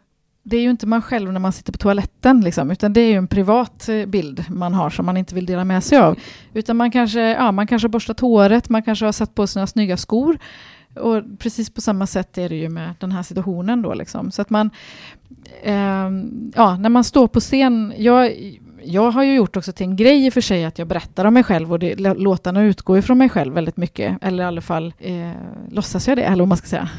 det 0.49 0.57
är 0.57 0.61
ju 0.61 0.69
inte 0.69 0.87
man 0.87 1.01
själv 1.01 1.33
när 1.33 1.39
man 1.39 1.51
sitter 1.51 1.71
på 1.71 1.77
toaletten, 1.77 2.41
liksom, 2.41 2.71
utan 2.71 2.93
det 2.93 3.01
är 3.01 3.09
ju 3.09 3.17
en 3.17 3.27
privat 3.27 3.89
eh, 3.89 4.05
bild 4.05 4.45
man 4.49 4.73
har 4.73 4.89
som 4.89 5.05
man 5.05 5.17
inte 5.17 5.35
vill 5.35 5.45
dela 5.45 5.63
med 5.63 5.83
sig 5.83 5.97
av. 5.97 6.19
Utan 6.53 6.77
man 6.77 6.91
kanske, 6.91 7.19
ja, 7.19 7.51
man 7.51 7.67
kanske 7.67 7.87
har 7.87 7.91
borstat 7.91 8.19
håret, 8.19 8.69
man 8.69 8.83
kanske 8.83 9.05
har 9.05 9.11
satt 9.11 9.35
på 9.35 9.47
sina 9.47 9.67
snygga 9.67 9.97
skor. 9.97 10.37
Och 10.95 11.23
precis 11.39 11.69
på 11.69 11.81
samma 11.81 12.07
sätt 12.07 12.37
är 12.37 12.49
det 12.49 12.55
ju 12.55 12.69
med 12.69 12.93
den 12.99 13.11
här 13.11 13.23
situationen 13.23 13.81
då. 13.81 13.93
Liksom. 13.93 14.31
Så 14.31 14.41
att 14.41 14.49
man, 14.49 14.69
ehm, 15.63 16.51
ja, 16.55 16.77
när 16.77 16.89
man 16.89 17.03
står 17.03 17.27
på 17.27 17.39
scen, 17.39 17.93
jag, 17.97 18.31
jag 18.87 19.11
har 19.11 19.23
ju 19.23 19.35
gjort 19.35 19.57
också 19.57 19.71
till 19.71 19.85
en 19.85 19.95
grej 19.95 20.25
i 20.25 20.29
och 20.29 20.33
för 20.33 20.41
sig 20.41 20.65
att 20.65 20.79
jag 20.79 20.87
berättar 20.87 21.25
om 21.25 21.33
mig 21.33 21.43
själv 21.43 21.71
och 21.71 21.79
det, 21.79 21.95
lå- 21.95 22.17
låtarna 22.17 22.63
utgår 22.63 22.97
ifrån 22.97 23.17
mig 23.17 23.29
själv 23.29 23.53
väldigt 23.53 23.77
mycket. 23.77 24.17
Eller 24.21 24.43
i 24.43 24.47
alla 24.47 24.61
fall 24.61 24.93
eh, 24.99 25.31
låtsas 25.69 26.07
jag 26.07 26.17
det, 26.17 26.23
eller 26.23 26.39
vad 26.41 26.47
man 26.47 26.57
ska 26.57 26.67
säga. 26.67 26.89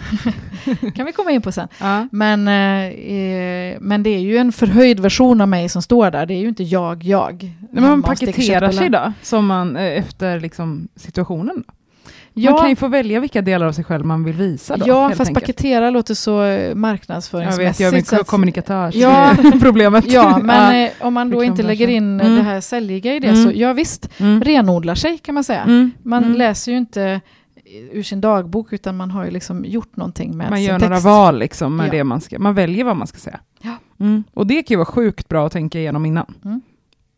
kan 0.94 1.06
vi 1.06 1.12
komma 1.12 1.30
in 1.30 1.42
på 1.42 1.52
sen. 1.52 1.68
Ja. 1.80 2.08
Men, 2.12 2.48
eh, 2.48 2.88
eh, 2.88 3.76
men 3.80 4.02
det 4.02 4.10
är 4.10 4.20
ju 4.20 4.36
en 4.36 4.52
förhöjd 4.52 5.00
version 5.00 5.40
av 5.40 5.48
mig 5.48 5.68
som 5.68 5.82
står 5.82 6.10
där. 6.10 6.26
Det 6.26 6.34
är 6.34 6.40
ju 6.40 6.48
inte 6.48 6.62
jag, 6.62 7.04
jag. 7.04 7.50
Men 7.72 7.82
man 7.82 8.02
paketerar 8.02 8.70
sig 8.72 8.88
då, 8.88 9.12
som 9.22 9.46
man, 9.46 9.76
eh, 9.76 9.82
efter 9.98 10.40
liksom, 10.40 10.88
situationen. 10.96 11.64
Då. 11.66 11.72
Ja, 12.38 12.50
Man 12.50 12.60
kan 12.60 12.68
ju 12.68 12.76
få 12.76 12.88
välja 12.88 13.20
vilka 13.20 13.42
delar 13.42 13.66
av 13.66 13.72
sig 13.72 13.84
själv 13.84 14.04
man 14.06 14.24
vill 14.24 14.34
visa. 14.36 14.76
Då, 14.76 14.84
ja 14.88 15.08
fast 15.08 15.20
enkelt. 15.20 15.34
paketera 15.40 15.90
låter 15.90 16.14
så 16.14 16.42
eh, 16.42 16.48
Jag 16.48 16.76
marknadsföringsmässigt. 16.76 17.80
vet, 17.80 18.12
jag 18.12 18.20
är 18.20 18.24
kommunikatörsproblemet. 18.24 20.04
Ja, 20.12 20.22
ja, 20.30 20.38
men 20.38 20.84
eh, 20.84 20.90
om 21.00 21.14
man 21.14 21.30
då 21.30 21.44
inte 21.44 21.62
lägger 21.62 21.88
in 21.88 22.20
eh, 22.20 22.26
Mm. 22.26 22.38
det 22.38 22.42
här 22.44 22.60
säljiga 22.60 23.14
i 23.14 23.20
det 23.20 23.28
Mm. 23.28 23.44
så 23.44 23.50
ja 23.54 23.72
visst, 23.72 24.08
mm. 24.20 24.42
renodlar 24.42 24.94
sig 24.94 25.18
kan 25.18 25.34
man 25.34 25.44
säga. 25.44 25.62
Mm. 25.62 25.90
Man 26.02 26.24
Mm. 26.24 26.36
läser 26.36 26.72
ju 26.72 26.78
inte 26.78 27.20
ur 27.92 28.02
sin 28.02 28.20
dagbok 28.20 28.72
utan 28.72 28.96
man 28.96 29.10
har 29.10 29.24
ju 29.24 29.30
liksom 29.30 29.64
gjort 29.64 29.96
någonting 29.96 30.36
med 30.36 30.50
Man 30.50 30.58
sin 30.58 30.66
gör 30.66 30.78
text. 30.78 30.88
några 30.90 31.00
val 31.00 31.38
liksom 31.38 31.76
med 31.76 31.86
Ja. 31.86 31.90
det 31.92 32.04
man 32.04 32.20
ska, 32.20 32.38
man 32.38 32.54
väljer 32.54 32.84
vad 32.84 32.96
man 32.96 33.06
ska 33.06 33.18
säga. 33.18 33.40
Ja. 33.62 33.76
Mm. 34.00 34.24
Och 34.34 34.46
det 34.46 34.54
kan 34.62 34.74
ju 34.74 34.76
vara 34.76 34.86
sjukt 34.86 35.28
bra 35.28 35.46
att 35.46 35.52
tänka 35.52 35.78
igenom 35.78 36.06
innan. 36.06 36.34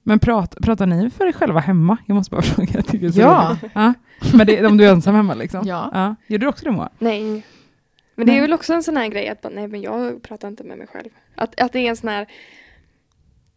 Men 0.02 0.18
prat, 0.18 0.56
pratar 0.62 0.86
ni 0.86 1.10
för 1.10 1.26
er 1.26 1.32
själva 1.32 1.60
hemma? 1.60 1.96
Jag 2.06 2.14
måste 2.14 2.30
bara 2.30 2.42
fråga. 2.42 2.68
Jag 2.74 2.86
tycker 2.86 3.20
Ja. 3.20 3.56
ja. 3.74 3.94
Men 4.34 4.46
det, 4.46 4.66
om 4.66 4.76
du 4.76 4.84
är 4.84 4.92
ensam 4.92 5.14
hemma 5.14 5.34
liksom? 5.34 5.62
Ja. 5.66 6.14
Gör 6.26 6.38
du 6.38 6.46
också 6.46 6.64
det 6.64 6.70
Moa? 6.70 6.90
Nej. 6.98 7.22
Men 8.14 8.26
det 8.26 8.32
är 8.32 8.34
Nej. 8.34 8.40
väl 8.40 8.52
också 8.52 8.72
en 8.74 8.82
sån 8.82 8.96
här 8.96 9.08
grej 9.08 9.28
att 9.28 9.46
nej 9.52 9.68
men 9.68 9.80
jag 9.82 10.22
pratar 10.22 10.48
inte 10.48 10.64
med 10.64 10.78
mig 10.78 10.86
själv. 10.86 11.08
Att, 11.34 11.60
att 11.60 11.72
det 11.72 11.78
är 11.78 11.90
en 11.90 11.96
sån 11.96 12.08
här 12.08 12.26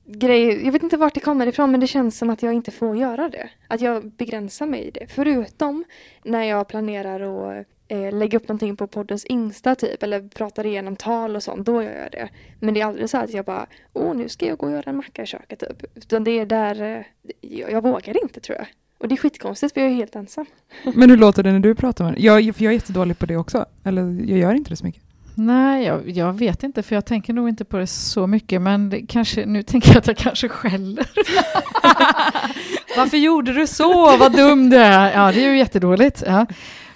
grej, 0.06 0.66
jag 0.66 0.72
vet 0.72 0.84
inte 0.84 0.98
vart 0.98 1.14
det 1.14 1.20
kommer 1.20 1.48
ifrån 1.48 1.72
men 1.72 1.80
det 1.80 1.88
känns 1.88 2.18
som 2.18 2.30
att 2.30 2.44
jag 2.44 2.54
inte 2.54 2.72
får 2.72 2.98
göra 2.98 3.30
det. 3.30 3.50
Att 3.68 3.82
jag 3.82 4.12
begränsar 4.12 4.66
mig 4.66 4.82
i 4.88 4.92
det. 4.92 5.08
Förutom 5.10 5.84
när 6.24 6.44
jag 6.44 6.68
planerar 6.68 7.20
att 7.60 7.68
eh, 7.88 8.16
lägga 8.16 8.38
upp 8.38 8.48
någonting 8.48 8.78
på 8.78 8.88
poddens 8.88 9.26
Insta 9.26 9.76
typ 9.76 10.04
eller 10.04 10.30
pratar 10.30 10.66
igenom 10.66 10.96
tal 10.96 11.36
och 11.36 11.44
sånt, 11.44 11.66
då 11.66 11.84
gör 11.84 12.02
jag 12.02 12.12
det. 12.12 12.30
Men 12.60 12.74
det 12.74 12.82
är 12.82 12.86
aldrig 12.86 13.10
så 13.10 13.18
att 13.18 13.34
jag 13.34 13.46
bara, 13.46 13.66
åh 13.94 14.16
nu 14.16 14.30
ska 14.30 14.48
jag 14.48 14.58
gå 14.58 14.66
och 14.66 14.72
göra 14.72 14.90
en 14.90 14.96
macka 14.96 15.24
i 15.24 15.26
köket 15.26 15.60
typ. 15.60 15.84
Utan 15.96 16.24
det 16.24 16.32
är 16.32 16.46
där, 16.46 16.82
eh, 16.82 17.06
jag, 17.42 17.72
jag 17.72 17.84
vågar 17.84 18.24
inte 18.24 18.40
tror 18.40 18.58
jag. 18.58 18.68
Och 18.98 19.08
det 19.08 19.16
är 19.16 19.18
skitkonstigt 19.18 19.74
för 19.74 19.82
jag 19.82 19.90
är 19.90 19.96
helt 19.96 20.16
ensam. 20.16 20.46
Men 20.96 21.10
hur 21.10 21.18
låter 21.18 21.44
det 21.44 21.52
när 21.52 21.60
du 21.60 21.76
pratar 21.76 22.06
med 22.06 22.20
jag, 22.20 22.56
För 22.56 22.64
jag 22.64 22.72
är 22.72 22.76
jättedålig 22.76 23.20
på 23.20 23.26
det 23.26 23.38
också. 23.38 23.66
Eller 23.84 24.02
jag 24.02 24.40
gör 24.40 24.54
inte 24.54 24.70
det 24.70 24.76
så 24.76 24.86
mycket. 24.86 25.04
Nej, 25.36 25.86
jag, 25.86 26.10
jag 26.10 26.34
vet 26.34 26.64
inte 26.64 26.84
för 26.84 26.96
jag 26.96 27.06
tänker 27.06 27.34
nog 27.34 27.50
inte 27.50 27.66
på 27.66 27.78
det 27.78 27.88
så 27.88 28.28
mycket 28.28 28.62
men 28.62 28.90
det 28.90 29.02
kanske, 29.02 29.46
nu 29.46 29.64
tänker 29.64 29.90
jag 29.90 29.98
att 29.98 30.08
jag 30.08 30.18
kanske 30.18 30.50
skäller. 30.50 31.08
Varför 32.98 33.18
gjorde 33.18 33.54
du 33.54 33.68
så? 33.68 34.18
Vad 34.18 34.36
dum 34.36 34.70
du 34.70 34.78
är. 34.78 35.14
Ja, 35.14 35.32
det 35.32 35.46
är 35.46 35.52
ju 35.52 35.58
jättedåligt. 35.58 36.24
Ja. 36.26 36.46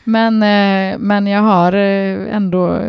Men, 0.07 0.43
eh, 0.43 0.99
men 0.99 1.27
jag 1.27 1.41
har 1.41 1.73
eh, 1.73 2.35
ändå, 2.35 2.79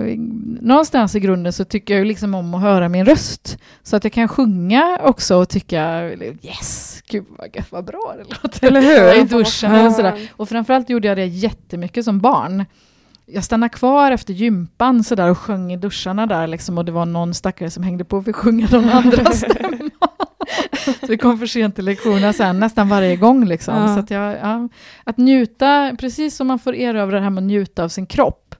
någonstans 0.60 1.14
i 1.14 1.20
grunden 1.20 1.52
så 1.52 1.64
tycker 1.64 1.96
jag 1.96 2.06
liksom 2.06 2.34
om 2.34 2.54
att 2.54 2.60
höra 2.60 2.88
min 2.88 3.04
röst. 3.04 3.58
Så 3.82 3.96
att 3.96 4.04
jag 4.04 4.12
kan 4.12 4.28
sjunga 4.28 4.98
också 5.02 5.36
och 5.36 5.48
tycka 5.48 6.10
yes, 6.42 7.02
gud 7.08 7.24
vad, 7.38 7.56
gött, 7.56 7.72
vad 7.72 7.84
bra 7.84 8.14
det 8.18 8.42
låter. 8.42 8.66
Eller 8.66 8.80
hur? 8.80 9.20
I 9.20 9.24
duschen 9.24 9.72
eller 9.72 9.90
sådär. 9.90 10.30
Och 10.36 10.48
framförallt 10.48 10.90
gjorde 10.90 11.08
jag 11.08 11.16
det 11.16 11.26
jättemycket 11.26 12.04
som 12.04 12.20
barn. 12.20 12.64
Jag 13.26 13.44
stannade 13.44 13.70
kvar 13.70 14.10
efter 14.10 14.34
gympan 14.34 15.04
så 15.04 15.14
där 15.14 15.30
och 15.30 15.38
sjöng 15.38 15.72
i 15.72 15.76
duscharna 15.76 16.26
där 16.26 16.46
liksom, 16.46 16.78
och 16.78 16.84
det 16.84 16.92
var 16.92 17.06
någon 17.06 17.34
stackare 17.34 17.70
som 17.70 17.82
hängde 17.82 18.04
på 18.04 18.16
och 18.16 18.24
fick 18.24 18.36
sjunga 18.36 18.66
de 18.66 18.88
andra 18.88 19.24
stämmorna. 19.32 19.90
så 21.00 21.06
vi 21.06 21.16
kom 21.18 21.38
för 21.38 21.46
sent 21.46 21.74
till 21.74 21.84
lektionerna 21.84 22.32
sen 22.32 22.60
nästan 22.60 22.88
varje 22.88 23.16
gång. 23.16 23.44
Liksom. 23.44 23.74
Ja. 23.74 23.94
Så 23.94 24.00
att, 24.00 24.10
jag, 24.10 24.36
ja, 24.42 24.68
att 25.04 25.16
njuta, 25.18 25.96
precis 25.98 26.36
som 26.36 26.46
man 26.46 26.58
får 26.58 26.74
erövra 26.74 27.16
det 27.16 27.22
här 27.22 27.30
med 27.30 27.42
att 27.42 27.46
njuta 27.48 27.84
av 27.84 27.88
sin 27.88 28.06
kropp. 28.06 28.54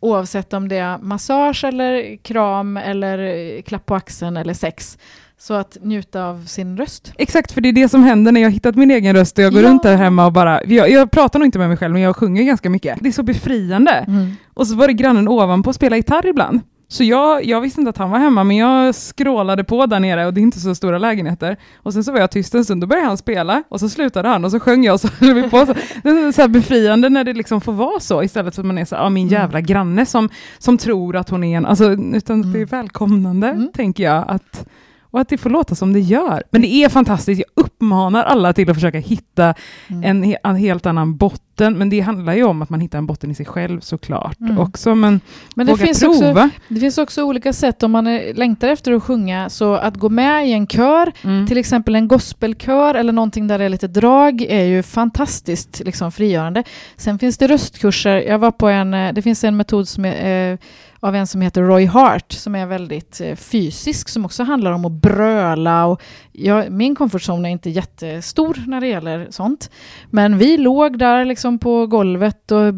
Oavsett 0.00 0.52
om 0.52 0.68
det 0.68 0.76
är 0.76 0.98
massage 0.98 1.64
eller 1.64 2.16
kram 2.16 2.76
eller 2.76 3.60
klapp 3.62 3.86
på 3.86 3.94
axeln 3.94 4.36
eller 4.36 4.54
sex. 4.54 4.98
Så 5.40 5.54
att 5.54 5.76
njuta 5.82 6.24
av 6.24 6.44
sin 6.44 6.76
röst. 6.76 7.12
Exakt, 7.18 7.52
för 7.52 7.60
det 7.60 7.68
är 7.68 7.72
det 7.72 7.88
som 7.88 8.02
händer 8.04 8.32
när 8.32 8.40
jag 8.40 8.50
hittat 8.50 8.74
min 8.76 8.90
egen 8.90 9.16
röst 9.16 9.38
och 9.38 9.44
jag 9.44 9.52
går 9.52 9.62
Ja. 9.62 9.68
runt 9.68 9.82
där 9.82 9.96
hemma 9.96 10.26
och 10.26 10.32
bara, 10.32 10.64
jag, 10.64 10.90
jag 10.90 11.10
pratar 11.10 11.38
nog 11.38 11.46
inte 11.46 11.58
med 11.58 11.68
mig 11.68 11.76
själv 11.76 11.92
men 11.92 12.02
jag 12.02 12.16
sjunger 12.16 12.42
ganska 12.42 12.70
mycket. 12.70 12.98
Det 13.00 13.08
är 13.08 13.12
så 13.12 13.22
befriande. 13.22 13.90
Mm. 13.90 14.32
Och 14.54 14.66
så 14.66 14.74
var 14.76 14.86
det 14.86 14.92
grannen 14.92 15.28
ovanpå 15.28 15.68
och 15.70 15.74
spela 15.74 15.96
gitarr 15.96 16.26
ibland. 16.26 16.60
Så 16.90 17.04
jag, 17.04 17.44
jag 17.44 17.60
visste 17.60 17.80
inte 17.80 17.90
att 17.90 17.98
han 17.98 18.10
var 18.10 18.18
hemma, 18.18 18.44
men 18.44 18.56
jag 18.56 18.94
skrålade 18.94 19.64
på 19.64 19.86
där 19.86 20.00
nere 20.00 20.26
och 20.26 20.34
det 20.34 20.40
är 20.40 20.42
inte 20.42 20.60
så 20.60 20.74
stora 20.74 20.98
lägenheter. 20.98 21.56
Och 21.76 21.92
sen 21.92 22.04
så 22.04 22.12
var 22.12 22.20
jag 22.20 22.30
tyst 22.30 22.54
en 22.54 22.64
stund, 22.64 22.80
då 22.80 22.86
började 22.86 23.08
han 23.08 23.16
spela 23.18 23.62
och 23.68 23.80
så 23.80 23.88
slutade 23.88 24.28
han 24.28 24.44
och 24.44 24.50
så 24.50 24.60
sjöng 24.60 24.84
jag 24.84 24.94
och 24.94 25.00
så 25.00 25.08
höll 25.20 25.34
vi 25.34 25.42
på. 25.42 25.66
Så, 25.66 25.74
det 26.02 26.08
är 26.10 26.32
så 26.32 26.48
befriande 26.48 27.08
när 27.08 27.24
det 27.24 27.32
liksom 27.32 27.60
får 27.60 27.72
vara 27.72 28.00
så 28.00 28.22
istället 28.22 28.54
för 28.54 28.62
att 28.62 28.66
man 28.66 28.78
är 28.78 28.84
så 28.84 28.96
ah, 28.96 29.10
min 29.10 29.28
Mm. 29.28 29.40
jävla 29.40 29.60
granne 29.60 30.06
som, 30.06 30.28
som 30.58 30.78
tror 30.78 31.16
att 31.16 31.30
hon 31.30 31.44
är 31.44 31.56
en, 31.56 31.66
alltså, 31.66 31.90
utan 32.14 32.42
det 32.42 32.48
är 32.48 32.54
Mm. 32.62 32.66
välkomnande, 32.66 33.48
Mm. 33.48 33.68
tänker 33.74 34.04
jag. 34.04 34.24
Att, 34.28 34.66
och 35.10 35.20
att 35.20 35.28
det 35.28 35.38
får 35.38 35.50
låta 35.50 35.74
som 35.74 35.92
det 35.92 36.00
gör. 36.00 36.42
Men 36.50 36.62
det 36.62 36.68
är 36.68 36.88
fantastiskt, 36.88 37.42
jag 37.54 37.64
uppmanar 37.64 38.24
alla 38.24 38.52
till 38.52 38.70
att 38.70 38.76
försöka 38.76 38.98
hitta 38.98 39.54
Mm. 39.88 40.04
en, 40.04 40.24
he- 40.24 40.36
en 40.44 40.56
helt 40.56 40.86
annan 40.86 41.16
botten, 41.16 41.78
men 41.78 41.90
det 41.90 42.00
handlar 42.00 42.34
ju 42.34 42.44
om 42.44 42.62
att 42.62 42.70
man 42.70 42.80
hittar 42.80 42.98
en 42.98 43.06
botten 43.06 43.30
i 43.30 43.34
sig 43.34 43.46
själv 43.46 43.80
såklart 43.80 44.40
Mm. 44.40 44.58
också, 44.58 44.94
men, 44.94 45.20
Men 45.54 45.66
det 45.66 45.76
finns, 45.76 46.00
prova. 46.00 46.14
också, 46.44 46.48
det 46.68 46.80
finns 46.80 46.98
också 46.98 47.22
olika 47.22 47.52
sätt 47.52 47.82
om 47.82 47.90
man 47.90 48.06
är, 48.06 48.34
längtar 48.34 48.68
efter 48.68 48.92
att 48.92 49.02
sjunga. 49.02 49.48
Så 49.50 49.74
att 49.74 49.96
gå 49.96 50.08
med 50.08 50.48
i 50.48 50.52
en 50.52 50.66
kör, 50.66 51.12
Mm. 51.24 51.46
till 51.46 51.58
exempel 51.58 51.94
en 51.94 52.08
gospelkör 52.08 52.94
eller 52.94 53.12
någonting 53.12 53.46
där 53.46 53.58
det 53.58 53.64
är 53.64 53.68
lite 53.68 53.88
drag 53.88 54.42
är 54.42 54.64
ju 54.64 54.82
fantastiskt 54.82 55.80
liksom, 55.84 56.12
frigörande. 56.12 56.64
Sen 56.96 57.18
finns 57.18 57.38
det 57.38 57.48
röstkurser. 57.48 58.16
Jag 58.20 58.38
var 58.38 58.50
på 58.50 58.68
en, 58.68 58.94
eh, 58.94 59.12
det 59.12 59.22
finns 59.22 59.44
en 59.44 59.56
metod 59.56 59.88
som 59.88 60.04
är, 60.04 60.52
eh, 60.52 60.58
av 61.00 61.14
en 61.14 61.26
som 61.26 61.40
heter 61.40 61.62
Roy 61.62 61.86
Hart 61.86 62.32
som 62.32 62.54
är 62.54 62.66
väldigt 62.66 63.20
eh, 63.20 63.36
fysisk 63.36 64.08
som 64.08 64.24
också 64.24 64.42
handlar 64.42 64.72
om 64.72 64.84
att 64.84 64.92
bröla. 64.92 65.86
Och 65.86 66.02
jag, 66.32 66.72
min 66.72 66.94
komfortzon 66.94 67.46
är 67.46 67.50
inte 67.50 67.70
jättestor 67.70 68.64
när 68.66 68.80
det 68.80 68.86
gäller 68.86 69.26
sånt. 69.30 69.70
Men 70.10 70.38
vi 70.38 70.56
låg 70.56 70.98
där 70.98 71.24
liksom 71.24 71.58
på 71.58 71.86
golvet 71.86 72.52
och 72.52 72.74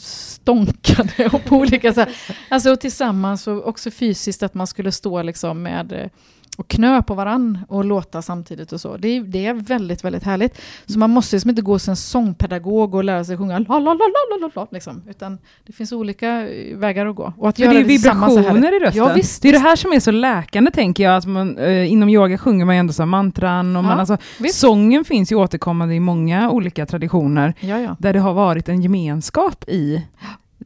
stånkade 0.00 1.28
och 1.32 1.44
på 1.44 1.56
olika 1.56 1.92
sätt. 1.92 2.08
Alltså 2.48 2.70
och 2.70 2.80
tillsammans 2.80 3.46
och 3.46 3.68
också 3.68 3.90
fysiskt 3.90 4.42
att 4.42 4.54
man 4.54 4.66
skulle 4.66 4.92
stå 4.92 5.22
liksom 5.22 5.62
med 5.62 5.92
eh, 5.92 6.08
och 6.58 6.68
knö 6.68 7.02
på 7.02 7.14
varann 7.14 7.58
och 7.68 7.84
låta 7.84 8.22
samtidigt 8.22 8.72
och 8.72 8.80
så. 8.80 8.96
Det 8.96 9.08
är, 9.08 9.20
det 9.22 9.46
är 9.46 9.54
väldigt, 9.54 10.04
väldigt 10.04 10.22
härligt. 10.24 10.60
Så 10.86 10.98
man 10.98 11.10
måste 11.10 11.36
liksom 11.36 11.50
inte 11.50 11.62
gå 11.62 11.78
som 11.78 11.92
en 11.92 11.96
sångpedagog 11.96 12.94
och 12.94 13.04
lära 13.04 13.24
sig 13.24 13.36
sjunga 13.38 13.58
la, 13.58 13.78
la, 13.78 13.94
la, 13.94 14.50
la, 14.54 14.66
liksom. 14.70 15.02
Utan 15.10 15.38
det 15.66 15.72
finns 15.72 15.92
olika 15.92 16.48
eh, 16.48 16.76
vägar 16.76 17.06
att 17.06 17.16
gå. 17.16 17.32
Och 17.36 17.48
att 17.48 17.56
För 17.56 17.62
det 17.62 17.68
är 17.70 17.74
göra 17.74 17.86
vibrationer 17.86 18.76
i 18.76 18.84
rösten. 18.84 19.04
Ja, 19.04 19.12
visst, 19.14 19.42
det 19.42 19.48
är 19.48 19.52
det 19.52 19.58
här 19.58 19.76
som 19.76 19.92
är 19.92 20.00
så 20.00 20.10
läkande 20.10 20.70
tänker 20.70 21.04
jag. 21.04 21.16
Att 21.16 21.26
man, 21.26 21.58
eh, 21.58 21.92
inom 21.92 22.08
yoga 22.08 22.38
sjunger 22.38 22.64
man 22.64 22.74
ju 22.74 22.78
ändå 22.80 22.92
så 22.92 23.06
mantran. 23.06 23.76
Och 23.76 23.84
man, 23.84 23.92
Ja, 23.92 23.98
alltså, 23.98 24.16
visst. 24.38 24.58
sången 24.58 25.04
finns 25.04 25.32
ju 25.32 25.36
återkommande 25.36 25.94
i 25.94 26.00
många 26.00 26.50
olika 26.50 26.86
traditioner. 26.86 27.54
Ja, 27.60 27.80
ja. 27.80 27.96
Där 27.98 28.12
det 28.12 28.20
har 28.20 28.34
varit 28.34 28.68
en 28.68 28.82
gemenskap 28.82 29.64
i 29.68 30.04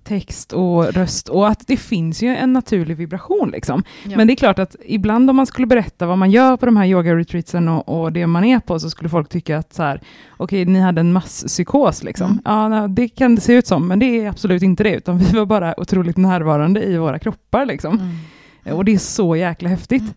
text 0.04 0.52
och 0.52 0.94
röst 0.94 1.28
och 1.28 1.48
att 1.48 1.66
det 1.66 1.76
finns 1.76 2.22
ju 2.22 2.28
en 2.36 2.52
naturlig 2.52 2.96
vibration. 2.96 3.50
Liksom. 3.50 3.82
Ja. 4.04 4.16
Men 4.16 4.26
det 4.26 4.32
är 4.32 4.36
klart 4.36 4.58
att 4.58 4.76
ibland 4.84 5.30
om 5.30 5.36
man 5.36 5.46
skulle 5.46 5.66
berätta 5.66 6.06
vad 6.06 6.18
man 6.18 6.30
gör 6.30 6.56
på 6.56 6.66
de 6.66 6.76
här 6.76 6.86
yoga-retreatsen 6.86 7.68
och, 7.68 8.02
och 8.02 8.12
det 8.12 8.26
man 8.26 8.44
är 8.44 8.60
på 8.60 8.80
så 8.80 8.90
skulle 8.90 9.08
folk 9.08 9.28
tycka 9.28 9.58
att 9.58 9.74
så 9.74 9.82
här, 9.82 10.00
okej, 10.36 10.64
ni 10.64 10.80
hade 10.80 11.00
en 11.00 11.12
masspsykos. 11.12 12.02
Liksom. 12.02 12.40
Mm. 12.46 12.72
Ja, 12.72 12.88
det 12.88 13.08
kan 13.08 13.34
det 13.34 13.40
se 13.40 13.52
ut 13.52 13.66
som, 13.66 13.88
men 13.88 13.98
det 13.98 14.20
är 14.20 14.28
absolut 14.28 14.62
inte 14.62 14.82
det, 14.82 14.94
utan 14.94 15.18
vi 15.18 15.36
var 15.38 15.46
bara 15.46 15.80
otroligt 15.80 16.16
närvarande 16.16 16.84
i 16.84 16.96
våra 16.96 17.18
kroppar. 17.18 17.66
Liksom. 17.66 17.94
Mm. 18.64 18.76
Och 18.76 18.84
det 18.84 18.92
är 18.92 18.98
så 18.98 19.36
jäkla 19.36 19.68
häftigt. 19.68 20.02
Mm. 20.02 20.14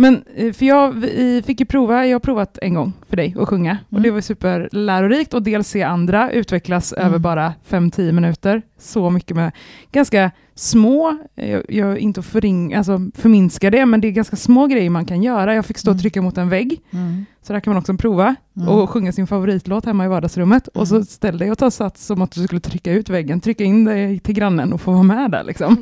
Men 0.00 0.22
eh, 0.34 0.52
för 0.52 0.66
jag 0.66 0.90
vi 0.92 1.42
fick 1.46 1.60
ju 1.60 1.66
prova, 1.66 2.06
jag 2.06 2.14
har 2.14 2.20
provat 2.20 2.58
en 2.62 2.74
gång 2.74 2.92
för 3.08 3.16
dig 3.16 3.36
att 3.38 3.48
sjunga 3.48 3.78
och 3.86 3.92
Mm. 3.92 4.02
det 4.02 4.10
var 4.10 4.20
superlärorikt 4.20 5.34
och 5.34 5.42
dels 5.42 5.68
se 5.68 5.82
andra 5.82 6.30
utvecklas 6.30 6.92
Mm. 6.92 7.06
över 7.08 7.18
bara 7.18 7.52
5-10 7.68 8.12
minuter. 8.12 8.62
Så 8.78 9.10
mycket 9.10 9.36
med 9.36 9.52
ganska 9.92 10.30
små, 10.54 11.18
jag, 11.34 11.62
jag 11.68 11.98
inte 11.98 12.22
förring, 12.22 12.74
alltså 12.74 13.00
förminska 13.14 13.70
det, 13.70 13.86
men 13.86 14.00
det 14.00 14.08
är 14.08 14.12
ganska 14.12 14.36
små 14.36 14.66
grejer 14.66 14.90
man 14.90 15.04
kan 15.04 15.22
göra. 15.22 15.54
Jag 15.54 15.66
fick 15.66 15.78
stå 15.78 15.90
och 15.90 15.94
Mm. 15.94 16.00
trycka 16.02 16.22
mot 16.22 16.38
en 16.38 16.48
vägg, 16.48 16.80
Mm. 16.90 17.24
så 17.42 17.52
där 17.52 17.60
kan 17.60 17.70
man 17.74 17.80
också 17.80 17.94
prova 17.96 18.34
Mm. 18.56 18.68
och 18.68 18.90
sjunga 18.90 19.12
sin 19.12 19.26
favoritlåt 19.26 19.84
hemma 19.84 20.04
i 20.04 20.08
vardagsrummet 20.08 20.68
och 20.68 20.88
så 20.88 20.94
Mm. 20.94 21.04
ställ 21.06 21.38
dig 21.38 21.50
och 21.50 21.58
ta 21.58 21.70
sats 21.70 22.06
som 22.06 22.22
att 22.22 22.30
du 22.32 22.42
skulle 22.44 22.60
trycka 22.60 22.92
ut 22.92 23.08
väggen, 23.08 23.40
trycka 23.40 23.64
in 23.64 23.84
dig 23.84 24.18
till 24.18 24.34
grannen 24.34 24.72
och 24.72 24.80
få 24.80 24.92
vara 24.92 25.02
med 25.02 25.30
där 25.30 25.44
liksom. 25.44 25.76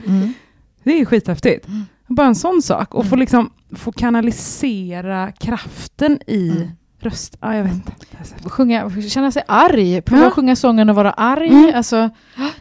Det 0.85 1.01
är 1.01 1.05
skithäftigt. 1.05 1.67
Bara 2.07 2.27
en 2.27 2.35
sån 2.35 2.63
sak. 2.63 2.95
Och 2.95 3.07
få, 3.07 3.17
liksom, 3.17 3.51
få 3.77 3.93
kanalisera 3.93 5.33
kraften 5.33 6.19
i 6.27 6.51
Mm. 6.51 6.69
röst. 7.01 7.37
Ja, 7.41 7.57
jag 7.57 7.65
vet 7.65 7.73
inte. 7.75 7.93
sjunga, 8.45 8.91
känna 9.09 9.33
sig 9.33 9.43
arg, 9.49 10.03
prova 10.03 10.23
Ja. 10.23 10.29
att 10.29 10.35
sjunga 10.35 10.57
sången 10.57 10.91
och 10.91 10.97
vara 10.97 11.11
arg. 11.13 11.49
Mm. 11.49 11.73
Alltså, 11.75 12.11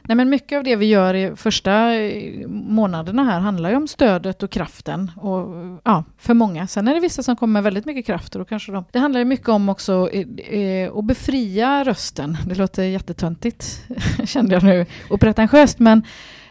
nej 0.04 0.16
men 0.16 0.30
mycket 0.30 0.58
av 0.58 0.64
det 0.64 0.76
vi 0.76 0.86
gör 0.86 1.14
i 1.14 1.36
första 1.36 1.94
eh, 1.94 2.48
månaderna 2.48 3.24
här 3.24 3.40
handlar 3.40 3.70
ju 3.70 3.76
om 3.76 3.88
stödet 3.88 4.44
och 4.44 4.50
kraften. 4.52 5.12
Och, 5.16 5.48
ja, 5.84 6.04
för 6.18 6.34
många. 6.34 6.68
Sen 6.68 6.88
är 6.88 6.94
det 6.94 7.00
vissa 7.00 7.24
som 7.24 7.36
kommer 7.36 7.52
med 7.54 7.64
väldigt 7.64 7.86
mycket 7.86 8.06
kraft. 8.06 8.36
Och 8.36 8.50
kanske 8.50 8.72
de, 8.72 8.86
det 8.92 9.00
handlar 9.00 9.20
ju 9.20 9.26
mycket 9.26 9.50
om 9.50 9.70
också 9.70 10.10
eh, 10.14 10.60
eh, 10.60 10.92
att 10.98 11.06
befria 11.06 11.84
rösten. 11.84 12.38
Det 12.46 12.56
låter 12.56 12.84
jättetöntigt, 12.84 13.82
kände 14.26 14.54
jag 14.54 14.64
nu, 14.64 14.86
och 15.10 15.20
pretentiöst. 15.20 15.80
Men 15.80 16.04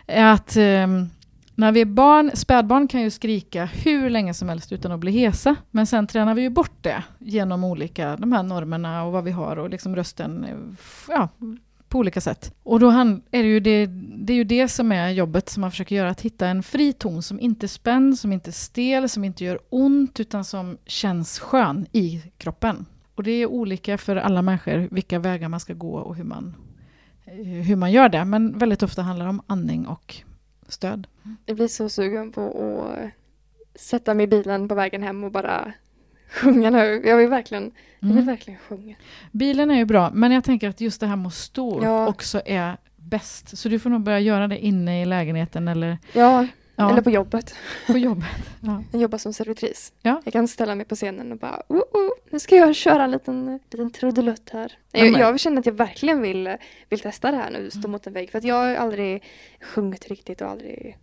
att 0.07 0.57
eh, 0.57 0.87
när 1.59 1.73
vi 1.73 1.81
är 1.81 1.85
barn, 1.85 2.31
spädbarn 2.35 2.89
kan 2.89 3.01
ju 3.01 3.11
skrika 3.11 3.65
hur 3.65 4.11
länge 4.11 4.35
som 4.35 4.49
helst 4.49 4.73
utan 4.73 4.93
att 4.93 5.01
bli 5.01 5.13
hesa. 5.13 5.57
Men 5.71 5.87
sen 5.87 6.07
tränar 6.07 6.35
vi 6.35 6.43
ju 6.43 6.51
bort 6.51 6.83
det 6.83 7.03
genom 7.19 7.65
olika, 7.65 8.17
de 8.17 8.33
här 8.33 8.43
normerna 8.43 9.05
och 9.05 9.13
vad 9.13 9.25
vi 9.25 9.31
har 9.31 9.57
och 9.57 9.71
liksom 9.71 9.97
rösten, 9.97 10.47
ja, 11.09 11.29
på 11.89 11.99
olika 11.99 12.21
sätt. 12.21 12.55
Och 12.63 12.81
då 12.81 12.91
är 12.91 13.43
det, 13.43 13.49
ju 13.49 13.61
det, 13.61 13.87
det 14.17 14.33
är 14.33 14.37
ju 14.37 14.45
det 14.45 14.69
som 14.69 14.93
är 14.93 15.11
jobbet 15.11 15.49
som 15.49 15.61
man 15.61 15.71
försöker 15.71 15.97
göra, 15.97 16.11
att 16.11 16.21
hitta 16.21 16.47
en 16.47 16.63
fri 16.63 16.93
ton 16.93 17.23
som 17.23 17.41
inte 17.41 17.67
är 17.67 17.69
spänd, 17.69 18.19
som 18.19 18.33
inte 18.33 18.51
är 18.51 18.53
stel, 18.53 19.09
som 19.09 19.25
inte 19.25 19.45
gör 19.45 19.59
ont, 19.71 20.21
utan 20.21 20.45
som 20.45 20.79
känns 20.87 21.39
skön 21.39 21.87
i 21.93 22.23
kroppen. 22.39 22.87
Och 23.15 23.23
det 23.23 23.31
är 23.31 23.47
olika 23.47 23.99
för 23.99 24.17
alla 24.17 24.43
människor 24.43 24.89
vilka 24.91 25.19
vägar 25.19 25.49
man 25.49 25.61
ska 25.61 25.75
gå 25.75 25.95
och 25.95 26.17
hur 26.17 26.25
man, 26.25 26.55
hur 27.65 27.77
man 27.77 27.93
gör 27.93 28.09
det. 28.09 28.25
Men 28.25 28.59
väldigt 28.59 28.83
ofta 28.83 29.03
handlar 29.03 29.27
det 29.27 29.31
om 29.31 29.43
andning 29.47 29.87
och 29.87 30.23
stöd. 30.69 31.07
Jag 31.47 31.57
blir 31.57 31.69
så 31.69 31.89
sugen 31.89 32.33
på 32.33 32.43
att 32.93 33.11
sätta 33.81 34.15
mig 34.15 34.25
i 34.25 34.27
bilen 34.27 34.69
på 34.69 34.75
vägen 34.75 35.03
hem 35.03 35.25
och 35.25 35.31
bara 35.33 35.73
sjunga 36.31 36.71
nu. 36.71 37.03
Jag 37.05 37.17
vill 37.17 37.29
verkligen, 37.29 37.73
jag 38.01 38.09
vill 38.09 38.13
Mm. 38.17 38.27
verkligen 38.27 38.59
sjunga. 38.69 38.97
Bilen 39.33 39.71
är 39.71 39.75
ju 39.77 39.85
bra, 39.85 40.11
men 40.15 40.33
jag 40.33 40.45
tänker 40.45 40.69
att 40.69 40.81
just 40.81 41.01
det 41.01 41.07
här 41.07 41.17
med 41.17 41.27
att 41.27 41.35
stå 41.35 41.85
Ja. 41.85 42.09
också 42.09 42.43
är 42.47 42.77
bäst. 42.97 43.59
Så 43.59 43.69
du 43.69 43.79
får 43.79 43.91
nog 43.91 44.01
börja 44.01 44.21
göra 44.21 44.49
det 44.49 44.59
inne 44.59 45.03
i 45.03 45.05
lägenheten 45.05 45.69
eller 45.69 45.99
Ja, 46.13 46.47
ja, 46.77 46.91
eller 46.91 47.03
på 47.03 47.11
jobbet. 47.11 47.55
på 47.87 47.99
jobbet. 47.99 48.27
Ja. 48.61 48.83
Jag 48.93 49.03
jobbar 49.03 49.19
som 49.19 49.33
servitris. 49.33 49.93
Ja. 50.03 50.23
Jag 50.25 50.33
kan 50.33 50.49
ställa 50.49 50.75
mig 50.75 50.87
på 50.87 50.95
scenen 50.95 51.33
och 51.33 51.39
bara 51.39 51.63
oh, 51.69 51.79
oh, 51.79 52.11
nu 52.31 52.39
ska 52.39 52.57
jag 52.57 52.75
köra 52.75 53.05
en 53.05 53.11
liten, 53.11 53.61
liten 53.71 53.91
trudelutt 53.91 54.51
här. 54.51 54.73
Jag, 54.93 55.09
jag 55.09 55.41
känner 55.41 55.59
att 55.59 55.67
jag 55.67 55.73
verkligen 55.73 56.23
vill, 56.23 56.57
vill 56.89 57.01
testa 57.01 57.31
det 57.31 57.37
här 57.37 57.51
nu, 57.51 57.71
stå 57.71 57.89
mot 57.89 58.07
en 58.07 58.13
vägg. 58.13 58.31
För 58.31 58.39
att 58.39 58.45
jag 58.45 58.55
har 58.55 58.75
aldrig 58.75 59.23
sjungit 59.61 60.09
riktigt 60.09 60.41
och 60.41 60.49
aldrig 60.49 60.99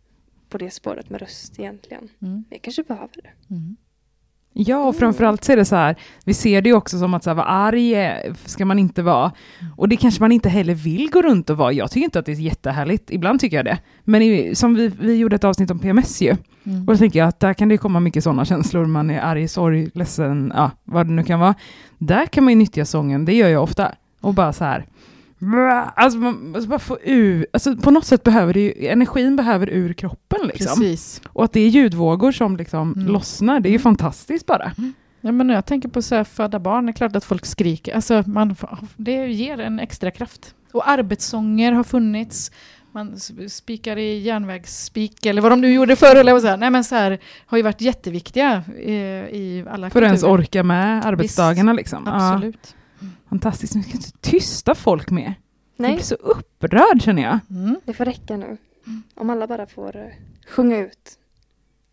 på 0.50 0.58
det 0.58 0.72
spåret 0.72 1.10
med 1.10 1.22
röst 1.22 1.60
egentligen. 1.60 2.10
Mm. 2.22 2.34
Men 2.34 2.46
jag 2.50 2.62
kanske 2.62 2.84
behöver 2.84 3.22
det. 3.24 3.54
Mm. 3.54 3.76
Ja, 4.54 4.78
och 4.88 4.96
framförallt 4.96 5.44
så 5.44 5.52
är 5.52 5.58
det 5.58 5.66
så 5.66 5.76
här, 5.76 5.96
vi 6.26 6.34
ser 6.34 6.62
det 6.62 6.70
ju 6.70 6.76
också 6.76 7.00
som 7.00 7.14
att 7.14 7.24
så 7.24 7.30
här, 7.30 7.36
vara 7.36 7.46
arg 7.46 7.96
ska 8.46 8.66
man 8.66 8.80
inte 8.80 9.02
vara. 9.02 9.32
Och 9.78 9.90
det 9.90 9.96
kanske 9.98 10.22
man 10.22 10.32
inte 10.32 10.50
heller 10.50 10.74
vill 10.74 11.10
gå 11.12 11.22
runt 11.22 11.50
och 11.50 11.58
vara. 11.58 11.72
Jag 11.72 11.92
tycker 11.92 12.06
inte 12.06 12.20
att 12.20 12.26
det 12.26 12.32
är 12.32 12.36
jättehärligt, 12.36 13.12
ibland 13.12 13.40
tycker 13.40 13.58
jag 13.58 13.66
det. 13.66 13.78
Men 14.04 14.22
i, 14.22 14.56
som 14.56 14.76
vi, 14.76 14.92
vi 15.00 15.16
gjorde 15.18 15.36
ett 15.36 15.44
avsnitt 15.44 15.72
om 15.72 15.80
PMS 15.80 16.22
ju, 16.22 16.36
Mm. 16.66 16.80
och 16.80 16.94
då 16.94 16.98
tänker 16.98 17.20
jag 17.20 17.28
att 17.28 17.40
där 17.40 17.54
kan 17.54 17.70
det 17.70 17.78
komma 17.78 18.00
mycket 18.00 18.24
sådana 18.24 18.46
känslor, 18.46 18.86
man 18.86 19.10
är 19.10 19.22
arg, 19.22 19.48
sorg, 19.48 19.90
ledsen, 19.94 20.52
ja, 20.56 20.72
vad 20.84 21.08
det 21.08 21.14
nu 21.14 21.24
kan 21.24 21.40
vara. 21.40 21.56
Där 21.98 22.26
kan 22.26 22.44
man 22.44 22.54
ju 22.54 22.58
nyttja 22.60 22.86
sången, 22.86 23.26
det 23.26 23.34
gör 23.34 23.50
jag 23.50 23.64
ofta. 23.64 23.92
Och 24.22 24.34
bara 24.34 24.54
så 24.54 24.64
här, 24.64 24.86
alltså, 25.96 26.20
man, 26.20 26.52
alltså 26.56 26.70
bara 26.70 26.80
få 26.80 26.98
ur, 27.04 27.48
alltså 27.54 27.76
på 27.76 27.92
något 27.92 28.06
sätt 28.06 28.24
behöver 28.24 28.54
det 28.54 28.60
ju, 28.60 28.88
energin 28.88 29.36
behöver 29.36 29.70
ur 29.70 29.94
kroppen 29.94 30.40
liksom. 30.48 30.80
Precis. 30.80 31.22
Och 31.28 31.44
att 31.44 31.54
det 31.54 31.60
är 31.60 31.70
ljudvågor 31.70 32.32
som 32.32 32.58
liksom 32.58 32.94
Mm. 32.94 33.08
lossnar, 33.08 33.60
det 33.60 33.70
är 33.70 33.72
ju 33.74 33.80
fantastiskt 33.80 34.46
bara. 34.46 34.72
Ja, 35.22 35.32
men 35.32 35.48
när 35.48 35.54
jag 35.54 35.66
tänker 35.66 35.90
på 35.90 36.02
så 36.02 36.16
här 36.16 36.24
föda 36.24 36.60
barn, 36.60 36.86
det 36.86 36.92
är 36.92 36.94
klart 36.94 37.16
att 37.16 37.24
folk 37.26 37.46
skriker. 37.46 37.96
Alltså, 37.96 38.24
man, 38.28 38.56
det 38.96 39.28
ger 39.28 39.60
en 39.60 39.80
extra 39.80 40.12
kraft. 40.12 40.56
Och 40.72 40.90
arbetssånger 40.90 41.72
har 41.72 41.84
funnits. 41.84 42.52
Man 42.92 43.20
spikar 43.50 43.98
i 43.98 44.20
järnvägsspik, 44.20 45.26
eller 45.26 45.42
vad 45.42 45.52
de 45.52 45.62
nu 45.62 45.74
gjorde 45.74 45.96
förr. 45.96 46.16
Eller 46.16 46.34
vad 46.34 46.42
så 46.42 46.48
här. 46.48 46.58
Nej, 46.58 46.70
men 46.70 46.84
så 46.84 46.96
här, 46.96 47.20
har 47.46 47.58
ju 47.58 47.64
varit 47.64 47.82
jätteviktiga 47.82 48.64
i, 48.80 48.94
i 49.32 49.66
alla 49.70 49.90
För 49.90 50.02
att 50.02 50.06
ens 50.06 50.24
orka 50.24 50.64
med 50.64 51.06
arbetsdagarna 51.06 51.74
liksom. 51.74 52.04
Ja, 52.06 52.42
Fantastiskt, 53.38 53.76
nu 53.76 53.84
ska 53.84 53.92
inte 53.94 54.12
tysta 54.22 54.76
folk 54.76 55.10
med. 55.12 55.24
Jag 55.78 55.84
Nej, 55.88 55.94
blir 55.94 56.04
så 56.04 56.16
upprörd 56.16 57.02
känner 57.02 57.22
jag. 57.24 57.40
Mm. 57.50 57.76
det 57.86 57.94
får 57.94 58.06
räcka 58.06 58.38
nu. 58.38 58.58
Om 59.16 59.30
alla 59.30 59.48
bara 59.48 59.68
får 59.68 59.96
eh, 59.96 60.04
sjunga 60.48 60.78
ut, 60.78 61.12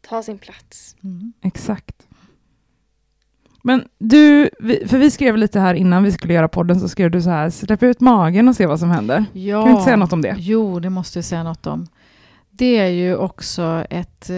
ta 0.08 0.22
sin 0.22 0.38
plats. 0.38 0.96
Mm. 1.02 1.32
Exakt. 1.42 2.06
Men 3.62 3.84
du, 3.98 4.50
vi- 4.60 4.86
för 4.88 4.98
vi 4.98 5.10
skrev 5.10 5.36
lite 5.36 5.60
här 5.60 5.74
innan 5.74 6.02
vi 6.02 6.12
skulle 6.12 6.34
göra 6.34 6.48
podden, 6.48 6.80
så 6.80 6.88
skrev 6.88 7.10
du 7.10 7.22
så 7.22 7.30
här, 7.30 7.50
släpp 7.50 7.82
ut 7.82 8.00
magen 8.00 8.48
och 8.48 8.56
se 8.56 8.66
vad 8.66 8.78
som 8.80 8.90
händer. 8.90 9.24
Ja. 9.32 9.58
Kan 9.60 9.64
du 9.64 9.70
inte 9.72 9.84
säga 9.84 9.96
något 9.96 10.12
om 10.12 10.22
det? 10.22 10.34
Jo, 10.38 10.80
det 10.80 10.90
måste 10.90 11.18
jag 11.18 11.24
säga 11.24 11.42
något 11.42 11.66
om. 11.66 11.86
Det 12.60 12.76
är 12.78 12.88
ju 12.88 13.16
också 13.16 13.84
ett... 13.90 14.30
eh, 14.30 14.36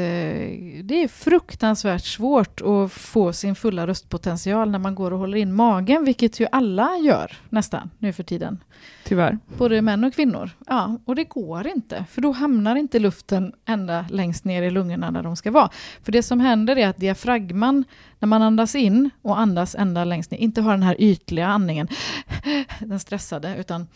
Det 0.85 1.03
är 1.03 1.09
fruktansvärt 1.09 2.05
svårt 2.05 2.61
att 2.61 2.93
få 2.93 3.33
sin 3.33 3.55
fulla 3.55 3.87
röstpotential 3.87 4.71
när 4.71 4.79
man 4.79 4.95
går 4.95 5.11
och 5.11 5.19
håller 5.19 5.39
in 5.39 5.53
magen, 5.53 6.05
vilket 6.05 6.41
ju 6.41 6.47
alla 6.53 6.97
gör 6.97 7.37
nästan 7.49 7.91
nu 7.99 8.13
för 8.13 8.23
tiden. 8.23 8.59
Tyvärr. 9.05 9.39
Både 9.59 9.83
män 9.83 10.05
och 10.05 10.15
kvinnor. 10.15 10.51
Ja, 10.67 10.99
och 11.05 11.15
det 11.17 11.25
går 11.25 11.67
inte, 11.67 12.05
för 12.11 12.21
då 12.21 12.33
hamnar 12.33 12.77
inte 12.77 12.99
luften 12.99 13.53
ända 13.65 14.05
längst 14.11 14.45
ner 14.45 14.63
i 14.63 14.71
lungorna 14.71 15.11
där 15.11 15.23
de 15.23 15.37
ska 15.37 15.51
vara. 15.51 15.71
För 16.03 16.13
det 16.13 16.23
som 16.23 16.41
händer 16.41 16.79
är 16.79 16.89
att 16.89 16.97
diafragman, 16.97 17.85
när 18.19 18.27
man 18.27 18.43
andas 18.43 18.75
in 18.75 19.11
och 19.23 19.39
andas 19.39 19.75
ända 19.75 20.05
längst 20.05 20.31
ner, 20.31 20.39
inte 20.39 20.61
har 20.61 20.73
den 20.73 20.83
här 20.83 20.97
ytliga 20.99 21.47
andningen, 21.47 21.89
den 22.81 23.01
stressade, 23.01 23.57
utan 23.59 23.87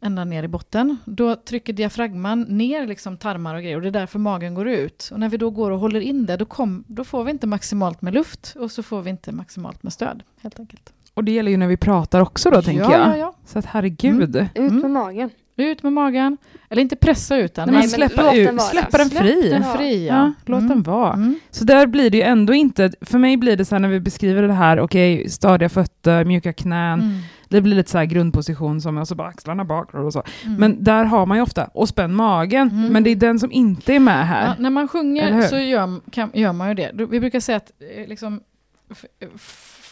ända 0.00 0.24
ner 0.24 0.42
i 0.42 0.48
botten. 0.48 0.96
Då 1.04 1.36
trycker 1.36 1.72
diafragman 1.72 2.42
ner 2.42 2.86
liksom 2.86 3.16
tarmar 3.16 3.54
och 3.54 3.62
grejer 3.62 3.76
och 3.76 3.82
det 3.82 3.88
är 3.88 3.92
därför 3.92 4.18
magen 4.18 4.54
går 4.54 4.68
ut. 4.68 5.08
Och 5.12 5.20
när 5.20 5.28
vi 5.28 5.36
då 5.36 5.50
går 5.50 5.70
och 5.70 5.78
håller 5.80 6.00
in 6.00 6.26
det, 6.26 6.36
då, 6.36 6.44
kom, 6.44 6.84
då 6.86 7.04
får 7.04 7.24
vi 7.24 7.30
inte 7.30 7.46
maximalt 7.46 8.02
med 8.02 8.14
luft 8.14 8.56
och 8.58 8.70
så 8.70 8.82
får 8.82 9.02
vi 9.02 9.10
inte 9.10 9.32
maximalt 9.32 9.82
med 9.82 9.92
stöd, 9.92 10.22
helt 10.42 10.60
enkelt. 10.60 10.92
Och 11.14 11.24
det 11.24 11.32
gäller 11.32 11.50
ju 11.50 11.56
när 11.56 11.68
vi 11.68 11.76
pratar 11.76 12.20
också 12.20 12.50
då, 12.50 12.62
tänker 12.62 12.82
ja, 12.82 12.92
jag. 12.92 13.08
Ja, 13.08 13.16
ja. 13.16 13.34
Så 13.46 13.58
att 13.58 13.64
herregud. 13.66 14.36
Ut 14.36 14.48
Mm. 14.54 14.76
med 14.78 14.90
magen. 14.90 15.30
Ut 15.56 15.82
med 15.82 15.92
magen. 15.92 16.36
Eller 16.68 16.82
inte 16.82 16.96
pressa 16.96 17.36
ut 17.36 17.54
den. 17.54 17.66
Nej, 17.68 17.72
men 17.72 17.80
men 17.80 17.88
släppa, 18.08 18.34
ut, 18.34 18.46
den 18.46 18.58
släppa 18.60 18.98
den 18.98 19.10
Släpp 19.10 19.22
fri. 19.22 19.50
den 19.50 19.62
Ja. 19.62 19.74
fri. 19.76 20.06
Ja, 20.06 20.14
Ja. 20.14 20.32
låt 20.46 20.58
Mm. 20.60 20.68
den 20.68 20.82
vara. 20.82 21.12
Mm. 21.12 21.40
Så 21.50 21.64
där 21.64 21.86
blir 21.86 22.10
det 22.10 22.16
ju 22.16 22.22
ändå 22.22 22.52
inte, 22.54 22.92
för 23.00 23.18
mig 23.18 23.36
blir 23.36 23.56
det 23.56 23.64
så 23.64 23.74
här 23.74 23.80
när 23.80 23.88
vi 23.88 24.00
beskriver 24.00 24.42
det 24.42 24.52
här, 24.52 24.80
okej, 24.80 25.28
stadiga 25.30 25.68
fötter, 25.68 26.24
mjuka 26.24 26.52
knän, 26.52 27.00
Mm. 27.00 27.18
Det 27.50 27.60
blir 27.60 27.74
lite 27.74 27.90
så 27.90 27.98
här 27.98 28.04
grundposition 28.04 28.80
som 28.80 28.98
och 28.98 29.08
så 29.08 29.14
bara 29.14 29.28
axlarna 29.28 29.64
bakåt 29.64 29.94
och 29.94 30.12
så. 30.12 30.22
Mm. 30.46 30.60
Men 30.60 30.84
där 30.84 31.04
har 31.04 31.26
man 31.26 31.36
ju 31.36 31.42
ofta, 31.42 31.64
och 31.64 31.88
spänn 31.88 32.14
magen, 32.14 32.68
Mm. 32.68 32.92
men 32.92 33.02
det 33.04 33.10
är 33.10 33.16
den 33.16 33.38
som 33.38 33.52
inte 33.52 33.94
är 33.94 34.00
med 34.00 34.26
här. 34.26 34.46
Ja, 34.46 34.54
när 34.58 34.70
man 34.70 34.88
sjunger 34.88 35.42
så 35.42 35.58
gör, 35.58 36.10
kan, 36.10 36.30
gör 36.34 36.52
man 36.52 36.68
ju 36.68 36.74
det. 36.74 36.90
Vi 37.10 37.20
brukar 37.20 37.40
säga 37.40 37.56
att 37.56 37.72
eh, 37.96 38.08
liksom, 38.08 38.40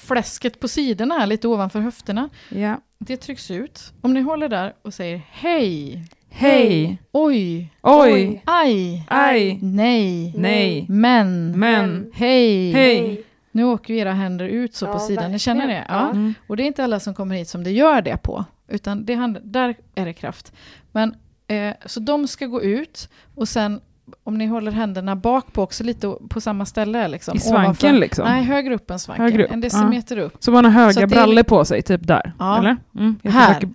fläsket 0.07 0.61
på 0.61 0.69
sidorna, 0.69 1.27
lite 1.27 1.49
ovanför 1.49 1.81
höfterna, 1.81 2.29
Ja. 2.49 2.81
det 2.99 3.17
trycks 3.17 3.51
ut. 3.51 3.93
Om 4.01 4.15
ni 4.15 4.21
håller 4.21 4.49
där 4.49 4.73
och 4.83 4.95
säger 4.95 5.21
hej, 5.31 6.05
Hej, 6.31 6.99
oj, 7.13 7.73
oj, 7.83 8.43
aj, 8.45 9.05
aj, 9.09 9.59
nej, 9.63 10.35
nej, 10.37 10.87
men, 10.89 11.59
men, 11.59 12.11
hej. 12.15 12.73
hej. 12.73 13.25
Nu 13.59 13.65
åker 13.65 13.95
ju 13.95 14.01
era 14.01 14.13
händer 14.13 14.45
ut 14.49 14.75
så 14.75 14.87
på 14.87 14.93
Ja, 14.93 14.99
sidan, 14.99 15.33
ni 15.33 15.39
känner 15.39 15.67
det? 15.69 15.85
Ja. 15.89 15.95
Ja. 15.95 16.11
Mm. 16.11 16.35
Och 16.47 16.57
det 16.57 16.63
är 16.63 16.67
inte 16.67 16.85
alla 16.85 17.01
som 17.01 17.15
kommer 17.15 17.37
hit 17.37 17.49
som 17.49 17.65
det 17.65 17.71
gör 17.71 18.03
det 18.03 18.17
på, 18.17 18.45
utan 18.69 19.05
det 19.05 19.15
hand, 19.15 19.39
där 19.43 19.75
är 19.95 20.05
det 20.05 20.13
kraft. 20.13 20.53
Men, 20.93 21.15
eh, 21.49 21.75
så 21.87 22.01
de 22.01 22.29
ska 22.29 22.47
gå 22.47 22.63
ut 22.63 23.09
och 23.35 23.49
sen 23.49 23.81
om 24.25 24.39
ni 24.39 24.47
håller 24.47 24.73
händerna 24.73 25.17
bak 25.17 25.53
på 25.53 25.63
också 25.63 25.85
lite 25.85 26.15
på 26.29 26.41
samma 26.41 26.67
ställe. 26.67 27.09
Liksom, 27.09 27.37
I 27.37 27.41
svanken 27.41 27.65
ovanför- 27.65 27.93
liksom? 27.93 28.25
Nej, 28.25 28.45
högre 28.45 28.75
upp 28.75 28.91
än 28.91 28.99
svanken. 28.99 29.25
Högre 29.25 29.45
upp, 29.45 29.53
En 29.53 29.61
decimeter 29.61 30.19
upp. 30.19 30.37
Så 30.41 30.51
man 30.51 30.65
har 30.65 30.73
höga 30.73 30.93
det 30.93 31.03
är- 31.03 31.07
brallor 31.07 31.43
på 31.43 31.65
sig, 31.65 31.83
typ 31.83 32.07
där? 32.07 32.33
Ja. 32.39 32.59
Eller? 32.59 32.77
Mm. 32.99 33.17
Jag, 33.23 33.31
Här. 33.33 33.47
försöker, 33.55 33.71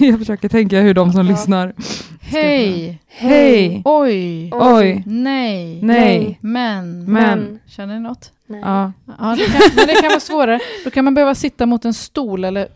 jag 0.06 0.18
försöker 0.18 0.48
tänka 0.48 0.80
hur 0.80 0.94
de 0.94 1.12
som 1.12 1.26
Ja. 1.26 1.32
lyssnar... 1.32 1.74
Hej, 2.22 3.00
Hej, 3.06 3.82
oj, 3.84 4.50
oj, 4.52 5.02
nej, 5.06 5.82
nej, 5.82 6.38
men. 6.40 7.04
men. 7.12 7.58
Känner 7.66 7.94
ni 7.94 8.00
något? 8.00 8.32
Nej. 8.50 8.60
Ja. 8.60 8.92
Ja, 9.18 9.36
det 9.38 9.44
kan, 9.46 9.60
men 9.76 9.86
det 9.86 9.94
kan 9.94 10.08
vara 10.08 10.20
svårare. 10.20 10.60
Då 10.84 10.90
kan 10.90 11.04
man 11.04 11.14
behöva 11.14 11.34
sitta 11.34 11.66
mot 11.66 11.84
en 11.84 11.94
stol 11.94 12.44
eller 12.44 12.68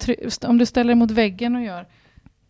om 0.46 0.58
du 0.58 0.66
ställer 0.66 0.88
dig 0.88 0.94
mot 0.94 1.10
väggen 1.10 1.56
och 1.56 1.62
gör 1.62 1.86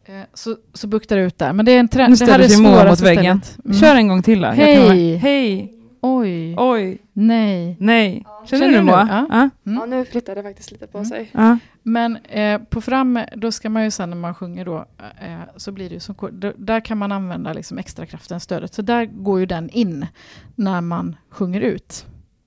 eh, 0.04 0.14
så, 0.34 0.56
så 0.72 0.86
buktar 0.86 1.16
det 1.16 1.22
ut 1.22 1.38
där. 1.38 1.52
Men 1.52 1.66
det 1.66 1.72
är 1.72 1.78
en 1.80 1.88
trend. 1.88 2.10
Nu 2.10 2.16
Det 2.16 2.24
här 2.24 2.32
ställer 2.32 2.44
är 2.44 2.48
sig 2.48 2.62
Moa 2.62 2.90
mot 2.90 3.00
väggen. 3.00 3.40
Mm. 3.64 3.76
Kör 3.80 3.96
en 3.96 4.08
gång 4.08 4.22
till 4.22 4.40
då. 4.40 4.48
Hej. 4.48 5.16
Hej, 5.16 5.70
Oj, 6.06 6.54
oj, 6.58 6.98
nej. 7.12 7.76
nej. 7.80 8.24
Känner, 8.46 8.62
Känner 8.64 8.78
du? 8.78 8.84
Moa? 8.84 9.08
Ja. 9.10 9.26
Ja. 9.30 9.70
Mm. 9.70 9.78
Ja, 9.80 9.86
nu 9.86 10.04
flyttar 10.04 10.34
det 10.34 10.42
faktiskt 10.42 10.70
lite 10.72 10.86
på 10.86 10.98
Mm. 10.98 11.08
sig. 11.10 11.30
Ja. 11.32 11.58
Men 11.82 12.16
eh, 12.16 12.58
på 12.58 12.80
fram, 12.80 13.20
då 13.36 13.52
ska 13.52 13.70
man 13.70 13.84
ju 13.84 13.90
sen 13.90 14.10
när 14.10 14.16
man 14.16 14.34
sjunger 14.34 14.64
då, 14.64 14.76
eh, 14.98 15.38
så 15.56 15.72
blir 15.72 15.88
det 15.88 15.94
ju 15.94 16.00
som, 16.00 16.14
där 16.56 16.80
kan 16.80 16.98
man 16.98 17.12
använda 17.12 17.52
liksom 17.52 17.78
extra 17.78 18.06
kraften, 18.06 18.40
stödet. 18.40 18.74
Så 18.74 18.82
där 18.82 19.04
går 19.04 19.40
ju 19.40 19.46
den 19.46 19.70
in 19.70 20.06
när 20.54 20.80
man 20.80 21.16
sjunger 21.30 21.60
ut. 21.60 21.92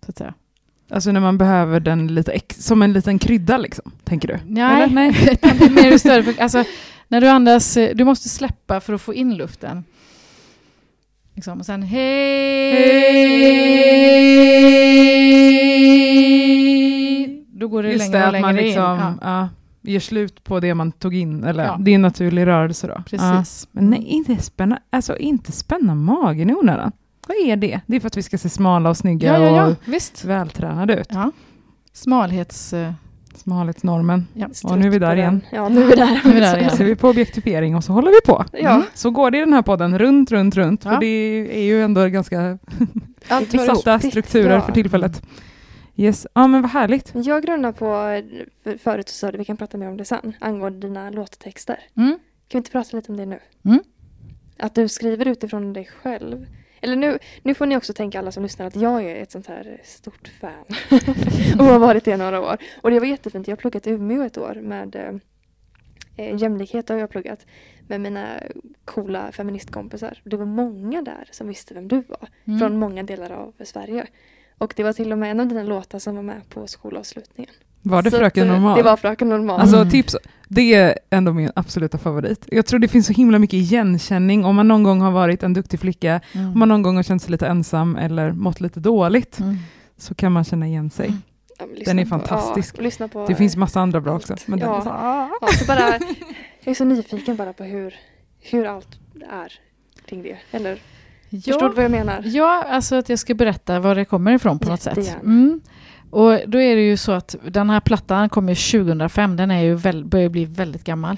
Så 0.05 0.09
att 0.11 0.17
säga. 0.17 0.33
Alltså 0.89 1.11
när 1.11 1.19
man 1.19 1.37
behöver 1.37 1.79
den 1.79 2.07
lite 2.07 2.39
som 2.49 2.81
en 2.81 2.93
liten 2.93 3.19
krydda 3.19 3.57
liksom, 3.57 3.91
tänker 4.03 4.27
du? 4.27 4.37
Nej, 4.45 4.83
Eller? 4.83 4.93
Nej. 4.93 5.29
utan 5.31 5.57
det 5.57 5.65
är 5.65 5.69
mer 5.69 6.23
för, 6.23 6.41
alltså, 6.41 6.63
när 7.07 7.21
du 7.21 7.27
andas, 7.27 7.77
eh, 7.77 7.95
du 7.95 8.03
måste 8.03 8.29
släppa 8.29 8.79
för 8.79 8.93
att 8.93 9.01
få 9.01 9.13
in 9.13 9.35
luften. 9.37 9.83
Liksom, 11.35 11.59
och 11.59 11.65
sen 11.65 11.83
hej. 16.47 17.45
Då 17.51 17.67
går 17.67 17.83
det 17.83 17.91
Just 17.91 17.99
längre 18.13 18.17
det, 18.17 18.21
och 18.23 18.27
att 18.27 18.31
längre 18.33 18.41
man 18.47 18.59
in. 18.59 18.65
liksom 18.65 18.83
Ja, 18.83 19.13
ja, 19.21 19.49
gör 19.91 19.99
slut 19.99 20.43
på 20.43 20.59
det 20.59 20.73
man 20.73 20.91
tog 20.91 21.15
in, 21.15 21.43
eller 21.43 21.65
Ja. 21.65 21.77
det 21.79 21.91
är 21.91 21.95
en 21.95 22.01
naturlig 22.01 22.45
rörelse 22.47 22.87
då. 22.87 23.03
Precis. 23.05 23.67
Men 23.71 23.89
nej, 23.89 24.03
inte 24.07 24.37
spänna, 24.43 24.79
alltså 24.89 25.17
inte 25.17 25.51
spänna 25.51 25.95
magen 25.95 26.49
i 26.49 26.53
onödan. 26.53 26.91
Vad 27.27 27.37
är 27.37 27.55
det? 27.55 27.81
Det 27.85 27.95
är 27.95 27.99
för 27.99 28.07
att 28.07 28.17
vi 28.17 28.23
ska 28.23 28.37
se 28.37 28.49
smala 28.49 28.89
och 28.89 28.97
snygga 28.97 29.33
Ja, 29.39 29.45
ja, 29.45 29.55
ja, 29.55 29.67
och 29.67 29.75
visst. 29.85 30.23
vältränade 30.25 30.95
ut. 30.95 31.07
Ja. 31.11 31.31
Smalhets... 31.93 32.73
eh, 32.73 32.91
Smalhetsnormen. 33.35 34.27
Ja. 34.33 34.47
Och 34.63 34.77
nu 34.79 34.85
är 34.85 34.89
vi 34.91 34.99
där 34.99 35.15
igen. 35.15 35.41
Ja, 35.51 35.69
nu 35.69 35.81
är 35.83 35.87
vi 35.87 35.95
där. 35.95 36.21
Nu 36.25 36.29
är 36.29 36.33
vi 36.33 36.39
där 36.39 36.51
Så 36.53 36.57
igen. 36.57 36.77
ser 36.77 36.85
vi 36.85 36.95
på 36.95 37.09
objektifiering 37.09 37.75
och 37.75 37.83
så 37.83 37.93
håller 37.93 38.11
vi 38.11 38.21
på. 38.25 38.45
Ja. 38.53 38.69
Mm. 38.75 38.83
Så 38.93 39.09
går 39.11 39.31
det 39.31 39.37
i 39.37 39.39
den 39.39 39.53
här 39.53 39.61
podden, 39.61 39.99
runt, 39.99 40.31
runt, 40.31 40.55
runt. 40.55 40.85
Ja. 40.85 40.91
För 40.91 40.99
det 40.99 41.05
är 41.57 41.63
ju 41.63 41.81
ändå 41.83 42.07
ganska 42.07 42.57
Allt 43.27 43.53
hör 43.53 43.65
satta 43.75 43.99
strukturer 43.99 44.53
Ja. 44.53 44.61
för 44.61 44.71
tillfället. 44.71 45.21
Yes, 45.95 46.27
ja 46.33 46.47
men 46.47 46.61
vad 46.61 46.71
härligt. 46.71 47.11
Jag 47.15 47.43
grundar 47.43 47.71
på, 47.71 47.85
för- 48.63 48.77
förut 48.77 49.09
så 49.09 49.15
sa 49.15 49.31
du, 49.31 49.37
vi 49.37 49.45
kan 49.45 49.57
prata 49.57 49.77
mer 49.77 49.87
om 49.89 49.97
det 49.97 50.05
sen, 50.05 50.33
angående 50.39 50.87
dina 50.87 51.09
låttexter. 51.09 51.79
Mm. 51.97 52.09
Kan 52.11 52.19
vi 52.51 52.57
inte 52.57 52.71
prata 52.71 52.97
lite 52.97 53.11
om 53.11 53.17
det 53.17 53.25
nu? 53.25 53.39
Mm. 53.65 53.79
Att 54.59 54.75
du 54.75 54.87
skriver 54.87 55.27
utifrån 55.27 55.73
dig 55.73 55.89
själv. 56.03 56.45
Eller 56.81 56.95
nu, 56.95 57.19
nu 57.43 57.53
får 57.53 57.65
ni 57.65 57.77
också 57.77 57.93
tänka 57.93 58.19
alla 58.19 58.31
som 58.31 58.43
lyssnar 58.43 58.65
att 58.65 58.75
jag 58.75 59.03
är 59.03 59.15
ett 59.15 59.31
sånt 59.31 59.47
här 59.47 59.81
stort 59.83 60.27
fan. 60.27 60.65
och 61.59 61.65
har 61.65 61.79
varit 61.79 62.05
det 62.05 62.11
i 62.11 62.17
några 62.17 62.41
år. 62.41 62.57
Och 62.81 62.91
det 62.91 62.99
var 62.99 63.07
jättefint. 63.07 63.47
Jag 63.47 63.55
har 63.55 63.61
pluggat 63.61 63.87
i 63.87 63.89
Umeå 63.89 64.23
ett 64.23 64.37
år 64.37 64.59
med 64.61 65.21
eh, 66.15 66.35
jämlikhet 66.35 66.89
har 66.89 66.95
jag 66.95 67.09
pluggat 67.09 67.45
med 67.87 68.01
mina 68.01 68.43
coola 68.85 69.31
feministkompisar. 69.31 70.21
Det 70.23 70.37
var 70.37 70.45
många 70.45 71.01
där 71.01 71.29
som 71.31 71.47
visste 71.47 71.73
vem 71.73 71.87
du 71.87 72.01
var. 72.01 72.29
Mm. 72.45 72.59
Från 72.59 72.79
många 72.79 73.03
delar 73.03 73.31
av 73.31 73.53
Sverige. 73.63 74.07
Och 74.57 74.73
det 74.75 74.83
var 74.83 74.93
till 74.93 75.11
och 75.11 75.17
med 75.17 75.31
en 75.31 75.39
av 75.39 75.47
dina 75.47 75.63
låtar 75.63 75.99
som 75.99 76.15
var 76.15 76.23
med 76.23 76.49
på 76.49 76.67
skolavslutningen. 76.67 77.53
Var 77.87 78.01
det 78.01 78.11
Så 78.11 78.17
Fröken 78.17 78.43
att, 78.43 78.47
eh, 78.49 78.53
Normal? 78.61 78.77
Det 78.77 78.83
var 78.83 78.97
Fröken 78.97 79.29
Normal. 79.29 79.61
Alltså 79.61 79.77
Mm. 79.77 79.89
tips, 79.89 80.15
det 80.47 80.73
är 80.73 80.99
ändå 81.09 81.33
min 81.33 81.51
absoluta 81.55 81.97
favorit. 81.97 82.45
Jag 82.51 82.65
tror 82.65 82.79
det 82.79 82.87
finns 82.87 83.07
så 83.07 83.13
himla 83.13 83.39
mycket 83.39 83.53
igenkänning 83.57 84.45
om 84.45 84.55
man 84.55 84.67
någon 84.67 84.83
gång 84.83 85.01
har 85.01 85.11
varit 85.11 85.43
en 85.43 85.53
duktig 85.53 85.79
flicka, 85.79 86.21
Mm. 86.33 86.47
om 86.53 86.59
man 86.59 86.69
någon 86.69 86.81
gång 86.81 86.95
har 86.95 87.03
känt 87.03 87.21
sig 87.21 87.31
lite 87.31 87.47
ensam 87.47 87.95
eller 87.95 88.31
mått 88.31 88.61
lite 88.61 88.79
dåligt, 88.79 89.39
Mm. 89.39 89.57
så 89.97 90.15
kan 90.15 90.31
man 90.31 90.43
känna 90.43 90.67
igen 90.67 90.89
sig. 90.89 91.07
Mm. 91.07 91.21
Ja, 91.59 91.65
Den 91.85 91.99
är 91.99 92.03
på- 92.03 92.09
fantastisk. 92.09 92.75
Ja, 92.99 93.07
på, 93.07 93.25
Det 93.27 93.35
finns 93.35 93.55
massa 93.55 93.79
andra 93.81 94.01
bra 94.01 94.15
också. 94.15 94.35
Men 94.45 94.59
den 94.59 94.69
Ja. 94.69 94.77
är 94.77 94.81
så, 94.81 94.89
ah. 94.89 95.29
Ja, 95.41 95.47
så 95.47 95.65
bara, 95.65 95.79
jag 96.63 96.71
är 96.71 96.73
så 96.73 96.85
nyfiken 96.85 97.35
bara 97.35 97.53
på 97.53 97.63
hur, 97.63 97.95
hur 98.41 98.65
allt 98.65 98.87
är 99.31 99.53
kring 100.09 100.23
det. 100.23 100.37
Eller 100.51 100.75
förstår 101.29 101.61
Ja. 101.61 101.67
du 101.69 101.75
vad 101.75 101.83
jag 101.83 101.91
menar? 101.91 102.21
Ja, 102.25 102.63
alltså 102.69 102.95
att 102.95 103.09
jag 103.09 103.19
ska 103.19 103.33
berätta 103.33 103.79
var 103.79 103.95
det 103.95 104.05
kommer 104.05 104.31
ifrån 104.33 104.59
på 104.59 104.69
något 104.69 104.81
sätt. 104.81 105.15
Mm. 105.23 105.61
Och 106.09 106.39
då 106.47 106.61
är 106.61 106.75
det 106.75 106.81
ju 106.81 106.97
så 106.97 107.11
att 107.11 107.35
den 107.47 107.69
här 107.69 107.79
plattan 107.79 108.29
kom 108.29 108.49
ju 108.49 108.55
2005, 108.55 109.35
den 109.35 109.51
är 109.51 109.61
ju 109.61 109.75
väl, 109.75 110.05
börjar 110.05 110.29
bli 110.29 110.45
väldigt 110.45 110.83
gammal. 110.83 111.17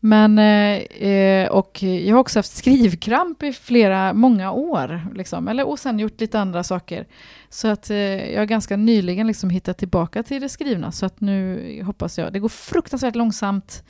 Men, 0.00 0.38
eh, 0.38 1.08
eh, 1.08 1.48
och 1.48 1.82
jag 1.82 2.14
har 2.14 2.20
också 2.20 2.38
haft 2.38 2.56
skrivkramp 2.56 3.42
i 3.42 3.52
flera, 3.52 4.12
många 4.12 4.52
år. 4.52 5.02
Liksom. 5.14 5.48
Eller, 5.48 5.68
och 5.68 5.78
sen 5.78 5.98
gjort 5.98 6.20
lite 6.20 6.40
andra 6.40 6.64
saker. 6.64 7.06
Så 7.48 7.68
att 7.68 7.90
eh, 7.90 7.96
jag 8.32 8.40
har 8.40 8.46
ganska 8.46 8.76
nyligen 8.76 9.26
liksom 9.26 9.50
hittat 9.50 9.78
tillbaka 9.78 10.22
till 10.22 10.42
det 10.42 10.48
skrivna. 10.48 10.92
Så 10.92 11.06
att 11.06 11.20
nu 11.20 11.82
hoppas 11.86 12.18
jag, 12.18 12.32
det 12.32 12.38
går 12.38 12.48
fruktansvärt 12.48 13.14
långsamt 13.14 13.84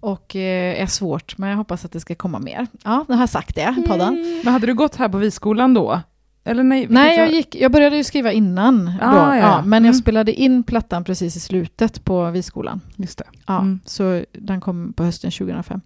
och 0.00 0.36
eh, 0.36 0.82
är 0.82 0.86
svårt, 0.86 1.38
men 1.38 1.50
jag 1.50 1.56
hoppas 1.56 1.84
att 1.84 1.92
det 1.92 2.00
ska 2.00 2.14
komma 2.14 2.38
mer. 2.38 2.66
Ja, 2.84 3.04
nu 3.08 3.14
har 3.14 3.22
jag 3.22 3.28
sagt 3.28 3.54
det 3.54 3.74
i 3.78 3.82
podden. 3.88 4.40
Men 4.44 4.52
hade 4.52 4.66
du 4.66 4.74
gått 4.74 4.96
här 4.96 5.08
på 5.08 5.18
Viskolan 5.18 5.74
då? 5.74 6.00
Eller 6.44 6.62
nej? 6.62 6.86
Nej, 6.90 7.18
jag, 7.18 7.30
gick, 7.32 7.54
jag 7.54 7.72
började 7.72 7.96
ju 7.96 8.04
skriva 8.04 8.32
innan. 8.32 8.90
Ah, 9.00 9.12
då, 9.12 9.18
ja. 9.18 9.36
ja, 9.36 9.56
men 9.64 9.72
Mm. 9.76 9.84
jag 9.86 9.96
spelade 9.96 10.32
in 10.32 10.62
plattan 10.62 11.04
precis 11.04 11.36
i 11.36 11.40
slutet 11.40 12.04
på 12.04 12.30
Viskolan. 12.30 12.80
Just 12.96 13.18
det. 13.18 13.24
Ja, 13.46 13.58
Mm. 13.60 13.80
Så 13.84 14.24
den 14.32 14.60
kom 14.60 14.92
på 14.92 15.04
hösten 15.04 15.30
2005. 15.30 15.80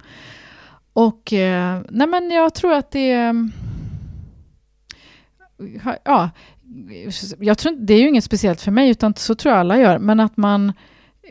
Och 0.92 1.32
eh, 1.32 1.80
nej 1.90 2.06
men 2.06 2.30
jag 2.30 2.54
tror 2.54 2.72
att 2.74 2.90
det 2.90 3.12
är... 3.12 3.50
Ja, 6.04 6.30
jag 7.38 7.58
tror, 7.58 7.76
det 7.86 7.94
är 7.94 8.00
ju 8.00 8.08
inget 8.08 8.24
speciellt 8.24 8.60
för 8.60 8.70
mig, 8.70 8.90
utan 8.90 9.14
så 9.16 9.34
tror 9.34 9.52
jag 9.52 9.60
alla 9.60 9.78
gör. 9.78 9.98
Men 9.98 10.20
att 10.20 10.36
man... 10.36 10.72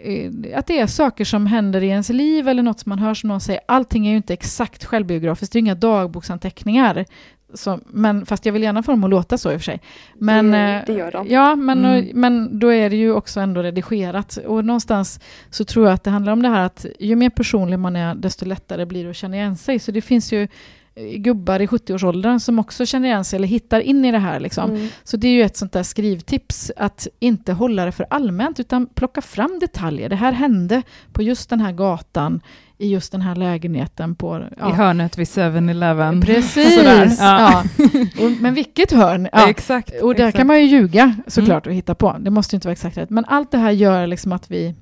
eh, 0.03 0.31
Att 0.59 0.67
det 0.67 0.79
är 0.79 0.87
saker 0.87 1.25
som 1.25 1.45
händer 1.47 1.81
i 1.83 1.87
ens 1.87 2.09
liv 2.09 2.47
eller 2.47 2.63
något 2.63 2.79
som 2.79 2.89
man 2.89 2.99
hör 2.99 3.13
som 3.13 3.27
någon 3.27 3.41
säger. 3.41 3.61
Allting 3.67 4.05
är 4.07 4.11
ju 4.11 4.17
inte 4.17 4.33
exakt 4.33 4.85
självbiografiskt, 4.85 5.53
det 5.53 5.57
är 5.57 5.59
ju 5.61 5.65
inga 5.65 5.75
dagboksanteckningar. 5.75 7.05
Så, 7.53 7.79
men, 7.87 8.25
fast 8.25 8.45
jag 8.45 8.53
vill 8.53 8.63
gärna 8.63 8.83
få 8.83 8.91
dem 8.91 9.03
att 9.03 9.09
låta 9.09 9.37
så 9.37 9.51
i 9.51 9.55
och 9.55 9.59
för 9.59 9.63
sig. 9.65 9.81
Men, 10.13 10.51
det, 10.51 10.57
eh, 10.57 10.81
det 10.87 10.93
gör 10.93 11.11
de. 11.11 11.27
Ja, 11.29 11.55
men, 11.55 11.85
Mm. 11.85 12.09
men 12.13 12.59
då 12.59 12.73
är 12.73 12.89
det 12.89 12.95
ju 12.95 13.11
också 13.13 13.39
ändå 13.39 13.61
redigerat. 13.63 14.37
Och 14.45 14.65
någonstans 14.65 15.19
så 15.49 15.65
tror 15.65 15.85
jag 15.85 15.93
att 15.93 16.03
det 16.03 16.11
handlar 16.11 16.33
om 16.33 16.41
det 16.41 16.49
här 16.49 16.65
att 16.65 16.85
ju 16.99 17.15
mer 17.15 17.29
personlig 17.29 17.79
man 17.79 17.95
är, 17.95 18.15
desto 18.15 18.45
lättare 18.45 18.85
blir 18.85 19.03
det 19.03 19.09
att 19.09 19.15
känna 19.15 19.35
igen 19.35 19.57
sig. 19.57 19.79
Så 19.79 19.91
det 19.91 20.01
finns 20.01 20.33
ju 20.33 20.47
gubbar 20.95 21.59
i 21.59 21.65
70-årsåldern 21.65 22.39
som 22.39 22.59
också 22.59 22.85
känner 22.85 23.07
igen 23.07 23.25
sig 23.25 23.37
eller 23.37 23.47
hittar 23.47 23.79
in 23.79 24.05
i 24.05 24.11
det 24.11 24.19
här. 24.19 24.39
Liksom. 24.39 24.69
Mm. 24.69 24.87
Så 25.03 25.17
det 25.17 25.27
är 25.27 25.31
ju 25.31 25.43
ett 25.43 25.57
sånt 25.57 25.71
där 25.71 25.83
skrivtips, 25.83 26.71
att 26.77 27.07
inte 27.19 27.53
hålla 27.53 27.85
det 27.85 27.91
för 27.91 28.05
allmänt, 28.09 28.59
utan 28.59 28.87
plocka 28.87 29.21
fram 29.21 29.59
detaljer. 29.59 30.09
Det 30.09 30.15
här 30.15 30.31
hände 30.31 30.81
på 31.11 31.21
just 31.21 31.49
den 31.49 31.59
här 31.59 31.71
gatan, 31.71 32.41
i 32.77 32.87
just 32.87 33.11
den 33.11 33.21
här 33.21 33.35
lägenheten 33.35 34.15
på... 34.15 34.45
I 34.57 34.71
hörnet 34.71 35.17
vid 35.17 35.27
7-Eleven. 35.27 36.21
Precis! 36.21 37.19
Ja. 37.19 37.63
ja. 37.77 37.85
Och, 38.25 38.31
men 38.41 38.53
vilket 38.53 38.91
hörn? 38.91 39.29
Ja. 39.31 39.49
Exakt. 39.49 40.01
Och 40.01 40.15
där 40.15 40.23
exakt. 40.23 40.37
kan 40.37 40.47
man 40.47 40.59
ju 40.59 40.65
ljuga 40.65 41.15
såklart 41.27 41.67
och 41.67 41.73
hitta 41.73 41.95
på. 41.95 42.15
Det 42.19 42.29
måste 42.29 42.55
ju 42.55 42.57
inte 42.57 42.67
vara 42.67 42.73
exakt 42.73 42.97
rätt. 42.97 43.09
Men 43.09 43.25
allt 43.25 43.51
det 43.51 43.57
här 43.57 43.71
gör 43.71 44.07
liksom 44.07 44.31
att 44.31 44.51
vi 44.51 44.75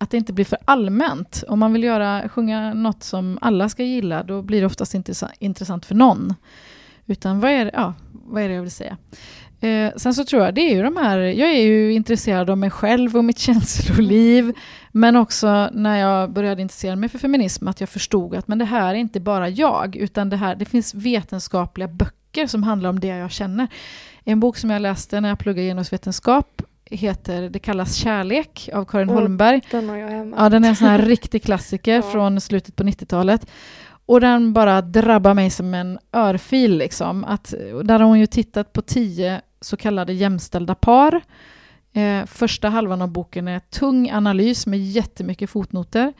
att 0.00 0.10
det 0.10 0.16
inte 0.16 0.32
blir 0.32 0.44
för 0.44 0.58
allmänt. 0.64 1.44
Om 1.48 1.58
man 1.58 1.72
vill 1.72 1.84
göra, 1.84 2.28
sjunga 2.28 2.74
något 2.74 3.02
som 3.02 3.38
alla 3.40 3.68
ska 3.68 3.82
gilla, 3.82 4.22
då 4.22 4.42
blir 4.42 4.60
det 4.60 4.66
oftast 4.66 4.94
inte 4.94 5.14
intressant 5.38 5.86
för 5.86 5.94
någon. 5.94 6.34
Utan 7.06 7.40
vad 7.40 7.50
är 7.50 7.64
det, 7.64 7.70
ja, 7.74 7.94
vad 8.12 8.42
är 8.42 8.48
det 8.48 8.54
jag 8.54 8.62
vill 8.62 8.70
säga? 8.70 8.96
Eh, 9.60 9.92
sen 9.96 10.14
så 10.14 10.24
tror 10.24 10.44
jag, 10.44 10.54
det 10.54 10.60
är 10.60 10.74
ju 10.74 10.82
de 10.82 10.96
här, 10.96 11.18
jag 11.18 11.50
är 11.50 11.62
ju 11.62 11.92
intresserad 11.92 12.50
av 12.50 12.58
mig 12.58 12.70
själv 12.70 13.16
och 13.16 13.24
mitt 13.24 13.38
känsloliv, 13.48 14.52
men 14.92 15.16
också 15.16 15.70
när 15.72 15.96
jag 15.96 16.32
började 16.32 16.62
intressera 16.62 16.96
mig 16.96 17.08
för 17.08 17.18
feminism, 17.18 17.68
att 17.68 17.80
jag 17.80 17.88
förstod 17.88 18.34
att 18.34 18.48
men 18.48 18.58
det 18.58 18.64
här 18.64 18.94
är 18.94 18.98
inte 18.98 19.20
bara 19.20 19.48
jag, 19.48 19.96
utan 19.96 20.30
det, 20.30 20.36
här, 20.36 20.54
det 20.54 20.64
finns 20.64 20.94
vetenskapliga 20.94 21.88
böcker 21.88 22.46
som 22.46 22.62
handlar 22.62 22.90
om 22.90 23.00
det 23.00 23.06
jag 23.06 23.30
känner. 23.30 23.68
En 24.24 24.40
bok 24.40 24.56
som 24.56 24.70
jag 24.70 24.82
läste 24.82 25.20
när 25.20 25.28
jag 25.28 25.38
pluggade 25.38 25.68
genusvetenskap 25.68 26.59
heter 26.90 27.48
Det 27.48 27.58
kallas 27.58 27.94
kärlek 27.94 28.68
av 28.74 28.84
Karin 28.84 29.10
Åh, 29.10 29.14
Holmberg. 29.14 29.60
Den 29.70 29.88
har 29.88 29.96
jag 29.96 30.08
hemma. 30.08 30.36
Ja, 30.38 30.48
den 30.48 30.64
är 30.64 30.68
en 30.68 30.76
sån 30.76 30.88
här 30.88 30.98
riktig 31.02 31.42
klassiker 31.42 31.94
Ja. 31.94 32.02
från 32.02 32.40
slutet 32.40 32.76
på 32.76 32.82
90-talet. 32.82 33.46
Och 34.06 34.20
den 34.20 34.52
bara 34.52 34.82
drabbar 34.82 35.34
mig 35.34 35.50
som 35.50 35.74
en 35.74 35.98
örfil. 36.12 36.78
Liksom. 36.78 37.24
Att, 37.24 37.54
där 37.84 37.98
har 37.98 38.06
hon 38.06 38.20
ju 38.20 38.26
tittat 38.26 38.72
på 38.72 38.82
tio 38.82 39.40
så 39.60 39.76
kallade 39.76 40.12
jämställda 40.12 40.74
par. 40.74 41.20
Eh, 41.92 42.26
första 42.26 42.68
halvan 42.68 43.02
av 43.02 43.08
boken 43.08 43.48
är 43.48 43.58
tung 43.58 44.10
analys 44.10 44.66
med 44.66 44.78
jättemycket 44.80 45.50
fotnoter. 45.50 46.12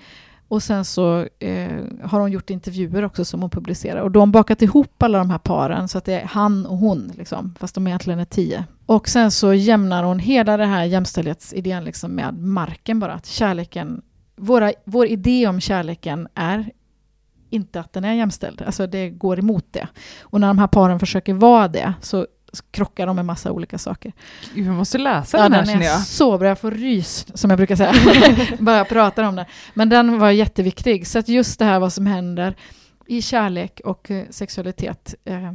Och 0.48 0.62
sen 0.62 0.84
så 0.84 1.26
eh, 1.38 1.70
har 2.04 2.20
hon 2.20 2.32
gjort 2.32 2.50
intervjuer 2.50 3.04
också 3.04 3.24
som 3.24 3.40
hon 3.40 3.50
publicerar. 3.50 4.00
Och 4.00 4.10
då 4.10 4.20
har 4.20 4.22
hon 4.22 4.32
bakat 4.32 4.62
ihop 4.62 5.02
alla 5.02 5.18
de 5.18 5.30
här 5.30 5.38
paren 5.38 5.88
så 5.88 5.98
att 5.98 6.04
det 6.04 6.20
är 6.20 6.24
han 6.26 6.66
och 6.66 6.78
hon, 6.78 7.12
liksom, 7.18 7.54
fast 7.60 7.74
de 7.74 7.86
egentligen 7.86 8.18
är 8.20 8.24
tio. 8.24 8.64
Och 8.90 9.08
sen 9.08 9.30
så 9.30 9.54
jämnar 9.54 10.02
hon 10.02 10.18
hela 10.18 10.56
det 10.56 10.66
här 10.66 10.84
jämställdhetsidén 10.84 11.84
liksom 11.84 12.10
med 12.12 12.38
marken 12.38 13.00
bara. 13.00 13.12
Att 13.12 13.26
kärleken, 13.26 14.02
våra, 14.36 14.72
vår 14.84 15.06
idé 15.06 15.46
om 15.46 15.60
kärleken 15.60 16.28
är 16.34 16.70
inte 17.50 17.80
att 17.80 17.92
den 17.92 18.04
är 18.04 18.12
jämställd. 18.14 18.62
Alltså 18.62 18.86
det 18.86 19.10
går 19.10 19.38
emot 19.38 19.66
det. 19.70 19.88
Och 20.20 20.40
när 20.40 20.46
de 20.46 20.58
här 20.58 20.66
paren 20.66 21.00
försöker 21.00 21.34
vara 21.34 21.68
det 21.68 21.94
så 22.00 22.26
krockar 22.70 23.06
de 23.06 23.16
med 23.16 23.24
massa 23.24 23.52
olika 23.52 23.78
saker. 23.78 24.12
Jag 24.54 24.66
måste 24.66 24.98
läsa 24.98 25.36
Ja, 25.36 25.42
den 25.42 25.52
här 25.52 25.66
den 25.66 25.82
är 25.82 25.86
jag. 25.86 26.00
så 26.00 26.38
bra, 26.38 26.48
jag 26.48 26.58
får 26.58 26.70
rys, 26.70 27.26
som 27.34 27.50
jag 27.50 27.56
brukar 27.56 27.76
säga. 27.76 27.94
Bara 28.58 28.76
jag 28.76 28.88
pratar 28.88 29.22
om 29.22 29.36
den. 29.36 29.46
Men 29.74 29.88
den 29.88 30.18
var 30.18 30.30
jätteviktig. 30.30 31.06
Så 31.06 31.18
att 31.18 31.28
just 31.28 31.58
det 31.58 31.64
här 31.64 31.78
vad 31.78 31.92
som 31.92 32.06
händer 32.06 32.56
i 33.06 33.22
kärlek 33.22 33.80
och 33.84 34.10
eh, 34.10 34.24
sexualitet 34.30 35.14
eh, 35.24 35.52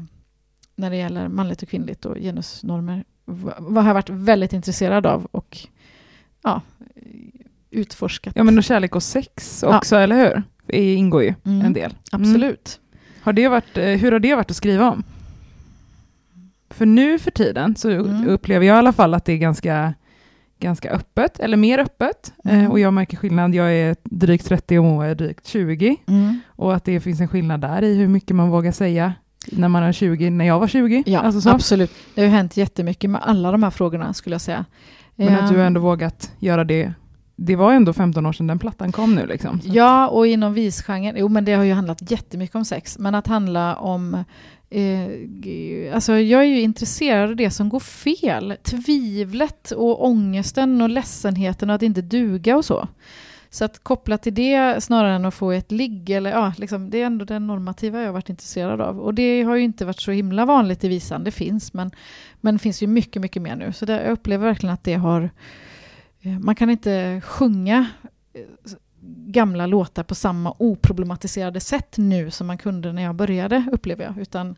när 0.75 0.89
det 0.89 0.95
gäller 0.95 1.27
manligt 1.27 1.61
och 1.61 1.69
kvinnligt 1.69 2.05
och 2.05 2.15
genusnormer 2.15 3.03
vad 3.25 3.83
har 3.83 3.89
jag 3.89 3.93
varit 3.93 4.09
väldigt 4.09 4.53
intresserad 4.53 5.05
av 5.05 5.27
och 5.31 5.57
ja, 6.43 6.61
utforskat. 7.71 8.33
Ja 8.35 8.43
men 8.43 8.57
och 8.57 8.63
kärlek 8.63 8.95
och 8.95 9.03
sex 9.03 9.63
också, 9.63 9.95
eller 9.95 10.15
hur? 10.15 10.43
Det 10.65 10.93
ingår 10.93 11.23
ju 11.23 11.33
Mm. 11.45 11.65
en 11.65 11.73
del. 11.73 11.93
Absolut. 12.11 12.79
Har 13.21 13.33
det 13.33 13.47
varit, 13.47 13.77
eh, 13.77 13.83
hur 13.85 14.11
har 14.11 14.19
det 14.19 14.35
varit 14.35 14.51
att 14.51 14.57
skriva 14.57 14.91
om? 14.91 15.03
För 16.69 16.85
nu 16.85 17.19
för 17.19 17.31
tiden 17.31 17.75
så 17.75 17.89
Mm. 17.91 18.27
upplever 18.27 18.65
jag 18.65 18.75
i 18.75 18.77
alla 18.77 18.93
fall 18.93 19.13
att 19.13 19.25
det 19.25 19.33
är 19.33 19.37
ganska, 19.37 19.93
ganska 20.59 20.89
öppet, 20.91 21.39
eller 21.39 21.57
mer 21.57 21.79
öppet. 21.79 22.33
Mm. 22.43 22.61
Eh, 22.61 22.71
och 22.71 22.79
jag 22.79 22.93
märker 22.93 23.17
skillnad, 23.17 23.55
jag 23.55 23.73
är 23.73 23.95
drygt 24.03 24.45
30 24.45 24.77
och 24.79 24.83
Moa 24.85 25.05
är 25.05 25.15
drygt 25.15 25.47
20. 25.47 25.95
Mm. 26.07 26.39
Och 26.47 26.75
att 26.75 26.83
det 26.85 26.99
finns 26.99 27.21
en 27.21 27.27
skillnad 27.27 27.61
där 27.61 27.81
i 27.83 27.95
hur 27.95 28.07
mycket 28.07 28.35
man 28.35 28.49
vågar 28.49 28.71
säga 28.71 29.13
när 29.51 29.67
man 29.67 29.83
är 29.83 29.91
20, 29.91 30.29
när 30.29 30.45
jag 30.45 30.59
var 30.59 30.67
20. 30.67 31.03
Ja, 31.05 31.19
alltså 31.19 31.41
så. 31.41 31.49
absolut. 31.49 31.91
Det 32.15 32.21
har 32.21 32.25
ju 32.25 32.31
hänt 32.31 32.57
jättemycket 32.57 33.09
med 33.09 33.21
alla 33.23 33.51
de 33.51 33.63
här 33.63 33.69
frågorna 33.69 34.13
skulle 34.13 34.33
jag 34.33 34.41
säga. 34.41 34.65
Men 35.15 35.35
att 35.35 35.51
du 35.51 35.59
Eh, 35.59 35.65
ändå 35.65 35.81
vågat 35.81 36.31
göra 36.39 36.63
det. 36.63 36.93
Det 37.35 37.55
var 37.55 37.73
ändå 37.73 37.93
15 37.93 38.25
år 38.25 38.33
sedan 38.33 38.47
den 38.47 38.59
plattan 38.59 38.91
kom 38.91 39.15
nu. 39.15 39.25
Liksom. 39.25 39.61
Ja, 39.63 40.07
och 40.07 40.27
inom 40.27 40.53
visgenren, 40.53 41.15
jo 41.17 41.27
men 41.27 41.45
det 41.45 41.53
har 41.53 41.63
ju 41.63 41.73
handlat 41.73 42.11
jättemycket 42.11 42.55
om 42.55 42.65
sex, 42.65 42.97
men 42.99 43.15
att 43.15 43.27
handla 43.27 43.75
om 43.75 44.23
Eh, 44.69 45.95
alltså 45.95 46.13
jag 46.13 46.41
är 46.41 46.45
ju 46.45 46.61
intresserad 46.61 47.29
av 47.29 47.35
det 47.35 47.51
som 47.51 47.69
går 47.69 47.79
fel. 47.79 48.55
Tvivlet 48.63 49.71
och 49.71 50.05
ångesten 50.05 50.81
och 50.81 50.89
ledsenheten 50.89 51.69
och 51.69 51.75
att 51.75 51.81
inte 51.81 52.01
duga 52.01 52.57
och 52.57 52.65
så. 52.65 52.87
Så 53.55 53.65
att 53.65 53.83
koppla 53.83 54.17
till 54.17 54.33
det 54.33 54.83
snarare 54.83 55.15
än 55.15 55.25
att 55.25 55.33
få 55.33 55.51
ett 55.51 55.71
ligg, 55.71 56.09
eller 56.09 56.29
ja, 56.31 56.53
liksom, 56.57 56.89
det 56.89 57.01
är 57.01 57.05
ändå 57.05 57.25
det 57.25 57.39
normativa 57.39 57.99
jag 57.99 58.05
har 58.07 58.13
varit 58.13 58.29
intresserad 58.29 58.81
av. 58.81 58.99
Och 58.99 59.13
det 59.13 59.43
har 59.43 59.55
ju 59.55 59.61
inte 59.61 59.85
varit 59.85 59.99
så 59.99 60.11
himla 60.11 60.45
vanligt 60.45 60.83
i 60.83 60.87
visan, 60.87 61.23
det 61.23 61.31
finns, 61.31 61.73
men, 61.73 61.91
men 62.41 62.55
det 62.55 62.59
finns 62.59 62.83
ju 62.83 62.87
mycket, 62.87 63.21
mycket 63.21 63.41
mer 63.41 63.55
nu. 63.55 63.73
Så 63.73 63.85
det, 63.85 64.03
jag 64.03 64.11
upplever 64.11 64.47
verkligen 64.47 64.73
att 64.73 64.83
det 64.83 64.93
har... 64.93 65.29
eh, 66.21 66.39
Man 66.39 66.55
kan 66.55 66.69
inte 66.69 67.21
sjunga 67.25 67.85
eh, 68.33 68.41
gamla 69.27 69.65
låtar 69.65 70.03
på 70.03 70.15
samma 70.15 70.53
oproblematiserade 70.57 71.59
sätt 71.59 71.97
nu 71.97 72.31
som 72.31 72.47
man 72.47 72.57
kunde 72.57 72.93
när 72.93 73.01
jag 73.03 73.15
började, 73.15 73.63
upplever 73.71 74.03
jag. 74.03 74.17
Utan 74.17 74.55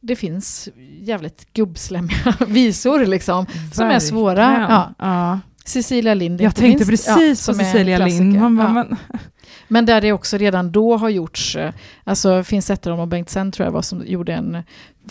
det 0.00 0.16
finns 0.16 0.68
jävligt 1.00 1.52
gubbslämmiga 1.52 2.34
visor 2.48 3.06
liksom, 3.06 3.46
som 3.72 3.86
är 3.86 3.98
svåra. 3.98 4.66
Ja. 4.70 4.94
Ja. 4.98 5.40
Cecilia 5.64 6.14
Lind 6.14 6.40
Jag 6.40 6.54
tänkte 6.54 6.86
minst, 6.86 7.06
precis 7.06 7.48
ja, 7.48 7.52
på 7.52 7.58
Cecilia 7.58 8.06
Lind. 8.06 8.34
Man 8.40 8.56
Ja. 8.56 8.72
men, 8.72 8.96
Men 9.68 9.86
där 9.86 10.00
det 10.00 10.12
också 10.12 10.36
redan 10.36 10.72
då 10.72 10.96
har 10.96 11.08
gjorts, 11.08 11.56
eh, 11.56 11.72
alltså 12.04 12.44
Finn 12.44 12.62
Zetterholm 12.62 13.00
och 13.00 13.08
Bengt 13.08 13.30
Sen 13.30 13.52
tror 13.52 13.64
jag 13.66 13.72
var 13.72 13.82
som 13.82 14.02
gjorde 14.06 14.32
en 14.32 14.58